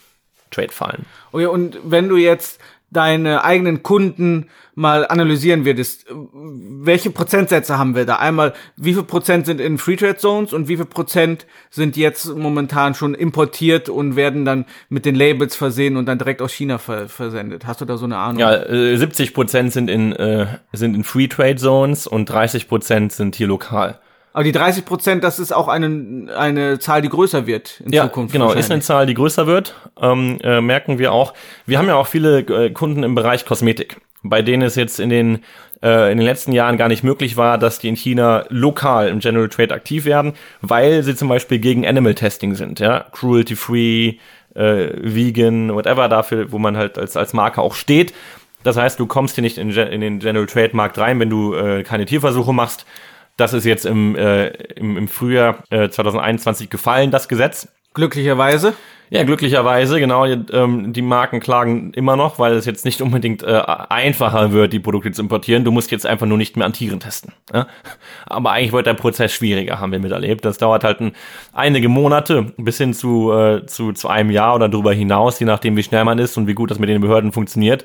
Trade 0.51 0.73
fallen. 0.73 1.05
Okay, 1.33 1.47
und 1.47 1.79
wenn 1.85 2.09
du 2.09 2.17
jetzt 2.17 2.61
deine 2.91 3.45
eigenen 3.45 3.83
Kunden 3.83 4.47
mal 4.75 5.07
analysieren 5.07 5.65
würdest, 5.65 6.07
welche 6.11 7.11
Prozentsätze 7.11 7.79
haben 7.79 7.95
wir 7.95 8.07
da? 8.07 8.17
Einmal, 8.17 8.55
wie 8.77 8.95
viel 8.95 9.03
Prozent 9.03 9.47
sind 9.47 9.61
in 9.61 9.77
Free 9.77 9.97
Trade 9.97 10.17
Zones 10.17 10.53
und 10.53 10.69
wie 10.69 10.77
viel 10.77 10.87
Prozent 10.87 11.47
sind 11.69 11.97
jetzt 11.97 12.35
momentan 12.35 12.95
schon 12.95 13.15
importiert 13.15 13.89
und 13.89 14.17
werden 14.17 14.45
dann 14.45 14.65
mit 14.89 15.05
den 15.05 15.17
Labels 15.17 15.57
versehen 15.57 15.97
und 15.97 16.07
dann 16.07 16.19
direkt 16.19 16.41
aus 16.41 16.53
China 16.53 16.79
ver 16.79 17.09
versendet? 17.09 17.67
Hast 17.67 17.81
du 17.81 17.85
da 17.85 17.97
so 17.97 18.05
eine 18.05 18.17
Ahnung? 18.17 18.39
Ja, 18.39 18.55
äh, 18.55 18.97
70 18.97 19.35
Prozent 19.35 19.73
sind 19.73 19.91
in, 19.91 20.13
äh, 20.13 20.47
sind 20.73 20.95
in 20.95 21.05
Free 21.05 21.27
Trade 21.27 21.57
Zones 21.57 22.07
und 22.07 22.27
30 22.27 22.69
Prozent 22.69 23.13
sind 23.13 23.35
hier 23.35 23.49
lokal. 23.49 24.01
Aber 24.39 24.45
die 24.45 24.53
30 24.53 24.85
Prozent, 24.85 25.25
das 25.25 25.41
ist 25.41 25.51
auch 25.51 25.67
eine, 25.67 26.33
eine 26.33 26.79
Zahl, 26.79 27.03
die 27.03 27.09
größer 27.09 27.49
wird 27.49 27.81
in 27.85 27.93
ja, 27.93 28.05
Zukunft. 28.05 28.33
Genau, 28.33 28.53
ist 28.53 28.71
eine 28.71 28.83
Zahl, 28.83 29.05
die 29.05 29.15
größer 29.15 29.49
wird. 29.49 29.75
Ähm, 30.01 30.39
äh, 30.45 30.61
merken 30.61 31.01
wir 31.01 31.13
auch. 31.13 31.35
Wir 31.67 31.77
haben 31.77 31.89
ja 31.89 31.97
auch 31.97 32.07
viele 32.07 32.43
äh, 32.43 32.71
Kunden 32.71 33.03
im 33.03 33.17
Bereich 33.17 33.45
Kosmetik, 33.45 33.97
bei 34.23 34.41
denen 34.41 34.63
es 34.63 34.77
jetzt 34.77 35.01
in 35.01 35.09
den 35.09 35.41
äh, 35.83 36.13
in 36.13 36.19
den 36.19 36.25
letzten 36.25 36.53
Jahren 36.53 36.77
gar 36.77 36.87
nicht 36.87 37.03
möglich 37.03 37.37
war, 37.37 37.59
dass 37.59 37.81
die 37.81 37.89
in 37.89 37.97
China 37.97 38.45
lokal 38.49 39.09
im 39.09 39.19
General 39.19 39.49
Trade 39.49 39.75
aktiv 39.75 40.05
werden, 40.05 40.35
weil 40.61 41.03
sie 41.03 41.17
zum 41.17 41.27
Beispiel 41.29 41.59
gegen 41.59 41.85
Animal 41.85 42.15
Testing 42.15 42.55
sind, 42.55 42.79
ja, 42.79 43.07
cruelty 43.11 43.57
free, 43.57 44.19
äh, 44.55 44.91
vegan, 45.03 45.75
whatever 45.75 46.09
dafür, 46.09 46.53
wo 46.53 46.61
man 46.61 46.77
halt 46.77 46.97
als 46.97 47.17
als 47.17 47.33
Marke 47.33 47.61
auch 47.61 47.75
steht. 47.75 48.15
Das 48.63 48.77
heißt, 48.77 49.01
du 49.01 49.07
kommst 49.07 49.35
hier 49.35 49.43
nicht 49.43 49.59
in, 49.59 49.71
in 49.71 50.01
den 50.01 50.21
General 50.21 50.47
Trade 50.47 50.77
Markt 50.77 50.97
rein, 50.97 51.19
wenn 51.19 51.29
du 51.29 51.55
äh, 51.55 51.83
keine 51.83 52.07
Tierversuche 52.07 52.53
machst 52.53 52.87
das 53.39 53.55
ist 53.55 53.65
jetzt 53.65 53.87
im, 53.87 54.15
äh, 54.17 54.49
im, 54.49 54.97
im 54.99 55.09
Frühjahr 55.09 55.63
äh, 55.71 55.89
2021 55.89 56.69
gefallen, 56.69 57.11
das 57.11 57.29
Gesetz. 57.29 57.69
Glücklicherweise. 57.95 58.75
Ja, 59.11 59.23
glücklicherweise, 59.23 60.01
genau. 60.01 60.27
Ähm, 60.27 60.93
die 60.93 61.01
Marken 61.01 61.41
klagen 61.41 61.93
immer 61.95 62.17
noch, 62.17 62.39
weil 62.39 62.53
es 62.53 62.67
jetzt 62.67 62.85
nicht 62.85 63.01
unbedingt 63.01 63.43
äh, 63.43 63.63
einfacher 63.89 64.53
wird, 64.53 64.75
die 64.75 64.81
Produkte 64.81 65.13
zu 65.13 65.23
importieren. 65.23 65.65
Du 65.65 65.71
musst 65.71 65.91
jetzt 65.91 66.05
einfach 66.05 66.27
nur 66.27 66.37
nicht 66.37 66.57
mehr 66.57 66.67
an 66.67 66.75
Tieren 66.75 67.01
testen. 67.01 67.33
Ja? 67.55 67.69
Aber 68.27 68.51
eigentlich 68.51 68.73
wird 68.73 68.87
der 68.87 68.95
Prozess 68.95 69.33
schwieriger, 69.33 69.81
haben 69.81 69.93
wir 69.93 69.99
miterlebt. 69.99 70.45
Das 70.45 70.59
dauert 70.59 70.85
halt 70.85 71.01
ein, 71.01 71.13
einige 71.55 71.89
Monate 71.89 72.53
bis 72.59 72.77
hin 72.77 72.93
zu, 72.93 73.33
äh, 73.33 73.65
zu, 73.67 73.93
zu 73.93 74.09
einem 74.09 74.31
Jahr 74.31 74.57
oder 74.57 74.69
darüber 74.69 74.93
hinaus, 74.93 75.41
je 75.41 75.47
nachdem, 75.47 75.77
wie 75.77 75.83
schnell 75.83 76.05
man 76.05 76.19
ist 76.19 76.37
und 76.37 76.47
wie 76.47 76.55
gut 76.55 76.71
das 76.71 76.79
mit 76.79 76.91
den 76.91 77.01
Behörden 77.01 77.33
funktioniert. 77.33 77.85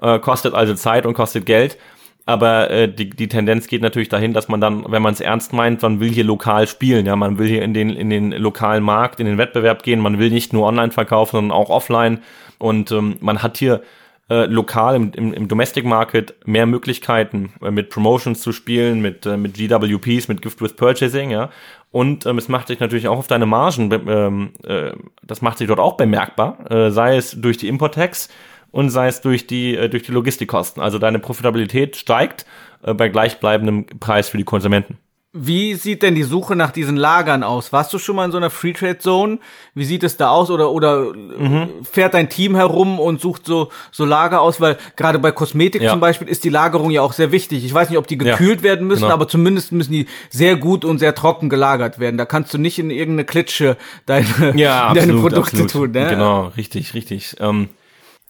Äh, 0.00 0.20
kostet 0.20 0.54
also 0.54 0.74
Zeit 0.74 1.04
und 1.04 1.12
kostet 1.12 1.44
Geld. 1.44 1.76
Aber 2.24 2.70
äh, 2.70 2.92
die, 2.92 3.10
die 3.10 3.28
Tendenz 3.28 3.66
geht 3.66 3.82
natürlich 3.82 4.08
dahin, 4.08 4.32
dass 4.32 4.48
man 4.48 4.60
dann, 4.60 4.84
wenn 4.88 5.02
man 5.02 5.12
es 5.12 5.20
ernst 5.20 5.52
meint, 5.52 5.82
man 5.82 5.98
will 5.98 6.10
hier 6.10 6.24
lokal 6.24 6.66
spielen. 6.66 7.06
Ja, 7.06 7.16
man 7.16 7.38
will 7.38 7.48
hier 7.48 7.62
in 7.62 7.74
den, 7.74 7.90
in 7.90 8.10
den 8.10 8.30
lokalen 8.32 8.84
Markt, 8.84 9.18
in 9.18 9.26
den 9.26 9.38
Wettbewerb 9.38 9.82
gehen. 9.82 10.00
Man 10.00 10.18
will 10.18 10.30
nicht 10.30 10.52
nur 10.52 10.66
online 10.66 10.92
verkaufen, 10.92 11.32
sondern 11.32 11.56
auch 11.56 11.68
offline. 11.68 12.20
Und 12.58 12.92
ähm, 12.92 13.16
man 13.20 13.42
hat 13.42 13.56
hier 13.56 13.82
äh, 14.30 14.46
lokal 14.46 14.94
im, 14.94 15.12
im, 15.12 15.34
im 15.34 15.48
Domestic 15.48 15.84
Market 15.84 16.34
mehr 16.46 16.64
Möglichkeiten, 16.64 17.52
äh, 17.60 17.70
mit 17.70 17.90
Promotions 17.90 18.40
zu 18.40 18.52
spielen, 18.52 19.02
mit, 19.02 19.26
äh, 19.26 19.36
mit 19.36 19.54
GWPs, 19.54 20.28
mit 20.28 20.42
Gift 20.42 20.62
with 20.62 20.74
Purchasing, 20.74 21.30
ja. 21.30 21.50
Und 21.90 22.24
ähm, 22.24 22.38
es 22.38 22.48
macht 22.48 22.68
sich 22.68 22.80
natürlich 22.80 23.08
auch 23.08 23.18
auf 23.18 23.26
deine 23.26 23.44
Margen, 23.44 23.92
ähm, 24.08 24.52
äh, 24.64 24.92
das 25.22 25.42
macht 25.42 25.58
sich 25.58 25.66
dort 25.66 25.80
auch 25.80 25.98
bemerkbar, 25.98 26.70
äh, 26.70 26.90
sei 26.90 27.16
es 27.16 27.38
durch 27.38 27.58
die 27.58 27.68
Import-Tax, 27.68 28.30
und 28.72 28.90
sei 28.90 29.06
es 29.06 29.20
durch 29.20 29.46
die, 29.46 29.76
äh, 29.76 29.88
durch 29.88 30.02
die 30.02 30.12
Logistikkosten. 30.12 30.82
Also 30.82 30.98
deine 30.98 31.20
Profitabilität 31.20 31.96
steigt 31.96 32.44
äh, 32.82 32.94
bei 32.94 33.08
gleichbleibendem 33.08 33.86
Preis 34.00 34.28
für 34.28 34.38
die 34.38 34.44
Konsumenten. 34.44 34.98
Wie 35.34 35.76
sieht 35.76 36.02
denn 36.02 36.14
die 36.14 36.24
Suche 36.24 36.56
nach 36.56 36.72
diesen 36.72 36.98
Lagern 36.98 37.42
aus? 37.42 37.72
Warst 37.72 37.90
du 37.94 37.98
schon 37.98 38.16
mal 38.16 38.26
in 38.26 38.32
so 38.32 38.36
einer 38.36 38.50
Free 38.50 38.74
Trade 38.74 38.98
Zone? 38.98 39.38
Wie 39.74 39.86
sieht 39.86 40.02
es 40.02 40.18
da 40.18 40.28
aus? 40.28 40.50
Oder 40.50 40.70
oder 40.70 41.14
mhm. 41.14 41.70
fährt 41.90 42.12
dein 42.12 42.28
Team 42.28 42.54
herum 42.54 43.00
und 43.00 43.18
sucht 43.18 43.46
so 43.46 43.70
so 43.92 44.04
Lager 44.04 44.42
aus? 44.42 44.60
Weil 44.60 44.76
gerade 44.94 45.18
bei 45.18 45.32
Kosmetik 45.32 45.80
ja. 45.80 45.90
zum 45.90 46.00
Beispiel 46.00 46.28
ist 46.28 46.44
die 46.44 46.50
Lagerung 46.50 46.90
ja 46.90 47.00
auch 47.00 47.14
sehr 47.14 47.32
wichtig. 47.32 47.64
Ich 47.64 47.72
weiß 47.72 47.88
nicht, 47.88 47.96
ob 47.96 48.06
die 48.06 48.18
gekühlt 48.18 48.58
ja, 48.58 48.64
werden 48.64 48.86
müssen, 48.86 49.04
genau. 49.04 49.14
aber 49.14 49.26
zumindest 49.26 49.72
müssen 49.72 49.92
die 49.92 50.06
sehr 50.28 50.56
gut 50.56 50.84
und 50.84 50.98
sehr 50.98 51.14
trocken 51.14 51.48
gelagert 51.48 51.98
werden. 51.98 52.18
Da 52.18 52.26
kannst 52.26 52.52
du 52.52 52.58
nicht 52.58 52.78
in 52.78 52.90
irgendeine 52.90 53.24
Klitsche 53.24 53.78
deine, 54.04 54.26
ja, 54.54 54.84
absolut, 54.88 55.08
deine 55.08 55.18
Produkte 55.18 55.62
absolut. 55.62 55.70
tun. 55.70 55.90
Ne? 55.92 56.10
Genau, 56.10 56.52
richtig, 56.58 56.92
richtig. 56.92 57.36
Ähm 57.40 57.70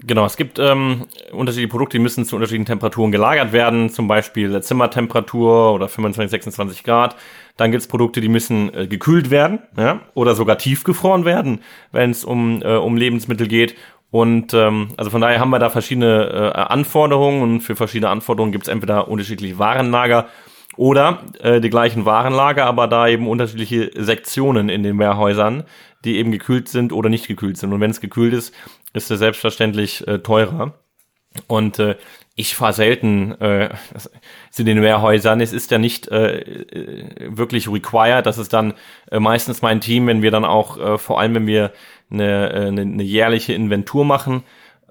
Genau, 0.00 0.24
es 0.24 0.36
gibt 0.36 0.58
ähm, 0.58 1.06
unterschiedliche 1.30 1.68
Produkte, 1.68 1.96
die 1.96 2.02
müssen 2.02 2.24
zu 2.24 2.34
unterschiedlichen 2.34 2.66
Temperaturen 2.66 3.12
gelagert 3.12 3.52
werden, 3.52 3.88
zum 3.88 4.08
Beispiel 4.08 4.60
Zimmertemperatur 4.60 5.72
oder 5.72 5.88
25, 5.88 6.30
26 6.30 6.82
Grad. 6.82 7.14
Dann 7.56 7.70
gibt 7.70 7.82
es 7.82 7.88
Produkte, 7.88 8.20
die 8.20 8.28
müssen 8.28 8.74
äh, 8.74 8.86
gekühlt 8.88 9.30
werden 9.30 9.60
ja, 9.76 10.00
oder 10.14 10.34
sogar 10.34 10.58
tiefgefroren 10.58 11.24
werden, 11.24 11.60
wenn 11.92 12.10
es 12.10 12.24
um, 12.24 12.62
äh, 12.62 12.74
um 12.74 12.96
Lebensmittel 12.96 13.46
geht. 13.46 13.76
Und 14.10 14.52
ähm, 14.54 14.88
also 14.96 15.10
von 15.10 15.20
daher 15.20 15.38
haben 15.38 15.50
wir 15.50 15.58
da 15.58 15.70
verschiedene 15.70 16.52
äh, 16.54 16.58
Anforderungen 16.58 17.42
und 17.42 17.60
für 17.60 17.76
verschiedene 17.76 18.10
Anforderungen 18.10 18.52
gibt 18.52 18.64
es 18.64 18.68
entweder 18.68 19.08
unterschiedliche 19.08 19.58
Warenlager 19.58 20.26
oder 20.76 21.22
äh, 21.40 21.60
die 21.60 21.70
gleichen 21.70 22.04
Warenlager, 22.04 22.66
aber 22.66 22.88
da 22.88 23.08
eben 23.08 23.28
unterschiedliche 23.28 23.90
Sektionen 23.94 24.68
in 24.68 24.82
den 24.82 24.98
Warehäusern, 24.98 25.64
die 26.04 26.16
eben 26.16 26.32
gekühlt 26.32 26.68
sind 26.68 26.92
oder 26.92 27.08
nicht 27.08 27.28
gekühlt 27.28 27.56
sind. 27.56 27.72
Und 27.72 27.80
wenn 27.80 27.90
es 27.90 28.00
gekühlt 28.00 28.34
ist, 28.34 28.54
ist 28.92 29.10
es 29.10 29.18
selbstverständlich 29.18 30.06
äh, 30.06 30.18
teurer. 30.18 30.74
Und 31.46 31.78
äh, 31.78 31.96
ich 32.34 32.54
fahre 32.54 32.72
selten 32.72 33.32
äh, 33.40 33.70
zu 34.50 34.64
den 34.64 34.82
Warehäusern. 34.82 35.40
Es 35.40 35.52
ist 35.52 35.70
ja 35.70 35.78
nicht 35.78 36.08
äh, 36.08 36.40
äh, 36.40 37.36
wirklich 37.36 37.68
required. 37.68 38.26
Das 38.26 38.38
ist 38.38 38.52
dann 38.52 38.74
äh, 39.10 39.18
meistens 39.18 39.62
mein 39.62 39.80
Team, 39.80 40.06
wenn 40.06 40.22
wir 40.22 40.30
dann 40.30 40.44
auch, 40.44 40.78
äh, 40.78 40.98
vor 40.98 41.20
allem 41.20 41.34
wenn 41.34 41.46
wir 41.46 41.72
eine, 42.10 42.52
äh, 42.52 42.66
eine, 42.66 42.82
eine 42.82 43.02
jährliche 43.02 43.54
Inventur 43.54 44.04
machen, 44.04 44.42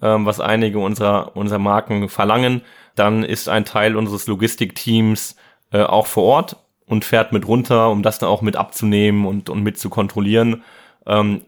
äh, 0.02 0.08
was 0.08 0.40
einige 0.40 0.80
unserer, 0.80 1.36
unserer 1.36 1.60
Marken 1.60 2.10
verlangen, 2.10 2.62
dann 2.96 3.24
ist 3.24 3.50
ein 3.50 3.66
Teil 3.66 3.96
unseres 3.96 4.28
Logistikteams 4.28 5.36
äh, 5.72 5.84
auch 5.84 6.08
vor 6.08 6.24
Ort 6.24 6.58
und 6.86 7.06
fährt 7.06 7.32
mit 7.32 7.48
runter, 7.48 7.90
um 7.90 8.04
das 8.04 8.20
dann 8.20 8.30
auch 8.30 8.42
mit 8.42 8.56
abzunehmen 8.56 9.26
und, 9.26 9.50
und 9.50 9.64
mit 9.64 9.78
zu 9.78 9.90
kontrollieren. 9.90 10.64
Ähm, 11.06 11.42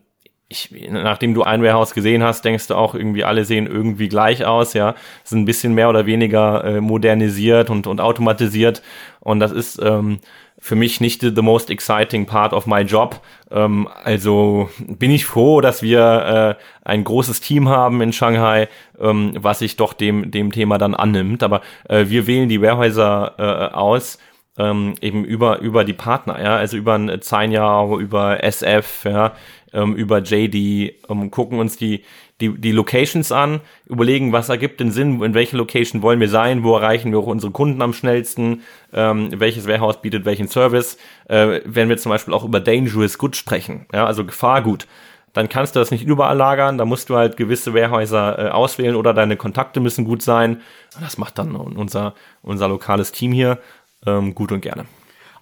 ich, 0.50 0.70
nachdem 0.90 1.34
du 1.34 1.44
ein 1.44 1.64
Warehouse 1.64 1.94
gesehen 1.94 2.24
hast, 2.24 2.46
denkst 2.46 2.68
du 2.68 2.76
auch 2.76 2.94
irgendwie, 2.96 3.24
alle 3.24 3.46
sehen 3.46 3.68
irgendwie 3.68 4.08
gleich 4.08 4.46
aus, 4.46 4.74
ja. 4.74 4.96
Sind 5.24 5.42
ein 5.42 5.46
bisschen 5.46 5.74
mehr 5.74 5.90
oder 5.90 6.06
weniger 6.06 6.64
äh, 6.64 6.82
modernisiert 6.82 7.70
und, 7.70 7.88
und 7.88 8.02
automatisiert. 8.02 8.82
Und 9.20 9.40
das 9.40 9.52
ist 9.52 9.82
ähm, 9.82 10.20
für 10.60 10.76
mich 10.76 11.02
nicht 11.02 11.22
the, 11.22 11.42
most 11.42 11.70
exciting 11.70 12.26
part 12.26 12.54
of 12.54 12.68
my 12.68 12.82
job. 12.82 13.22
Ähm, 13.52 13.90
also 14.04 14.70
bin 14.80 15.12
ich 15.12 15.26
froh, 15.26 15.60
dass 15.60 15.82
wir 15.82 16.58
äh, 16.58 16.88
ein 16.88 17.04
großes 17.04 17.42
Team 17.42 17.68
haben 17.68 18.02
in 18.02 18.14
Shanghai, 18.14 18.70
ähm, 19.00 19.34
was 19.36 19.60
sich 19.60 19.76
doch 19.76 19.94
dem, 19.94 20.32
dem 20.32 20.52
Thema 20.52 20.78
dann 20.78 20.94
annimmt. 20.94 21.44
Aber 21.44 21.62
äh, 21.90 22.06
wir 22.08 22.28
wählen 22.28 22.48
die 22.48 22.62
Warehäuser 22.62 23.34
äh, 23.38 23.74
aus 23.76 24.20
ähm, 24.58 24.96
eben 25.02 25.26
über 25.26 25.60
über 25.60 25.84
die 25.84 25.94
Partner, 25.94 26.42
ja, 26.42 26.56
also 26.58 26.78
über 26.78 26.94
ein 26.94 27.22
Zainja, 27.22 27.86
über 27.96 28.44
SF, 28.44 29.06
ja, 29.06 29.34
ähm, 29.74 29.96
über 29.96 30.20
JD, 30.20 30.94
ähm, 31.10 31.32
gucken 31.32 31.60
uns 31.60 31.78
die, 31.78 32.04
die, 32.40 32.58
die 32.58 32.72
Locations 32.72 33.32
an, 33.32 33.62
überlegen, 33.88 34.32
was 34.32 34.50
ergibt 34.50 34.80
den 34.80 34.92
Sinn, 34.92 35.22
in 35.22 35.34
welcher 35.34 35.58
Location 35.58 36.02
wollen 36.02 36.20
wir 36.20 36.30
sein, 36.30 36.64
wo 36.64 36.76
erreichen 36.76 37.12
wir 37.12 37.20
auch 37.20 37.28
unsere 37.28 37.52
Kunden 37.52 37.82
am 37.82 37.94
schnellsten, 37.94 38.62
ähm, 38.94 39.30
welches 39.36 39.68
Warehouse 39.68 40.02
bietet 40.02 40.26
welchen 40.26 40.48
Service. 40.48 40.98
Äh, 41.28 41.62
wenn 41.66 41.90
wir 41.90 41.98
zum 41.98 42.12
Beispiel 42.12 42.34
auch 42.34 42.44
über 42.44 42.60
Dangerous 42.60 43.18
Good 43.18 43.36
sprechen, 43.36 43.88
ja, 43.94 44.06
also 44.06 44.26
Gefahrgut, 44.26 44.88
dann 45.34 45.50
kannst 45.50 45.76
du 45.76 45.80
das 45.80 45.90
nicht 45.90 46.06
überall 46.06 46.38
lagern, 46.38 46.78
da 46.78 46.86
musst 46.86 47.10
du 47.10 47.16
halt 47.16 47.38
gewisse 47.38 47.74
Warehäuser 47.74 48.38
äh, 48.38 48.50
auswählen 48.50 48.96
oder 48.96 49.16
deine 49.16 49.36
Kontakte 49.36 49.80
müssen 49.80 50.06
gut 50.06 50.22
sein. 50.22 50.62
Das 51.02 51.18
macht 51.18 51.40
dann 51.40 51.56
unser, 51.56 52.14
unser 52.44 52.68
lokales 52.68 53.12
Team 53.12 53.32
hier 53.32 53.58
ähm, 54.06 54.36
gut 54.36 54.52
und 54.52 54.62
gerne. 54.62 54.86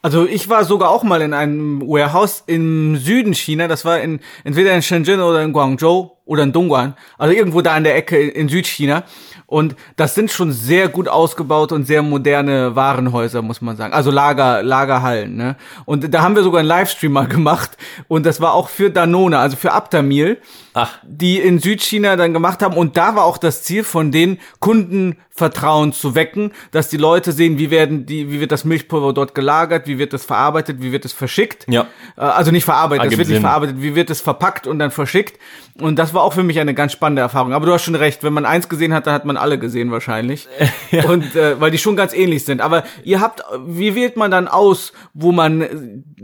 Also 0.03 0.26
ich 0.26 0.49
war 0.49 0.66
sogar 0.66 0.89
auch 0.89 1.03
mal 1.03 1.22
in 1.22 1.34
einem 1.34 1.82
Warehouse 1.82 2.43
im 2.47 2.97
Süden 2.97 3.36
China. 3.36 3.68
Das 3.68 3.86
war 3.86 3.99
in 3.99 4.20
entweder 4.43 4.74
in 4.74 4.82
Shenzhen 4.82 5.22
oder 5.22 5.43
in 5.43 5.53
Guangzhou 5.53 6.18
oder 6.26 6.43
in 6.43 6.53
Dongguan, 6.53 6.95
also 7.18 7.36
irgendwo 7.36 7.62
da 7.62 7.78
in 7.78 7.84
der 7.84 7.95
Ecke 7.95 8.18
in 8.20 8.49
Südchina. 8.49 9.03
Und 9.45 9.76
das 9.97 10.16
sind 10.16 10.32
schon 10.32 10.53
sehr 10.53 10.88
gut 10.88 11.09
ausgebaute 11.09 11.76
und 11.76 11.86
sehr 11.86 12.01
moderne 12.01 12.74
Warenhäuser, 12.74 13.41
muss 13.41 13.59
man 13.59 13.76
sagen. 13.76 13.93
Also 13.93 14.09
Lager, 14.09 14.64
Lagerhallen, 14.64 15.36
ne? 15.36 15.57
Und 15.84 16.14
da 16.14 16.22
haben 16.22 16.38
wir 16.38 16.43
sogar 16.43 16.59
einen 16.62 16.70
Livestream 16.70 17.12
mal 17.12 17.28
gemacht. 17.28 17.72
Und 18.07 18.26
das 18.26 18.39
war 18.39 18.53
auch 18.53 18.70
für 18.70 18.89
Danone, 18.89 19.38
also 19.38 19.57
für 19.57 19.74
Aptamil, 19.74 20.38
Ach. 20.74 20.98
die 21.04 21.40
in 21.40 21.60
Südchina 21.60 22.16
dann 22.16 22.34
gemacht 22.34 22.62
haben. 22.62 22.76
Und 22.78 22.96
da 22.98 23.16
war 23.16 23.26
auch 23.26 23.38
das 23.38 23.64
Ziel 23.64 23.84
von 23.84 24.12
den 24.12 24.40
Kundenvertrauen 24.60 25.94
zu 25.94 26.16
wecken, 26.16 26.52
dass 26.72 26.90
die 26.90 26.98
Leute 26.98 27.32
sehen, 27.32 27.58
wie 27.58 27.70
werden 27.72 28.06
die, 28.06 28.32
wie 28.32 28.40
wird 28.40 28.52
das 28.52 28.64
Milchpulver 28.66 29.14
dort 29.14 29.36
gelagert, 29.36 29.88
wie 29.88 29.98
wird 29.98 30.14
das 30.14 30.26
verarbeitet, 30.26 30.78
wie 30.82 30.92
wird 30.92 31.06
es 31.06 31.14
verschickt. 31.14 31.66
Ja. 31.70 31.88
Äh, 32.18 32.22
Also 32.22 32.52
nicht 32.52 32.66
verarbeitet, 32.66 33.12
es 33.12 33.18
wird 33.18 33.30
nicht 33.30 33.42
verarbeitet, 33.42 33.76
wie 33.82 33.96
wird 33.96 34.10
es 34.10 34.22
verpackt 34.22 34.68
und 34.68 34.80
dann 34.80 34.92
verschickt. 34.92 35.40
Und 35.80 35.98
das 35.98 36.14
war 36.14 36.24
auch 36.24 36.34
für 36.34 36.44
mich 36.44 36.60
eine 36.60 36.74
ganz 36.74 36.92
spannende 36.92 37.22
Erfahrung. 37.22 37.54
Aber 37.54 37.66
du 37.66 37.74
hast 37.74 37.84
schon 37.84 37.96
recht, 37.96 38.24
wenn 38.24 38.34
man 38.34 38.46
eins 38.46 38.68
gesehen 38.70 38.94
hat, 38.94 39.08
dann 39.08 39.14
hat 39.14 39.26
man 39.26 39.38
alle 39.38 39.58
gesehen 39.58 39.90
wahrscheinlich. 39.92 40.48
Und 41.08 41.36
äh, 41.36 41.60
weil 41.62 41.72
die 41.72 41.78
schon 41.78 41.96
ganz 41.96 42.14
ähnlich 42.14 42.44
sind. 42.44 42.60
Aber 42.62 42.84
ihr 43.04 43.22
habt, 43.22 43.42
wie 43.66 43.96
wählt 43.96 44.18
man 44.18 44.30
dann 44.32 44.48
aus, 44.50 44.92
wo 45.14 45.32
man 45.32 45.62
äh, 45.62 45.70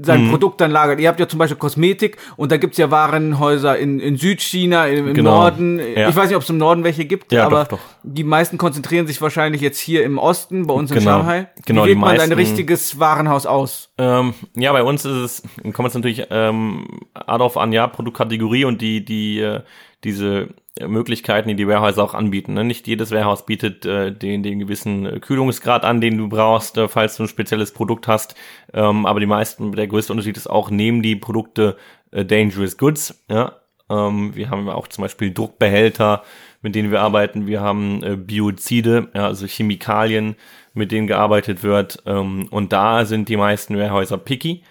sein 0.02 0.26
Mhm. 0.26 0.30
Produkt 0.32 0.60
dann 0.62 0.70
lagert? 0.72 1.00
Ihr 1.00 1.08
habt 1.08 1.20
ja 1.20 1.28
zum 1.28 1.40
Beispiel 1.40 1.58
Kosmetik 1.58 2.18
und 2.36 2.52
da 2.52 2.58
gibt's 2.58 2.78
ja 2.78 2.92
Warenhäuser 2.92 3.78
in, 3.78 4.00
in 4.00 4.18
Südchina, 4.42 4.88
im, 4.88 5.08
im 5.10 5.14
Genau. 5.14 5.32
Norden. 5.32 5.80
Ja. 5.80 6.10
Ich 6.10 6.16
weiß 6.16 6.28
nicht, 6.28 6.36
ob 6.36 6.44
es 6.44 6.50
im 6.50 6.58
Norden 6.58 6.84
welche 6.84 7.06
gibt, 7.06 7.32
Ja, 7.32 7.46
aber 7.46 7.64
doch, 7.66 7.78
doch. 7.78 7.80
die 8.04 8.24
meisten 8.24 8.58
konzentrieren 8.58 9.08
sich 9.08 9.22
wahrscheinlich 9.22 9.62
jetzt 9.62 9.80
hier 9.80 10.04
im 10.04 10.18
Osten, 10.18 10.68
bei 10.68 10.74
uns 10.74 10.92
in 10.92 11.00
Genau. 11.00 11.18
Shanghai. 11.20 11.48
Genau, 11.66 11.84
wie 11.84 11.90
wählt 11.90 11.98
man 11.98 12.10
ein 12.12 12.18
meisten- 12.18 12.34
richtiges 12.34 13.00
Warenhaus 13.00 13.46
aus? 13.46 13.92
Ähm, 13.98 14.34
ja, 14.56 14.72
bei 14.72 14.84
uns 14.84 15.06
ist 15.06 15.44
es, 15.64 15.74
kommt 15.74 15.90
es 15.90 15.96
natürlich 15.96 16.28
ähm, 16.30 16.88
darauf 17.14 17.58
an, 17.58 17.72
ja, 17.74 17.88
Produktkategorie 17.88 18.66
und 18.66 18.82
die, 18.82 19.04
die, 19.04 19.40
äh, 19.40 19.62
diese 20.04 20.50
Möglichkeiten, 20.86 21.50
die 21.50 21.56
die 21.56 21.68
Warehäuser 21.68 22.04
auch 22.04 22.14
anbieten. 22.14 22.54
Ne? 22.54 22.64
Nicht 22.64 22.86
jedes 22.88 23.10
Warehouse 23.12 23.48
bietet 23.48 23.84
äh, 23.88 24.12
den, 24.12 24.44
den 24.44 24.60
gewissen 24.60 25.08
äh, 25.08 25.20
Kühlungsgrad 25.20 25.84
an, 25.84 26.02
den 26.02 26.20
du 26.20 26.30
brauchst, 26.30 26.78
äh, 26.78 26.88
falls 26.88 27.18
du 27.18 27.24
ein 27.24 27.28
spezielles 27.30 27.72
Produkt 27.74 28.08
hast. 28.08 28.36
Ähm, 28.76 29.08
aber 29.08 29.20
die 29.20 29.26
meisten, 29.26 29.72
der 29.72 29.88
größte 29.88 30.14
Unterschied 30.14 30.38
ist 30.38 30.46
auch, 30.48 30.70
nehmen 30.70 31.02
die 31.02 31.16
Produkte 31.16 31.78
äh, 32.12 32.24
Dangerous 32.24 32.78
Goods. 32.78 33.24
Ja? 33.28 33.54
Ähm, 33.90 34.36
wir 34.36 34.50
haben 34.50 34.70
auch 34.70 34.88
zum 34.88 35.04
Beispiel 35.04 35.34
Druckbehälter, 35.34 36.24
mit 36.62 36.76
denen 36.76 36.92
wir 36.92 37.02
arbeiten. 37.02 37.48
Wir 37.48 37.62
haben 37.62 38.04
äh, 38.04 38.16
Biozide, 38.16 39.10
ja, 39.14 39.26
also 39.28 39.46
Chemikalien, 39.48 40.36
mit 40.74 40.92
denen 40.92 41.08
gearbeitet 41.08 41.64
wird. 41.64 42.04
Ähm, 42.06 42.48
und 42.52 42.74
da 42.74 43.06
sind 43.06 43.30
die 43.30 43.38
meisten 43.38 43.78
Warehäuser 43.78 44.18
picky. 44.18 44.64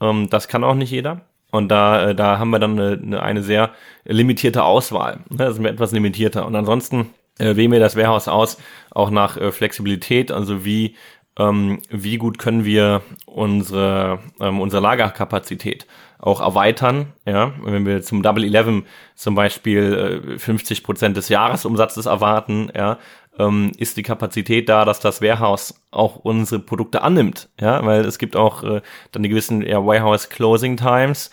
Ähm, 0.00 0.28
das 0.30 0.48
kann 0.48 0.64
auch 0.64 0.74
nicht 0.74 0.90
jeder. 0.90 1.22
Und 1.50 1.68
da, 1.68 2.10
äh, 2.10 2.14
da 2.14 2.38
haben 2.38 2.50
wir 2.50 2.58
dann 2.58 2.78
eine, 2.78 3.22
eine, 3.22 3.42
sehr 3.42 3.70
limitierte 4.04 4.64
Auswahl. 4.64 5.20
Ne? 5.28 5.36
Da 5.36 5.52
sind 5.52 5.64
wir 5.64 5.70
etwas 5.70 5.92
limitierter. 5.92 6.46
Und 6.46 6.56
ansonsten 6.56 7.10
äh, 7.38 7.56
wählen 7.56 7.72
wir 7.72 7.80
das 7.80 7.96
Warehouse 7.96 8.28
aus, 8.28 8.58
auch 8.90 9.10
nach 9.10 9.36
äh, 9.36 9.52
Flexibilität, 9.52 10.32
also 10.32 10.64
wie, 10.64 10.96
ähm, 11.38 11.80
wie 11.90 12.16
gut 12.16 12.38
können 12.38 12.64
wir 12.64 13.02
unsere, 13.26 14.20
ähm, 14.40 14.60
unsere 14.60 14.82
Lagerkapazität 14.82 15.86
auch 16.22 16.40
erweitern. 16.40 17.12
Ja, 17.26 17.52
wenn 17.62 17.84
wir 17.84 18.00
zum 18.00 18.22
Double 18.22 18.44
Eleven 18.44 18.86
zum 19.14 19.34
Beispiel 19.34 20.32
äh, 20.34 20.38
50 20.38 20.84
Prozent 20.84 21.16
des 21.16 21.28
Jahresumsatzes 21.28 22.06
erwarten, 22.06 22.70
ja, 22.74 22.98
ähm, 23.38 23.72
ist 23.76 23.96
die 23.96 24.02
Kapazität 24.02 24.68
da, 24.68 24.84
dass 24.84 25.00
das 25.00 25.20
Warehouse 25.20 25.74
auch 25.90 26.16
unsere 26.16 26.60
Produkte 26.60 27.02
annimmt. 27.02 27.50
Ja, 27.60 27.84
weil 27.84 28.04
es 28.04 28.18
gibt 28.18 28.36
auch 28.36 28.62
äh, 28.62 28.82
dann 29.10 29.22
die 29.22 29.28
gewissen 29.28 29.62
ja, 29.62 29.84
Warehouse 29.84 30.28
Closing 30.28 30.76
Times, 30.76 31.30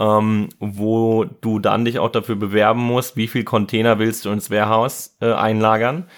ähm, 0.00 0.48
wo 0.58 1.24
du 1.24 1.60
dann 1.60 1.84
dich 1.84 2.00
auch 2.00 2.10
dafür 2.10 2.36
bewerben 2.36 2.80
musst, 2.80 3.16
wie 3.16 3.28
viel 3.28 3.44
Container 3.44 4.00
willst 4.00 4.24
du 4.24 4.30
ins 4.30 4.50
Warehouse 4.50 5.16
äh, 5.20 5.32
einlagern. 5.32 6.08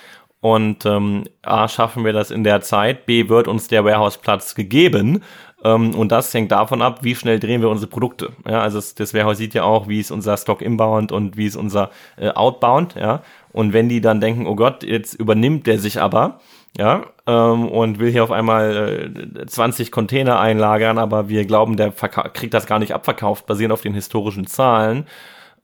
Und 0.41 0.85
ähm, 0.87 1.25
A, 1.43 1.69
schaffen 1.69 2.05
wir 2.05 2.13
das 2.13 2.31
in 2.31 2.45
der 2.45 2.61
Zeit, 2.61 3.07
B, 3.07 3.29
wird 3.29 3.49
uns 3.49 3.69
der 3.69 3.85
Warehouse-Platz 3.85 4.55
gegeben. 4.55 5.23
Ähm, 5.65 5.95
und 5.95 6.13
das 6.13 6.33
hängt 6.35 6.53
davon 6.53 6.83
ab, 6.83 6.99
wie 7.03 7.15
schnell 7.15 7.41
drehen 7.41 7.63
wir 7.63 7.71
unsere 7.71 7.91
Produkte. 7.91 8.33
Ja, 8.47 8.61
also 8.61 8.79
das, 8.79 8.95
das 8.95 9.15
Warehouse 9.15 9.39
sieht 9.39 9.55
ja 9.55 9.65
auch, 9.65 9.89
wie 9.89 10.01
ist 10.01 10.11
unser 10.11 10.37
Stock 10.37 10.61
inbound 10.61 11.11
und 11.11 11.37
wie 11.37 11.47
ist 11.47 11.57
unser 11.57 11.91
äh, 12.17 12.29
outbound. 12.29 12.95
Ja, 12.95 13.23
und 13.53 13.73
wenn 13.73 13.89
die 13.89 14.01
dann 14.01 14.21
denken, 14.21 14.47
oh 14.47 14.57
Gott, 14.57 14.83
jetzt 14.83 15.15
übernimmt 15.15 15.67
der 15.67 15.79
sich 15.79 16.01
aber, 16.01 16.41
ja, 16.77 17.07
ähm, 17.27 17.69
und 17.69 17.99
will 17.99 18.11
hier 18.11 18.25
auf 18.25 18.33
einmal 18.33 19.13
äh, 19.41 19.47
20 19.47 19.91
Container 19.91 20.39
einlagern, 20.41 20.99
aber 20.99 21.29
wir 21.29 21.45
glauben, 21.47 21.77
der 21.77 21.93
kriegt 21.93 22.53
das 22.53 22.67
gar 22.67 22.79
nicht 22.79 22.93
abverkauft, 22.93 23.47
basierend 23.47 23.73
auf 23.73 23.81
den 23.81 23.95
historischen 23.95 24.47
Zahlen, 24.47 25.07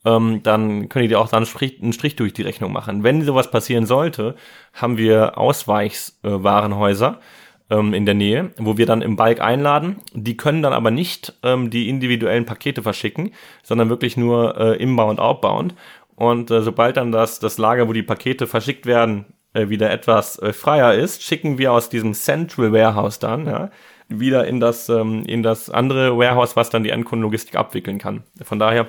ähm, 0.04 0.42
dann 0.42 0.88
können 0.88 1.08
die 1.08 1.16
auch 1.16 1.28
dann 1.28 1.38
einen 1.38 1.46
Strich, 1.46 1.82
einen 1.82 1.92
Strich 1.92 2.16
durch 2.16 2.32
die 2.32 2.42
Rechnung 2.42 2.72
machen. 2.72 3.02
Wenn 3.02 3.22
sowas 3.22 3.50
passieren 3.50 3.86
sollte, 3.86 4.34
haben 4.72 4.96
wir 4.96 5.36
Ausweichswarenhäuser 5.36 7.18
ähm, 7.70 7.94
in 7.94 8.04
der 8.04 8.14
Nähe, 8.14 8.50
wo 8.58 8.76
wir 8.76 8.86
dann 8.86 9.02
im 9.02 9.16
Bulk 9.16 9.40
einladen. 9.40 9.96
Die 10.12 10.36
können 10.36 10.62
dann 10.62 10.72
aber 10.72 10.90
nicht 10.90 11.34
ähm, 11.42 11.70
die 11.70 11.88
individuellen 11.88 12.44
Pakete 12.44 12.82
verschicken, 12.82 13.32
sondern 13.62 13.88
wirklich 13.88 14.16
nur 14.16 14.58
äh, 14.58 14.76
inbound, 14.76 15.20
outbound. 15.20 15.74
Und 16.16 16.50
äh, 16.50 16.60
sobald 16.62 16.96
dann 16.96 17.12
das, 17.12 17.38
das 17.38 17.56
Lager, 17.56 17.88
wo 17.88 17.92
die 17.92 18.02
Pakete 18.02 18.46
verschickt 18.46 18.86
werden, 18.86 19.26
äh, 19.54 19.68
wieder 19.68 19.90
etwas 19.90 20.38
äh, 20.40 20.52
freier 20.52 20.94
ist, 20.94 21.22
schicken 21.22 21.58
wir 21.58 21.72
aus 21.72 21.88
diesem 21.88 22.14
Central 22.14 22.72
Warehouse 22.72 23.18
dann, 23.18 23.46
ja, 23.46 23.70
wieder 24.08 24.46
in 24.46 24.60
das, 24.60 24.88
ähm, 24.88 25.24
in 25.26 25.42
das 25.42 25.70
andere 25.70 26.18
Warehouse, 26.18 26.56
was 26.56 26.70
dann 26.70 26.82
die 26.82 26.90
Endkundenlogistik 26.90 27.56
abwickeln 27.56 27.98
kann. 27.98 28.24
Von 28.42 28.58
daher 28.58 28.88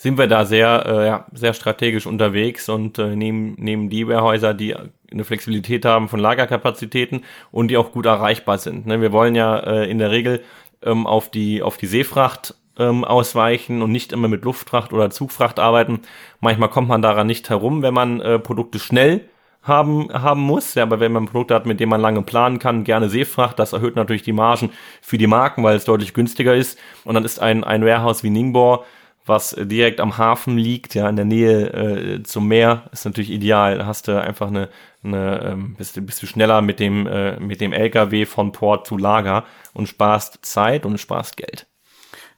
sind 0.00 0.16
wir 0.16 0.28
da 0.28 0.46
sehr, 0.46 0.86
äh, 0.86 1.06
ja, 1.08 1.26
sehr 1.34 1.52
strategisch 1.52 2.06
unterwegs 2.06 2.70
und 2.70 2.98
äh, 2.98 3.14
nehmen, 3.14 3.54
nehmen 3.58 3.90
die 3.90 4.08
Warehäuser, 4.08 4.54
die 4.54 4.74
eine 4.74 5.24
Flexibilität 5.24 5.84
haben 5.84 6.08
von 6.08 6.18
Lagerkapazitäten 6.18 7.20
und 7.50 7.68
die 7.68 7.76
auch 7.76 7.92
gut 7.92 8.06
erreichbar 8.06 8.56
sind. 8.56 8.86
Ne? 8.86 9.02
Wir 9.02 9.12
wollen 9.12 9.34
ja 9.34 9.58
äh, 9.58 9.90
in 9.90 9.98
der 9.98 10.10
Regel 10.10 10.42
ähm, 10.82 11.06
auf 11.06 11.30
die 11.30 11.62
auf 11.62 11.76
die 11.76 11.86
Seefracht 11.86 12.54
ähm, 12.78 13.04
ausweichen 13.04 13.82
und 13.82 13.92
nicht 13.92 14.14
immer 14.14 14.28
mit 14.28 14.42
Luftfracht 14.42 14.94
oder 14.94 15.10
Zugfracht 15.10 15.58
arbeiten. 15.58 16.00
Manchmal 16.40 16.70
kommt 16.70 16.88
man 16.88 17.02
daran 17.02 17.26
nicht 17.26 17.50
herum, 17.50 17.82
wenn 17.82 17.92
man 17.92 18.22
äh, 18.22 18.38
Produkte 18.38 18.78
schnell 18.78 19.28
haben, 19.62 20.10
haben 20.14 20.40
muss. 20.40 20.76
Ja, 20.76 20.84
aber 20.84 21.00
wenn 21.00 21.12
man 21.12 21.26
Produkte 21.26 21.54
hat, 21.54 21.66
mit 21.66 21.78
denen 21.78 21.90
man 21.90 22.00
lange 22.00 22.22
planen 22.22 22.58
kann, 22.58 22.84
gerne 22.84 23.10
Seefracht, 23.10 23.58
das 23.58 23.74
erhöht 23.74 23.96
natürlich 23.96 24.22
die 24.22 24.32
Margen 24.32 24.70
für 25.02 25.18
die 25.18 25.26
Marken, 25.26 25.62
weil 25.62 25.76
es 25.76 25.84
deutlich 25.84 26.14
günstiger 26.14 26.54
ist. 26.54 26.78
Und 27.04 27.16
dann 27.16 27.24
ist 27.26 27.38
ein, 27.38 27.64
ein 27.64 27.84
Warehouse 27.84 28.24
wie 28.24 28.30
Ningbo, 28.30 28.82
was 29.26 29.54
direkt 29.58 30.00
am 30.00 30.18
Hafen 30.18 30.56
liegt, 30.58 30.94
ja, 30.94 31.08
in 31.08 31.16
der 31.16 31.24
Nähe 31.24 31.66
äh, 31.72 32.22
zum 32.22 32.48
Meer, 32.48 32.84
ist 32.92 33.04
natürlich 33.04 33.30
ideal. 33.30 33.78
Da 33.78 33.86
hast 33.86 34.08
du 34.08 34.20
einfach 34.20 34.48
eine, 34.48 34.68
eine 35.04 35.42
ähm, 35.52 35.74
bist, 35.76 35.96
du- 35.96 36.02
bist 36.02 36.22
du 36.22 36.26
schneller 36.26 36.62
mit 36.62 36.80
dem, 36.80 37.06
äh, 37.06 37.38
mit 37.38 37.60
dem 37.60 37.72
LKW 37.72 38.26
von 38.26 38.52
Port 38.52 38.86
zu 38.86 38.96
Lager 38.96 39.44
und 39.72 39.88
sparst 39.88 40.38
Zeit 40.42 40.84
und 40.86 40.98
sparst 40.98 41.36
Geld. 41.36 41.66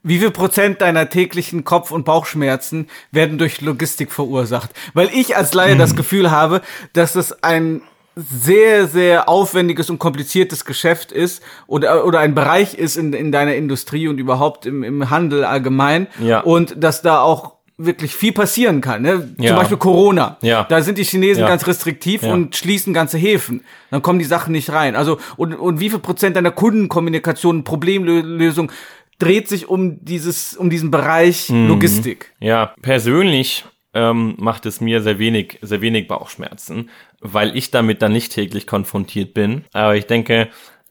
Wie 0.04 0.18
viel 0.18 0.32
Prozent 0.32 0.80
deiner 0.80 1.08
täglichen 1.08 1.62
Kopf- 1.62 1.92
und 1.92 2.04
Bauchschmerzen 2.04 2.88
werden 3.12 3.38
durch 3.38 3.60
Logistik 3.60 4.10
verursacht? 4.10 4.70
Weil 4.94 5.08
ich 5.14 5.36
als 5.36 5.54
Laie 5.54 5.76
das 5.76 5.94
Gefühl 5.94 6.32
habe, 6.32 6.60
dass 6.92 7.14
es 7.14 7.44
ein 7.44 7.82
sehr, 8.14 8.86
sehr 8.86 9.28
aufwendiges 9.28 9.88
und 9.90 9.98
kompliziertes 9.98 10.64
Geschäft 10.64 11.12
ist 11.12 11.42
oder, 11.66 12.04
oder 12.04 12.18
ein 12.20 12.34
Bereich 12.34 12.74
ist 12.74 12.96
in, 12.96 13.12
in 13.12 13.32
deiner 13.32 13.54
Industrie 13.54 14.08
und 14.08 14.18
überhaupt 14.18 14.66
im, 14.66 14.82
im 14.82 15.08
Handel 15.10 15.44
allgemein. 15.44 16.06
Ja. 16.20 16.40
Und 16.40 16.74
dass 16.82 17.00
da 17.02 17.20
auch 17.22 17.54
wirklich 17.78 18.14
viel 18.14 18.32
passieren 18.32 18.80
kann. 18.82 19.02
Ne? 19.02 19.32
Zum 19.36 19.44
Ja. 19.44 19.56
Beispiel 19.56 19.78
Corona. 19.78 20.36
Ja. 20.42 20.64
Da 20.68 20.82
sind 20.82 20.98
die 20.98 21.04
Chinesen 21.04 21.40
Ja. 21.42 21.48
ganz 21.48 21.66
restriktiv 21.66 22.22
Ja. 22.22 22.32
und 22.32 22.54
schließen 22.54 22.92
ganze 22.92 23.16
Häfen. 23.18 23.64
Dann 23.90 24.02
kommen 24.02 24.18
die 24.18 24.24
Sachen 24.26 24.52
nicht 24.52 24.70
rein. 24.70 24.94
Also 24.94 25.18
und, 25.36 25.54
und 25.54 25.80
wie 25.80 25.88
viel 25.90 25.98
Prozent 25.98 26.36
deiner 26.36 26.50
Kundenkommunikation, 26.52 27.64
Problemlösung 27.64 28.70
dreht 29.18 29.48
sich 29.48 29.68
um 29.68 30.04
dieses, 30.04 30.54
um 30.54 30.68
diesen 30.68 30.90
Bereich 30.90 31.48
Mhm. 31.48 31.68
Logistik? 31.68 32.32
Ja, 32.40 32.74
persönlich 32.82 33.64
ähm, 33.94 34.34
macht 34.38 34.66
es 34.66 34.80
mir 34.80 35.02
sehr 35.02 35.18
wenig, 35.18 35.58
sehr 35.62 35.80
wenig 35.80 36.08
Bauchschmerzen, 36.08 36.90
weil 37.20 37.56
ich 37.56 37.70
damit 37.70 38.02
dann 38.02 38.12
nicht 38.12 38.32
täglich 38.32 38.66
konfrontiert 38.66 39.34
bin. 39.34 39.64
Aber 39.72 39.96
ich 39.96 40.06
denke, 40.06 40.48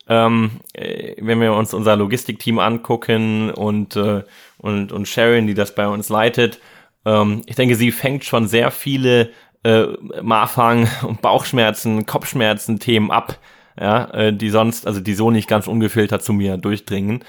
ähm, 0.07 0.51
äh, 0.73 1.15
wenn 1.19 1.39
wir 1.41 1.53
uns 1.53 1.73
unser 1.73 1.95
Logistikteam 1.95 2.59
angucken 2.59 3.51
und, 3.51 3.95
äh, 3.95 4.23
und, 4.57 4.91
und 4.91 5.07
Sharon, 5.07 5.47
die 5.47 5.53
das 5.53 5.73
bei 5.73 5.87
uns 5.87 6.09
leitet, 6.09 6.59
ähm, 7.05 7.41
ich 7.45 7.55
denke, 7.55 7.75
sie 7.75 7.91
fängt 7.91 8.25
schon 8.25 8.47
sehr 8.47 8.71
viele 8.71 9.31
äh, 9.63 9.85
Marfang 10.21 10.87
und 11.07 11.21
Bauchschmerzen, 11.21 12.05
Kopfschmerzen, 12.05 12.79
Themen 12.79 13.11
ab, 13.11 13.39
ja, 13.79 14.05
äh, 14.11 14.33
die 14.33 14.49
sonst, 14.49 14.85
also 14.85 14.99
die 14.99 15.13
so 15.13 15.31
nicht 15.31 15.47
ganz 15.47 15.67
ungefiltert 15.67 16.23
zu 16.23 16.33
mir 16.33 16.57
durchdringen. 16.57 17.23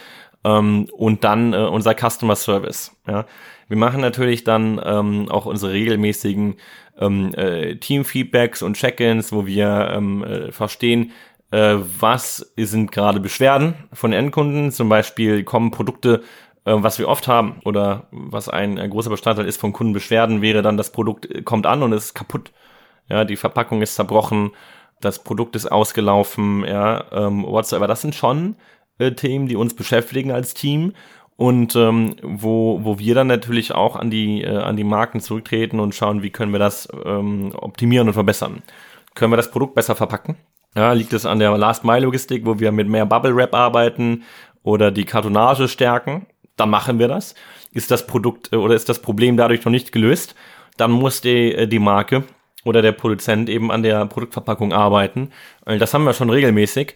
Ähm, 0.45 0.89
und 0.93 1.25
dann 1.25 1.53
äh, 1.53 1.59
unser 1.59 1.95
Customer 1.95 2.37
Service. 2.37 2.97
Ja. 3.07 3.27
Wir 3.73 3.79
machen 3.79 4.03
natürlich 4.03 4.45
dann 4.45 4.79
ähm, 4.85 5.31
auch 5.31 5.47
unsere 5.47 5.73
regelmäßigen 5.73 6.57
ähm, 6.99 7.33
äh, 7.33 7.77
Team-Feedbacks 7.77 8.61
und 8.61 8.77
Check-ins, 8.77 9.33
wo 9.33 9.47
wir 9.47 9.93
ähm, 9.95 10.23
äh, 10.23 10.53
verstehen, 10.53 11.13
äh, 11.53 11.77
was 11.99 12.53
sind 12.59 12.93
gerade 12.93 13.19
Beschwerden 13.19 13.73
von 13.91 14.13
Endkunden. 14.13 14.73
Zum 14.73 14.91
Beispiel 14.91 15.43
kommen 15.45 15.71
Produkte 15.71 16.21
äh, 16.67 16.75
was 16.75 16.99
wir 16.99 17.09
oft 17.09 17.29
haben 17.29 17.61
oder 17.65 18.09
was 18.11 18.51
ein, 18.51 18.79
ein 18.79 18.91
großer 18.91 19.09
Bestandteil 19.09 19.47
ist 19.47 19.59
von 19.59 19.73
Kundenbeschwerden, 19.73 20.43
wäre 20.43 20.61
dann, 20.61 20.77
das 20.77 20.93
Produkt 20.93 21.25
äh, 21.31 21.41
kommt 21.41 21.65
an 21.65 21.83
und 21.83 21.93
ist 21.93 22.13
kaputt. 22.13 22.53
Ja, 23.09 23.25
die 23.25 23.37
Verpackung 23.37 23.81
ist 23.81 23.95
zerbrochen, 23.95 24.51
das 25.01 25.25
Produkt 25.25 25.57
ist 25.57 25.73
ausgelaufen, 25.73 26.63
ja, 26.67 27.05
ähm, 27.11 27.45
whatsoever. 27.45 27.87
Das 27.87 28.03
sind 28.03 28.15
schon 28.15 28.57
äh, 28.99 29.13
Themen, 29.13 29.49
die 29.49 29.57
uns 29.57 29.73
beschäftigen 29.73 30.31
als 30.31 30.53
Team 30.53 30.93
und 31.43 31.75
ähm, 31.75 32.15
wo, 32.23 32.79
wo 32.85 33.01
wir 33.01 33.17
dann 33.17 33.27
natürlich 33.27 33.75
auch 33.75 33.97
an 33.97 34.13
die, 34.13 34.45
äh, 34.45 34.59
an 34.59 34.77
die 34.77 34.85
Marken 34.85 35.19
zurücktreten 35.19 35.81
und 35.81 35.93
schauen, 35.93 36.23
wie 36.23 36.31
können 36.31 36.53
wir 36.53 36.61
das 36.61 36.89
ähm, 37.05 37.53
optimieren 37.57 38.07
und 38.07 38.15
verbessern. 38.15 38.63
Können 39.17 39.33
wir 39.33 39.39
das 39.39 39.51
Produkt 39.51 39.75
besser 39.75 39.97
verpacken? 39.97 40.37
Ja, 40.77 40.93
liegt 40.93 41.13
es 41.13 41.27
an 41.27 41.41
der 41.41 41.59
Last-Mile-Logistik, 41.59 42.47
wo 42.47 42.61
wir 42.61 42.71
mit 42.71 42.87
mehr 42.87 43.07
Bubble-Wrap 43.07 43.57
arbeiten 43.57 44.23
oder 44.63 44.93
die 44.93 45.05
Kartonage 45.05 45.67
stärken? 45.67 46.27
Dann 46.55 46.71
machen 46.71 47.01
wir 47.01 47.09
das. 47.09 47.35
Ist 47.73 47.91
das 47.91 48.07
Produkt 48.07 48.53
äh, 48.53 48.57
oder 48.57 48.77
ist 48.77 48.89
das 48.89 49.01
Problem 49.01 49.37
dadurch 49.37 49.65
noch 49.65 49.73
nicht 49.73 49.91
gelöst? 49.91 50.37
Dann 50.77 50.93
muss 50.93 51.23
die, 51.23 51.57
äh, 51.57 51.67
die 51.67 51.81
Marke 51.81 52.23
oder 52.65 52.83
der 52.83 52.93
Produzent 52.93 53.49
eben 53.49 53.73
an 53.73 53.83
der 53.83 54.07
Produktverpackung 54.07 54.73
arbeiten. 54.73 55.33
Das 55.65 55.93
haben 55.93 56.05
wir 56.05 56.13
schon 56.13 56.31
regelmäßig. 56.31 56.95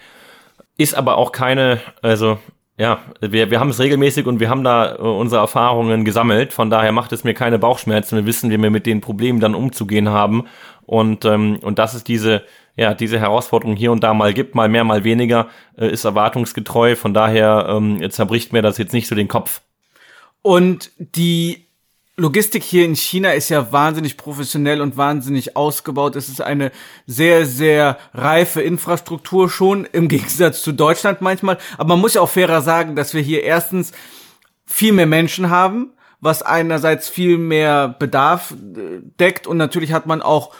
Ist 0.79 0.95
aber 0.95 1.17
auch 1.17 1.33
keine, 1.33 1.81
also 2.01 2.39
ja, 2.79 3.01
wir, 3.21 3.51
wir 3.51 3.59
haben 3.59 3.71
es 3.71 3.79
regelmäßig 3.79 4.27
und 4.27 4.39
wir 4.39 4.51
haben 4.51 4.63
da 4.63 4.97
äh, 4.97 4.99
unsere 4.99 5.41
Erfahrungen 5.41 6.05
gesammelt. 6.05 6.53
Von 6.53 6.69
daher 6.69 6.93
macht 6.93 7.13
es 7.13 7.25
mir 7.25 7.33
keine 7.33 7.59
Bauchschmerzen. 7.59 8.17
Wir 8.17 8.27
wissen, 8.27 8.51
wie 8.51 8.61
wir 8.61 8.71
mit 8.71 8.85
den 8.85 9.01
Problemen 9.01 9.41
dann 9.41 9.55
umzugehen 9.55 10.11
haben. 10.11 10.45
Und, 10.85 11.25
ähm, 11.25 11.59
und 11.63 11.79
dass 11.79 11.95
es 11.95 12.05
diese, 12.05 12.43
ja, 12.77 12.93
diese 12.93 13.19
Herausforderung 13.19 13.77
hier 13.77 13.93
und 13.93 14.05
da 14.05 14.13
mal 14.13 14.35
gibt, 14.35 14.55
mal 14.55 14.69
mehr, 14.69 14.85
mal 14.85 15.05
weniger, 15.05 15.49
äh, 15.79 15.89
ist 15.89 16.05
erwartungsgetreu. 16.05 16.97
Von 16.97 17.15
daher 17.15 17.67
ähm, 17.71 18.11
zerbricht 18.11 18.53
mir 18.53 18.61
das 18.61 18.77
jetzt 18.77 18.93
nicht 18.93 19.09
so 19.09 19.15
den 19.15 19.29
Kopf. 19.29 19.63
Und 20.43 20.91
die 20.99 21.66
Logistik 22.19 22.63
hier 22.65 22.87
in 22.87 22.97
China 22.97 23.33
ist 23.33 23.51
ja 23.51 23.73
wahnsinnig 23.73 24.17
professionell 24.17 24.81
und 24.81 24.97
wahnsinnig 24.97 25.55
ausgebaut. 25.55 26.17
Es 26.17 26.31
ist 26.31 26.41
eine 26.41 26.73
sehr, 27.07 27.45
sehr 27.45 27.99
reife 28.15 28.63
Infrastruktur 28.63 29.51
schon, 29.51 29.85
im 29.85 30.09
Gegensatz 30.09 30.63
zu 30.63 30.73
Deutschland 30.73 31.21
manchmal. 31.21 31.59
Aber 31.77 31.91
man 31.91 32.01
muss 32.01 32.15
ja 32.15 32.23
auch 32.23 32.31
fairer 32.31 32.63
sagen, 32.63 32.97
dass 32.97 33.13
wir 33.13 33.21
hier 33.21 33.43
erstens 33.43 33.93
viel 34.65 34.95
mehr 34.95 35.07
Menschen 35.07 35.51
haben, 35.51 35.93
was 36.21 36.41
einerseits 36.41 37.07
viel 37.11 37.37
mehr 37.37 37.89
Bedarf 37.89 38.53
äh, 38.53 39.03
deckt 39.21 39.47
und 39.47 39.59
natürlich 39.59 39.93
hat 39.93 40.07
man 40.07 40.23
auch 40.23 40.55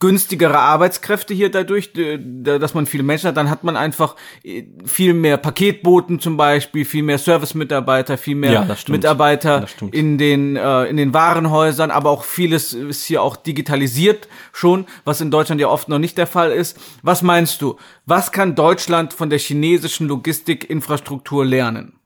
günstigere 0.00 0.58
Arbeitskräfte 0.58 1.34
hier 1.34 1.50
dadurch, 1.50 1.92
dass 1.92 2.74
man 2.74 2.86
viele 2.86 3.02
Menschen 3.02 3.28
hat, 3.28 3.36
dann 3.36 3.50
hat 3.50 3.64
man 3.64 3.76
einfach 3.76 4.14
äh, 4.44 4.64
viel 4.84 5.12
mehr 5.12 5.36
Paketboten 5.38 6.20
zum 6.20 6.36
Beispiel, 6.36 6.84
viel 6.84 7.02
mehr 7.02 7.18
Service-Mitarbeiter, 7.18 8.16
viel 8.16 8.36
mehr 8.36 8.52
ja, 8.52 8.76
Mitarbeiter 8.86 9.66
in 9.90 10.16
den 10.16 10.54
äh, 10.54 10.84
in 10.84 10.96
den 10.96 11.14
Warenhäusern, 11.14 11.90
aber 11.90 12.10
auch 12.10 12.22
vieles 12.22 12.72
ist 12.72 13.04
hier 13.04 13.22
auch 13.22 13.34
digitalisiert 13.36 14.28
schon, 14.52 14.86
was 15.04 15.20
in 15.20 15.32
Deutschland 15.32 15.60
ja 15.60 15.68
oft 15.68 15.88
noch 15.88 15.98
nicht 15.98 16.16
der 16.16 16.28
Fall 16.28 16.52
ist. 16.52 16.78
Was 17.02 17.22
meinst 17.22 17.60
du? 17.60 17.76
Was 18.06 18.30
kann 18.30 18.54
Deutschland 18.54 19.12
von 19.12 19.30
der 19.30 19.40
chinesischen 19.40 20.06
Logistikinfrastruktur 20.06 21.44
lernen? 21.44 21.97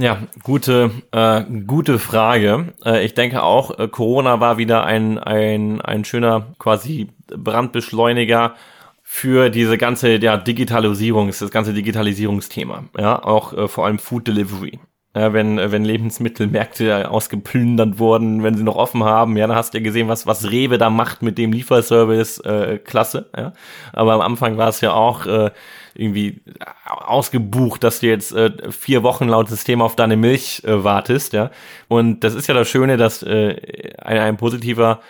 Ja, 0.00 0.22
gute, 0.42 0.90
äh, 1.12 1.44
gute 1.66 1.98
Frage. 1.98 2.72
Äh, 2.86 3.04
ich 3.04 3.12
denke 3.12 3.42
auch, 3.42 3.78
äh, 3.78 3.86
Corona 3.86 4.40
war 4.40 4.56
wieder 4.56 4.84
ein, 4.84 5.18
ein, 5.18 5.82
ein 5.82 6.06
schöner 6.06 6.54
quasi 6.58 7.08
Brandbeschleuniger 7.26 8.54
für 9.02 9.50
diese 9.50 9.76
ganze 9.76 10.16
ja, 10.16 10.38
Digitalisierung, 10.38 11.26
das 11.28 11.50
ganze 11.50 11.74
Digitalisierungsthema. 11.74 12.84
Ja, 12.96 13.22
auch 13.22 13.52
äh, 13.52 13.68
vor 13.68 13.84
allem 13.84 13.98
Food 13.98 14.26
Delivery. 14.26 14.78
Ja, 15.12 15.32
wenn, 15.32 15.56
wenn 15.56 15.84
Lebensmittelmärkte 15.84 17.10
ausgeplündert 17.10 17.98
wurden, 17.98 18.44
wenn 18.44 18.54
sie 18.54 18.62
noch 18.62 18.76
offen 18.76 19.02
haben, 19.02 19.36
ja, 19.36 19.48
dann 19.48 19.56
hast 19.56 19.74
du 19.74 19.78
ja 19.78 19.82
gesehen, 19.82 20.06
was, 20.06 20.24
was 20.24 20.52
Rewe 20.52 20.78
da 20.78 20.88
macht 20.88 21.20
mit 21.20 21.36
dem 21.36 21.50
Lieferservice, 21.50 22.38
äh, 22.44 22.78
klasse, 22.78 23.28
ja. 23.36 23.52
Aber 23.92 24.12
am 24.12 24.20
Anfang 24.20 24.56
war 24.56 24.68
es 24.68 24.80
ja 24.80 24.92
auch 24.92 25.26
äh, 25.26 25.50
irgendwie 25.96 26.42
ausgebucht, 26.86 27.82
dass 27.82 27.98
du 27.98 28.06
jetzt 28.06 28.32
äh, 28.32 28.52
vier 28.70 29.02
Wochen 29.02 29.26
laut 29.26 29.48
System 29.48 29.82
auf 29.82 29.96
deine 29.96 30.16
Milch 30.16 30.62
äh, 30.64 30.84
wartest, 30.84 31.32
ja. 31.32 31.50
Und 31.88 32.20
das 32.20 32.36
ist 32.36 32.46
ja 32.46 32.54
das 32.54 32.68
Schöne, 32.68 32.96
dass 32.96 33.24
äh, 33.24 33.56
ein, 33.98 34.18
ein 34.18 34.36
positiver 34.36 35.00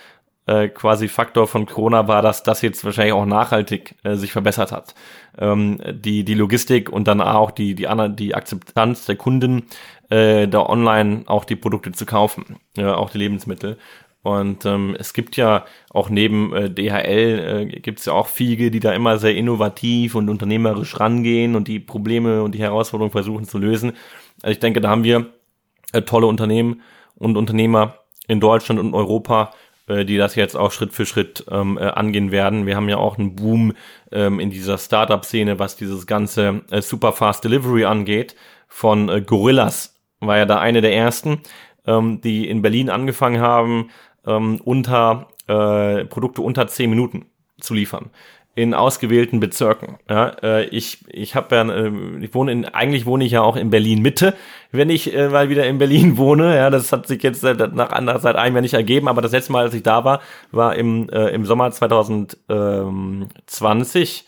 äh, 0.51 0.68
quasi 0.68 1.07
Faktor 1.07 1.46
von 1.46 1.64
Corona 1.64 2.09
war, 2.09 2.22
dass 2.22 2.42
das 2.42 2.61
jetzt 2.61 2.84
wahrscheinlich 2.84 3.12
auch 3.12 3.24
nachhaltig 3.24 3.94
äh, 4.03 4.16
sich 4.16 4.32
verbessert 4.32 4.72
hat. 4.72 4.96
Ähm, 5.38 5.78
die, 5.92 6.24
die 6.24 6.34
Logistik 6.34 6.90
und 6.90 7.07
dann 7.07 7.20
auch 7.20 7.53
die, 7.53 7.76
die, 7.76 7.86
die 8.16 8.34
Akzeptanz 8.34 9.07
der 9.07 9.14
Kunden, 9.14 9.66
äh, 10.09 10.48
da 10.48 10.66
online 10.66 11.22
auch 11.26 11.44
die 11.44 11.55
Produkte 11.55 11.92
zu 11.92 12.05
kaufen, 12.05 12.57
ja, 12.76 12.96
auch 12.96 13.11
die 13.11 13.18
Lebensmittel. 13.18 13.78
Und 14.22 14.66
ähm, 14.66 14.96
es 14.98 15.14
gibt 15.14 15.36
ja 15.36 15.64
auch 15.90 16.11
neben 16.11 16.53
äh, 16.53 16.68
DHL 16.68 17.68
äh, 17.72 17.80
gibt 17.80 18.01
es 18.01 18.07
ja 18.07 18.12
auch 18.12 18.26
Fiege, 18.26 18.72
die 18.72 18.80
da 18.80 18.92
immer 18.92 19.18
sehr 19.18 19.36
innovativ 19.36 20.16
und 20.16 20.28
unternehmerisch 20.28 20.98
rangehen 20.98 21.55
und 21.55 21.68
die 21.68 21.78
Probleme 21.78 22.42
und 22.42 22.57
die 22.57 22.61
Herausforderungen 22.61 23.12
versuchen 23.12 23.44
zu 23.44 23.59
lösen. 23.59 23.92
Also 24.42 24.53
ich 24.53 24.59
denke, 24.59 24.80
da 24.80 24.90
haben 24.90 25.05
wir 25.05 25.26
äh, 25.92 26.03
tolle 26.03 26.26
Unternehmen 26.26 26.82
und 27.14 27.36
Unternehmer 27.36 27.94
in 28.26 28.40
Deutschland 28.40 28.80
und 28.80 28.94
Europa, 28.94 29.53
äh, 29.53 29.57
die 30.05 30.16
das 30.16 30.34
jetzt 30.34 30.57
auch 30.57 30.72
Schritt 30.72 30.93
für 30.93 31.07
Schritt 31.07 31.45
ähm, 31.51 31.78
äh, 31.78 31.84
angehen 31.84 32.30
werden. 32.30 32.66
Wir 32.66 32.76
haben 32.76 32.88
ja 32.88 32.97
auch 32.97 33.18
einen 33.18 33.36
Boom 33.36 33.74
ähm, 34.12 34.41
in 34.41 34.51
dieser 34.51 34.78
Startup-Szene, 34.78 35.59
was 35.59 35.76
dieses 35.76 36.07
ganze 36.07 36.62
äh, 36.70 36.80
Superfast 36.80 37.45
Delivery 37.45 37.84
angeht. 37.84 38.36
Von 38.68 39.09
äh, 39.09 39.20
Gorillas 39.20 39.95
war 40.20 40.36
ja 40.36 40.47
da 40.47 40.61
eine 40.61 40.80
der 40.80 40.95
ersten, 40.95 41.41
ähm, 41.86 42.20
die 42.20 42.49
in 42.49 42.62
Berlin 42.62 42.91
angefangen 42.91 43.41
haben, 43.41 43.91
ähm, 44.26 44.61
unter 44.62 45.28
äh, 45.49 46.05
Produkte 46.05 46.43
unter 46.43 46.66
zehn 46.66 46.91
Minuten 46.91 47.26
zu 47.61 47.74
liefern 47.74 48.11
in 48.55 48.74
ausgewählten 48.74 49.41
Bezirken. 49.41 49.99
Ja, 50.09 50.28
äh, 50.43 50.64
ich 50.66 51.05
ich 51.09 51.34
habe 51.34 51.55
ja, 51.55 51.62
äh, 51.62 51.93
ich 52.20 52.34
wohne 52.34 52.53
in, 52.53 52.64
eigentlich 52.66 53.07
wohne 53.07 53.24
ich 53.24 53.32
ja 53.32 53.43
auch 53.43 53.57
in 53.57 53.70
Berlin 53.70 54.03
Mitte, 54.03 54.34
wenn 54.73 54.91
ich 54.91 55.14
äh, 55.14 55.29
mal 55.29 55.49
wieder 55.49 55.66
in 55.66 55.79
Berlin 55.79 56.16
wohne. 56.18 56.57
Ja, 56.57 56.71
das 56.71 56.93
hat 56.93 57.07
sich 57.07 57.23
jetzt 57.23 57.41
seit, 57.41 57.75
nach 57.75 57.91
anderer 57.91 58.18
seit 58.21 58.37
einem 58.37 58.57
Jahr 58.57 58.62
nicht 58.62 58.75
ergeben, 58.75 59.09
aber 59.09 59.23
das 59.23 59.33
letzte 59.33 59.53
Mal, 59.53 59.64
als 59.64 59.75
ich 59.75 59.83
da 59.83 60.05
war, 60.05 60.21
war 60.53 60.77
im 60.77 61.09
äh, 61.11 61.29
im 61.29 61.45
Sommer 61.45 61.71
2020 61.71 64.27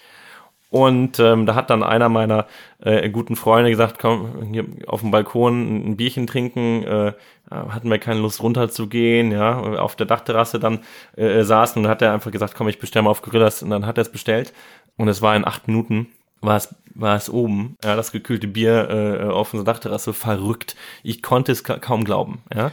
und 0.72 1.20
ähm, 1.20 1.44
da 1.44 1.54
hat 1.54 1.68
dann 1.68 1.82
einer 1.82 2.08
meiner 2.08 2.46
äh, 2.78 3.10
guten 3.10 3.36
Freunde 3.36 3.68
gesagt, 3.68 3.98
komm, 3.98 4.52
hier 4.52 4.64
auf 4.86 5.02
dem 5.02 5.10
Balkon 5.10 5.90
ein 5.90 5.96
Bierchen 5.98 6.26
trinken. 6.26 6.82
Äh, 6.84 7.12
hatten 7.50 7.90
wir 7.90 7.98
keine 7.98 8.20
Lust 8.20 8.42
runterzugehen, 8.42 9.32
ja. 9.32 9.60
Auf 9.60 9.96
der 9.96 10.06
Dachterrasse 10.06 10.58
dann 10.58 10.80
äh, 11.14 11.42
saßen 11.42 11.84
und 11.84 11.90
hat 11.90 12.00
er 12.00 12.14
einfach 12.14 12.30
gesagt, 12.30 12.54
komm, 12.56 12.68
ich 12.68 12.78
bestelle 12.78 13.02
mal 13.02 13.10
auf 13.10 13.20
Gorillas. 13.20 13.62
Und 13.62 13.68
dann 13.68 13.84
hat 13.84 13.98
er 13.98 14.02
es 14.02 14.10
bestellt. 14.10 14.54
Und 14.96 15.08
es 15.08 15.20
war 15.20 15.36
in 15.36 15.46
acht 15.46 15.68
Minuten 15.68 16.06
war 16.42 16.56
es, 16.56 16.74
war 16.94 17.16
es 17.16 17.30
oben, 17.30 17.76
ja, 17.82 17.96
das 17.96 18.12
gekühlte 18.12 18.48
Bier 18.48 18.90
äh, 18.90 19.24
auf 19.30 19.54
unserer 19.54 19.72
Dachterrasse, 19.72 20.12
verrückt. 20.12 20.76
Ich 21.02 21.22
konnte 21.22 21.52
es 21.52 21.64
ka 21.64 21.78
kaum 21.78 22.04
glauben, 22.04 22.42
ja. 22.54 22.70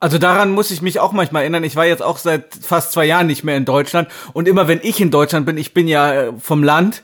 Also 0.00 0.18
daran 0.18 0.50
muss 0.50 0.72
ich 0.72 0.82
mich 0.82 0.98
auch 0.98 1.12
manchmal 1.12 1.42
erinnern. 1.42 1.62
Ich 1.62 1.76
war 1.76 1.86
jetzt 1.86 2.02
auch 2.02 2.18
seit 2.18 2.56
fast 2.60 2.90
zwei 2.90 3.04
Jahren 3.04 3.28
nicht 3.28 3.44
mehr 3.44 3.56
in 3.56 3.64
Deutschland 3.64 4.08
und 4.32 4.48
immer 4.48 4.66
wenn 4.66 4.80
ich 4.82 5.00
in 5.00 5.12
Deutschland 5.12 5.46
bin, 5.46 5.56
ich 5.56 5.74
bin 5.74 5.86
ja 5.86 6.12
äh, 6.12 6.32
vom 6.38 6.64
Land, 6.64 7.02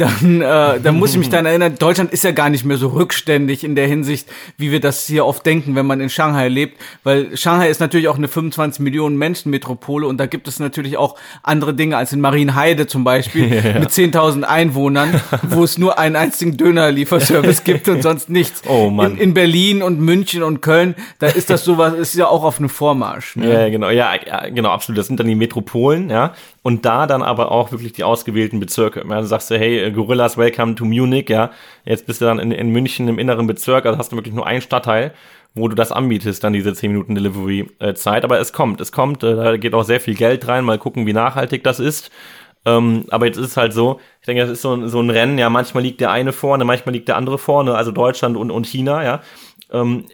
dann, 0.00 0.40
äh, 0.40 0.80
dann 0.80 0.98
muss 0.98 1.12
ich 1.12 1.18
mich 1.18 1.28
dann 1.28 1.44
erinnern, 1.44 1.74
Deutschland 1.78 2.12
ist 2.12 2.24
ja 2.24 2.30
gar 2.30 2.48
nicht 2.48 2.64
mehr 2.64 2.78
so 2.78 2.88
rückständig 2.88 3.64
in 3.64 3.74
der 3.74 3.86
Hinsicht, 3.86 4.28
wie 4.56 4.72
wir 4.72 4.80
das 4.80 5.06
hier 5.06 5.26
oft 5.26 5.44
denken, 5.44 5.74
wenn 5.74 5.84
man 5.84 6.00
in 6.00 6.08
Shanghai 6.08 6.48
lebt, 6.48 6.80
weil 7.04 7.36
Shanghai 7.36 7.68
ist 7.68 7.80
natürlich 7.80 8.08
auch 8.08 8.16
eine 8.16 8.28
25 8.28 8.80
Millionen 8.80 9.16
Menschen 9.16 9.50
Metropole 9.50 10.06
und 10.06 10.18
da 10.18 10.24
gibt 10.24 10.48
es 10.48 10.58
natürlich 10.58 10.96
auch 10.96 11.16
andere 11.42 11.74
Dinge 11.74 11.98
als 11.98 12.12
in 12.12 12.20
Marienheide 12.20 12.86
zum 12.86 13.04
Beispiel 13.04 13.52
ja. 13.64 13.78
mit 13.78 13.90
10.000 13.90 14.44
Einwohnern, 14.44 15.20
wo 15.42 15.64
es 15.64 15.76
nur 15.76 15.98
einen 15.98 16.16
einzigen 16.16 16.56
Dönerlieferservice 16.56 17.64
gibt 17.64 17.88
und 17.88 18.02
sonst 18.02 18.30
nichts. 18.30 18.62
Oh 18.66 18.88
Mann. 18.88 19.12
In, 19.12 19.18
in, 19.18 19.34
Berlin 19.34 19.82
und 19.82 20.00
München 20.00 20.42
und 20.42 20.62
Köln, 20.62 20.94
da 21.18 21.26
ist 21.26 21.50
das 21.50 21.64
sowas, 21.64 21.92
ist 21.94 22.14
ja 22.14 22.26
auch 22.26 22.42
auf 22.42 22.58
einem 22.58 22.70
Vormarsch. 22.70 23.36
Ne? 23.36 23.52
Ja, 23.52 23.68
genau, 23.68 23.90
ja, 23.90 24.12
ja, 24.26 24.48
genau, 24.48 24.70
absolut. 24.70 24.98
Das 24.98 25.08
sind 25.08 25.20
dann 25.20 25.26
die 25.26 25.34
Metropolen, 25.34 26.08
ja, 26.08 26.32
und 26.62 26.84
da 26.84 27.06
dann 27.06 27.22
aber 27.22 27.50
auch 27.50 27.72
wirklich 27.72 27.92
die 27.92 28.04
ausgewählten 28.04 28.60
Bezirke. 28.60 29.00
Ja, 29.00 29.16
dann 29.16 29.26
sagst 29.26 29.50
du, 29.50 29.58
hey, 29.58 29.90
Gorillas, 29.90 30.36
welcome 30.36 30.74
to 30.74 30.84
Munich, 30.84 31.28
ja. 31.28 31.50
Jetzt 31.84 32.06
bist 32.06 32.20
du 32.20 32.26
dann 32.26 32.38
in, 32.38 32.52
in 32.52 32.70
München 32.70 33.08
im 33.08 33.18
inneren 33.18 33.46
Bezirk, 33.46 33.86
also 33.86 33.98
hast 33.98 34.12
du 34.12 34.16
wirklich 34.16 34.34
nur 34.34 34.46
einen 34.46 34.60
Stadtteil, 34.60 35.14
wo 35.54 35.68
du 35.68 35.74
das 35.74 35.90
anbietest, 35.90 36.44
dann 36.44 36.52
diese 36.52 36.74
10 36.74 36.92
Minuten 36.92 37.14
Delivery-Zeit. 37.14 38.24
Aber 38.24 38.38
es 38.40 38.52
kommt, 38.52 38.80
es 38.80 38.92
kommt, 38.92 39.22
äh, 39.22 39.34
da 39.34 39.56
geht 39.56 39.74
auch 39.74 39.84
sehr 39.84 40.00
viel 40.00 40.14
Geld 40.14 40.46
rein, 40.48 40.64
mal 40.64 40.78
gucken, 40.78 41.06
wie 41.06 41.12
nachhaltig 41.12 41.64
das 41.64 41.80
ist. 41.80 42.10
Ähm, 42.66 43.06
aber 43.10 43.24
jetzt 43.24 43.38
ist 43.38 43.46
es 43.46 43.56
halt 43.56 43.72
so, 43.72 44.00
ich 44.20 44.26
denke, 44.26 44.42
das 44.42 44.50
ist 44.50 44.60
so, 44.60 44.86
so 44.86 45.00
ein 45.00 45.08
Rennen, 45.08 45.38
ja, 45.38 45.48
manchmal 45.48 45.82
liegt 45.82 46.02
der 46.02 46.10
eine 46.10 46.32
vorne, 46.32 46.66
manchmal 46.66 46.94
liegt 46.94 47.08
der 47.08 47.16
andere 47.16 47.38
vorne, 47.38 47.74
also 47.74 47.90
Deutschland 47.90 48.36
und, 48.36 48.50
und 48.50 48.66
China, 48.66 49.02
ja. 49.02 49.22
Ähm, 49.72 50.04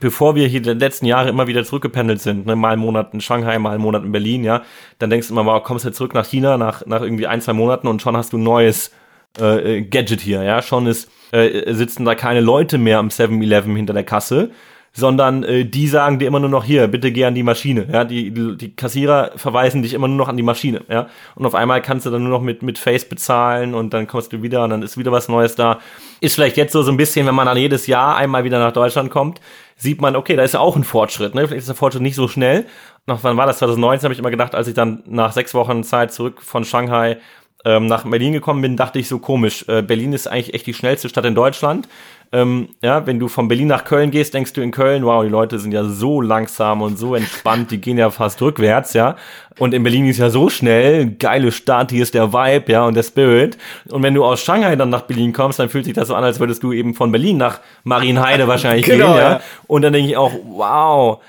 bevor 0.00 0.34
wir 0.34 0.46
hier 0.48 0.62
die 0.62 0.70
letzten 0.70 1.06
Jahre 1.06 1.28
immer 1.28 1.46
wieder 1.46 1.64
zurückgependelt 1.64 2.20
sind, 2.20 2.46
ne, 2.46 2.56
mal 2.56 2.72
einen 2.72 2.82
Monat 2.82 3.14
in 3.14 3.20
Shanghai, 3.20 3.58
mal 3.58 3.72
einen 3.72 3.82
Monat 3.82 4.04
in 4.04 4.12
Berlin, 4.12 4.42
ja, 4.42 4.62
dann 4.98 5.10
denkst 5.10 5.28
du 5.28 5.34
immer, 5.34 5.46
wow, 5.46 5.62
kommst 5.62 5.84
du 5.84 5.88
jetzt 5.88 5.98
zurück 5.98 6.14
nach 6.14 6.26
China 6.26 6.56
nach, 6.56 6.84
nach 6.86 7.02
irgendwie 7.02 7.26
ein, 7.26 7.40
zwei 7.40 7.52
Monaten 7.52 7.86
und 7.86 8.02
schon 8.02 8.16
hast 8.16 8.32
du 8.32 8.38
ein 8.38 8.42
neues 8.42 8.90
äh, 9.38 9.78
äh 9.78 9.82
Gadget 9.82 10.20
hier, 10.20 10.42
ja, 10.42 10.62
schon 10.62 10.86
ist 10.86 11.10
äh, 11.32 11.72
sitzen 11.74 12.04
da 12.04 12.14
keine 12.14 12.40
Leute 12.40 12.78
mehr 12.78 12.98
am 12.98 13.08
7-Eleven 13.08 13.76
hinter 13.76 13.92
der 13.92 14.04
Kasse, 14.04 14.50
sondern 14.92 15.44
äh, 15.44 15.64
die 15.64 15.86
sagen 15.86 16.18
dir 16.18 16.26
immer 16.26 16.40
nur 16.40 16.48
noch 16.48 16.64
hier, 16.64 16.88
bitte 16.88 17.12
geh 17.12 17.24
an 17.24 17.34
die 17.34 17.42
Maschine. 17.42 17.86
Ja, 17.92 18.04
die, 18.04 18.30
die, 18.56 18.74
Kassierer 18.74 19.32
verweisen 19.36 19.82
dich 19.82 19.94
immer 19.94 20.08
nur 20.08 20.16
noch 20.16 20.28
an 20.28 20.36
die 20.36 20.42
Maschine. 20.42 20.82
Ja, 20.88 21.08
und 21.36 21.46
auf 21.46 21.54
einmal 21.54 21.80
kannst 21.80 22.06
du 22.06 22.10
dann 22.10 22.22
nur 22.22 22.30
noch 22.30 22.42
mit 22.42 22.62
mit 22.62 22.78
Face 22.78 23.04
bezahlen 23.04 23.74
und 23.74 23.94
dann 23.94 24.06
kommst 24.06 24.32
du 24.32 24.42
wieder 24.42 24.64
und 24.64 24.70
dann 24.70 24.82
ist 24.82 24.98
wieder 24.98 25.12
was 25.12 25.28
Neues 25.28 25.54
da. 25.54 25.78
Ist 26.20 26.34
vielleicht 26.34 26.56
jetzt 26.56 26.72
so 26.72 26.82
so 26.82 26.90
ein 26.90 26.96
bisschen, 26.96 27.26
wenn 27.26 27.34
man 27.34 27.46
dann 27.46 27.56
jedes 27.56 27.86
Jahr 27.86 28.16
einmal 28.16 28.44
wieder 28.44 28.58
nach 28.58 28.72
Deutschland 28.72 29.10
kommt, 29.10 29.40
sieht 29.76 30.00
man, 30.00 30.16
okay, 30.16 30.36
da 30.36 30.42
ist 30.42 30.54
ja 30.54 30.60
auch 30.60 30.76
ein 30.76 30.84
Fortschritt. 30.84 31.34
Ne? 31.34 31.46
Vielleicht 31.46 31.60
ist 31.60 31.68
der 31.68 31.76
Fortschritt 31.76 32.02
nicht 32.02 32.16
so 32.16 32.28
schnell. 32.28 32.66
Nach 33.06 33.20
wann 33.22 33.36
war 33.36 33.46
das? 33.46 33.58
2019 33.58 34.04
habe 34.04 34.12
ich 34.12 34.18
immer 34.18 34.30
gedacht, 34.30 34.54
als 34.54 34.68
ich 34.68 34.74
dann 34.74 35.02
nach 35.06 35.32
sechs 35.32 35.54
Wochen 35.54 35.84
Zeit 35.84 36.12
zurück 36.12 36.42
von 36.42 36.64
Shanghai 36.64 37.18
ähm, 37.64 37.86
nach 37.86 38.04
Berlin 38.04 38.32
gekommen 38.32 38.62
bin, 38.62 38.76
dachte 38.76 38.98
ich 38.98 39.08
so 39.08 39.18
komisch. 39.18 39.64
Äh, 39.68 39.82
Berlin 39.82 40.12
ist 40.12 40.26
eigentlich 40.26 40.54
echt 40.54 40.66
die 40.66 40.74
schnellste 40.74 41.08
Stadt 41.08 41.24
in 41.24 41.34
Deutschland. 41.34 41.88
Ähm, 42.32 42.68
ja, 42.80 43.06
wenn 43.08 43.18
du 43.18 43.26
von 43.26 43.48
Berlin 43.48 43.66
nach 43.66 43.84
Köln 43.84 44.12
gehst, 44.12 44.34
denkst 44.34 44.52
du 44.52 44.60
in 44.60 44.70
Köln, 44.70 45.04
wow, 45.04 45.24
die 45.24 45.28
Leute 45.28 45.58
sind 45.58 45.72
ja 45.72 45.82
so 45.82 46.20
langsam 46.20 46.80
und 46.80 46.96
so 46.96 47.16
entspannt, 47.16 47.72
die 47.72 47.80
gehen 47.80 47.98
ja 47.98 48.10
fast 48.10 48.40
rückwärts, 48.40 48.92
ja. 48.92 49.16
Und 49.58 49.74
in 49.74 49.82
Berlin 49.82 50.06
ist 50.06 50.18
ja 50.18 50.30
so 50.30 50.48
schnell, 50.48 51.10
geile 51.10 51.50
Stadt, 51.50 51.90
hier 51.90 52.04
ist 52.04 52.14
der 52.14 52.32
Vibe, 52.32 52.70
ja, 52.70 52.84
und 52.84 52.94
der 52.94 53.02
Spirit. 53.02 53.58
Und 53.88 54.04
wenn 54.04 54.14
du 54.14 54.24
aus 54.24 54.42
Shanghai 54.42 54.76
dann 54.76 54.90
nach 54.90 55.02
Berlin 55.02 55.32
kommst, 55.32 55.58
dann 55.58 55.68
fühlt 55.68 55.86
sich 55.86 55.94
das 55.94 56.06
so 56.06 56.14
an, 56.14 56.22
als 56.22 56.38
würdest 56.38 56.62
du 56.62 56.72
eben 56.72 56.94
von 56.94 57.10
Berlin 57.10 57.36
nach 57.36 57.58
Marienheide 57.82 58.46
wahrscheinlich 58.46 58.86
genau, 58.86 59.08
gehen, 59.08 59.16
ja. 59.16 59.30
ja. 59.32 59.40
Und 59.66 59.82
dann 59.82 59.92
denke 59.92 60.08
ich 60.08 60.16
auch, 60.16 60.32
wow, 60.44 61.20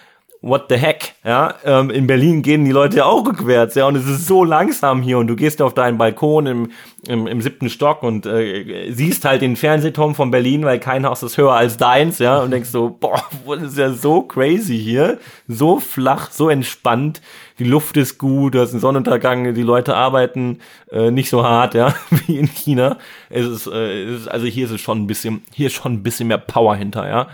what 0.44 0.66
the 0.70 0.76
heck, 0.76 1.14
ja, 1.24 1.54
ähm, 1.64 1.92
in 1.92 2.08
Berlin 2.08 2.42
gehen 2.42 2.66
die 2.66 2.72
Leute 2.72 2.98
ja 2.98 3.06
auch 3.06 3.26
rückwärts, 3.28 3.76
ja, 3.76 3.86
und 3.86 3.96
es 3.96 4.08
ist 4.08 4.26
so 4.26 4.44
langsam 4.44 5.04
hier 5.04 5.20
und 5.20 5.28
du 5.28 5.36
gehst 5.36 5.62
auf 5.62 5.76
deinen 5.76 6.00
Balkon 6.00 6.48
im, 6.48 6.72
im, 7.08 7.28
im 7.28 7.42
siebten 7.42 7.70
Stock 7.70 8.02
und 8.02 8.26
äh, 8.26 8.92
siehst 8.92 9.24
halt 9.24 9.44
den 9.44 9.56
Fernsehturm 9.56 10.16
von 10.16 10.32
Berlin, 10.32 10.66
weil 10.66 10.80
kein 10.80 11.06
Haus 11.06 11.22
ist 11.22 11.38
höher 11.38 11.54
als 11.54 11.78
deins, 11.78 12.18
ja, 12.18 12.42
und 12.42 12.50
denkst 12.50 12.70
so, 12.70 12.90
boah, 12.90 13.24
das 13.48 13.74
ist 13.74 13.78
ja 13.78 13.92
so 13.92 14.24
crazy 14.24 14.80
hier, 14.80 15.20
so 15.48 15.80
flach, 15.80 16.32
so 16.32 16.50
entspannt, 16.50 17.22
die 17.60 17.66
Luft 17.66 17.96
ist 17.96 18.18
gut, 18.18 18.56
du 18.56 18.62
hast 18.62 18.72
einen 18.72 18.80
Sonnenuntergang, 18.80 19.54
die 19.54 19.62
Leute 19.62 19.96
arbeiten 19.96 20.58
äh, 20.92 21.12
nicht 21.12 21.30
so 21.30 21.44
hart, 21.44 21.76
ja, 21.76 21.94
wie 22.26 22.40
in 22.40 22.48
China. 22.48 22.98
Es 23.30 23.46
ist, 23.46 23.68
äh, 23.68 24.06
es 24.06 24.22
ist, 24.22 24.28
also 24.28 24.48
hier 24.48 24.66
ist 24.66 24.72
es 24.72 24.82
schon 24.82 25.04
ein 25.04 25.08
bisschen, 25.08 25.44
hier 25.54 25.68
ist 25.68 25.74
schon 25.74 25.94
ein 25.94 26.04
bisschen 26.04 26.30
mehr 26.30 26.40
Power 26.40 26.76
hinter, 26.76 27.08
ja. 27.08 27.28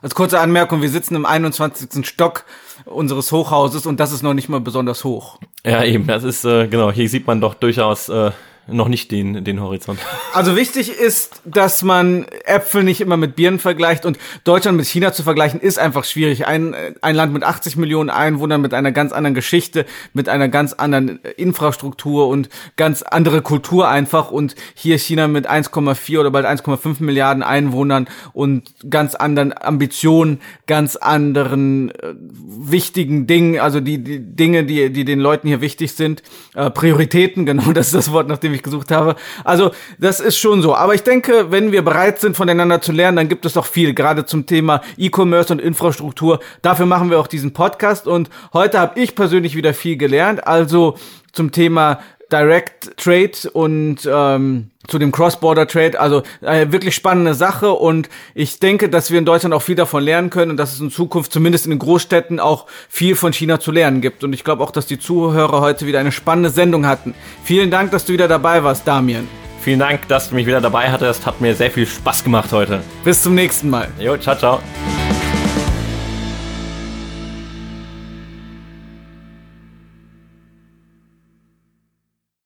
Als 0.00 0.14
kurze 0.14 0.38
Anmerkung, 0.38 0.80
wir 0.80 0.90
sitzen 0.90 1.16
im 1.16 1.26
21. 1.26 2.06
Stock 2.06 2.44
unseres 2.84 3.32
Hochhauses 3.32 3.84
und 3.84 3.98
das 3.98 4.12
ist 4.12 4.22
noch 4.22 4.34
nicht 4.34 4.48
mal 4.48 4.60
besonders 4.60 5.02
hoch. 5.02 5.38
Ja, 5.64 5.82
eben, 5.82 6.06
das 6.06 6.22
ist, 6.22 6.44
äh, 6.44 6.68
genau, 6.68 6.92
hier 6.92 7.08
sieht 7.08 7.26
man 7.26 7.40
doch 7.40 7.54
durchaus 7.54 8.08
äh, 8.08 8.30
noch 8.70 8.88
nicht 8.88 9.10
den, 9.10 9.44
den 9.44 9.60
Horizont. 9.60 9.98
Also 10.34 10.54
wichtig 10.56 10.90
ist, 10.90 11.40
dass 11.44 11.82
man 11.82 12.26
Äpfel 12.44 12.84
nicht 12.84 13.00
immer 13.00 13.16
mit 13.16 13.34
Birnen 13.34 13.58
vergleicht 13.58 14.04
und 14.04 14.18
Deutschland 14.44 14.76
mit 14.76 14.86
China 14.86 15.12
zu 15.12 15.22
vergleichen 15.22 15.58
ist 15.58 15.78
einfach 15.78 16.04
schwierig. 16.04 16.46
Ein, 16.46 16.76
ein 17.00 17.14
Land 17.16 17.32
mit 17.32 17.42
80 17.42 17.76
Millionen 17.76 18.10
Einwohnern, 18.10 18.60
mit 18.60 18.74
einer 18.74 18.92
ganz 18.92 19.12
anderen 19.12 19.34
Geschichte, 19.34 19.86
mit 20.12 20.28
einer 20.28 20.48
ganz 20.48 20.74
anderen 20.74 21.18
Infrastruktur 21.36 22.28
und 22.28 22.50
ganz 22.76 23.02
andere 23.02 23.40
Kultur 23.42 23.88
einfach 23.88 24.30
und 24.30 24.54
hier 24.74 24.98
China 24.98 25.28
mit 25.28 25.50
1,4 25.50 26.20
oder 26.20 26.30
bald 26.30 26.46
1,5 26.46 27.02
Milliarden 27.02 27.42
Einwohnern 27.42 28.06
und 28.32 28.74
ganz 28.88 29.14
anderen 29.14 29.56
Ambitionen, 29.58 30.40
ganz 30.66 30.94
anderen 30.96 31.90
äh, 31.90 32.14
wichtigen 32.46 33.26
Dingen, 33.26 33.58
also 33.58 33.80
die, 33.80 34.04
die 34.04 34.20
Dinge, 34.20 34.64
die, 34.64 34.92
die 34.92 35.04
den 35.04 35.20
Leuten 35.20 35.48
hier 35.48 35.60
wichtig 35.60 35.94
sind, 35.94 36.22
äh, 36.54 36.70
Prioritäten, 36.70 37.46
genau 37.46 37.72
das 37.72 37.88
ist 37.88 37.94
das 37.94 38.12
Wort, 38.12 38.28
nach 38.28 38.38
dem 38.38 38.57
ich 38.58 38.62
gesucht 38.62 38.90
habe. 38.90 39.16
Also 39.44 39.70
das 39.98 40.20
ist 40.20 40.38
schon 40.38 40.62
so. 40.62 40.74
Aber 40.74 40.94
ich 40.94 41.02
denke, 41.02 41.50
wenn 41.50 41.72
wir 41.72 41.82
bereit 41.82 42.20
sind, 42.20 42.36
voneinander 42.36 42.80
zu 42.80 42.92
lernen, 42.92 43.16
dann 43.16 43.28
gibt 43.28 43.46
es 43.46 43.54
doch 43.54 43.66
viel, 43.66 43.94
gerade 43.94 44.26
zum 44.26 44.46
Thema 44.46 44.82
E-Commerce 44.96 45.52
und 45.52 45.60
Infrastruktur. 45.60 46.40
Dafür 46.62 46.86
machen 46.86 47.10
wir 47.10 47.18
auch 47.18 47.26
diesen 47.26 47.52
Podcast 47.52 48.06
und 48.06 48.30
heute 48.52 48.78
habe 48.78 49.00
ich 49.00 49.14
persönlich 49.14 49.56
wieder 49.56 49.74
viel 49.74 49.96
gelernt. 49.96 50.46
Also 50.46 50.96
zum 51.32 51.52
Thema 51.52 52.00
Direct 52.32 52.96
Trade 52.96 53.50
und 53.52 54.08
ähm, 54.10 54.70
zu 54.86 54.98
dem 54.98 55.12
Cross-Border 55.12 55.66
Trade. 55.66 56.00
Also 56.00 56.22
äh, 56.40 56.70
wirklich 56.70 56.94
spannende 56.94 57.34
Sache 57.34 57.70
und 57.70 58.08
ich 58.34 58.58
denke, 58.58 58.88
dass 58.88 59.10
wir 59.10 59.18
in 59.18 59.24
Deutschland 59.24 59.54
auch 59.54 59.62
viel 59.62 59.74
davon 59.74 60.02
lernen 60.02 60.30
können 60.30 60.52
und 60.52 60.56
dass 60.56 60.72
es 60.72 60.80
in 60.80 60.90
Zukunft 60.90 61.32
zumindest 61.32 61.66
in 61.66 61.70
den 61.70 61.78
Großstädten 61.78 62.40
auch 62.40 62.66
viel 62.88 63.14
von 63.14 63.32
China 63.32 63.60
zu 63.60 63.72
lernen 63.72 64.00
gibt. 64.00 64.24
Und 64.24 64.32
ich 64.32 64.44
glaube 64.44 64.62
auch, 64.62 64.70
dass 64.70 64.86
die 64.86 64.98
Zuhörer 64.98 65.60
heute 65.60 65.86
wieder 65.86 66.00
eine 66.00 66.12
spannende 66.12 66.50
Sendung 66.50 66.86
hatten. 66.86 67.14
Vielen 67.44 67.70
Dank, 67.70 67.90
dass 67.92 68.04
du 68.04 68.12
wieder 68.12 68.28
dabei 68.28 68.62
warst, 68.64 68.86
Damian. 68.86 69.28
Vielen 69.60 69.80
Dank, 69.80 70.08
dass 70.08 70.30
du 70.30 70.34
mich 70.34 70.46
wieder 70.46 70.60
dabei 70.60 70.90
hattest. 70.90 71.26
Hat 71.26 71.40
mir 71.40 71.54
sehr 71.54 71.70
viel 71.70 71.86
Spaß 71.86 72.24
gemacht 72.24 72.52
heute. 72.52 72.80
Bis 73.04 73.22
zum 73.22 73.34
nächsten 73.34 73.68
Mal. 73.68 73.88
Jo, 73.98 74.16
ciao, 74.16 74.36
ciao. 74.36 74.60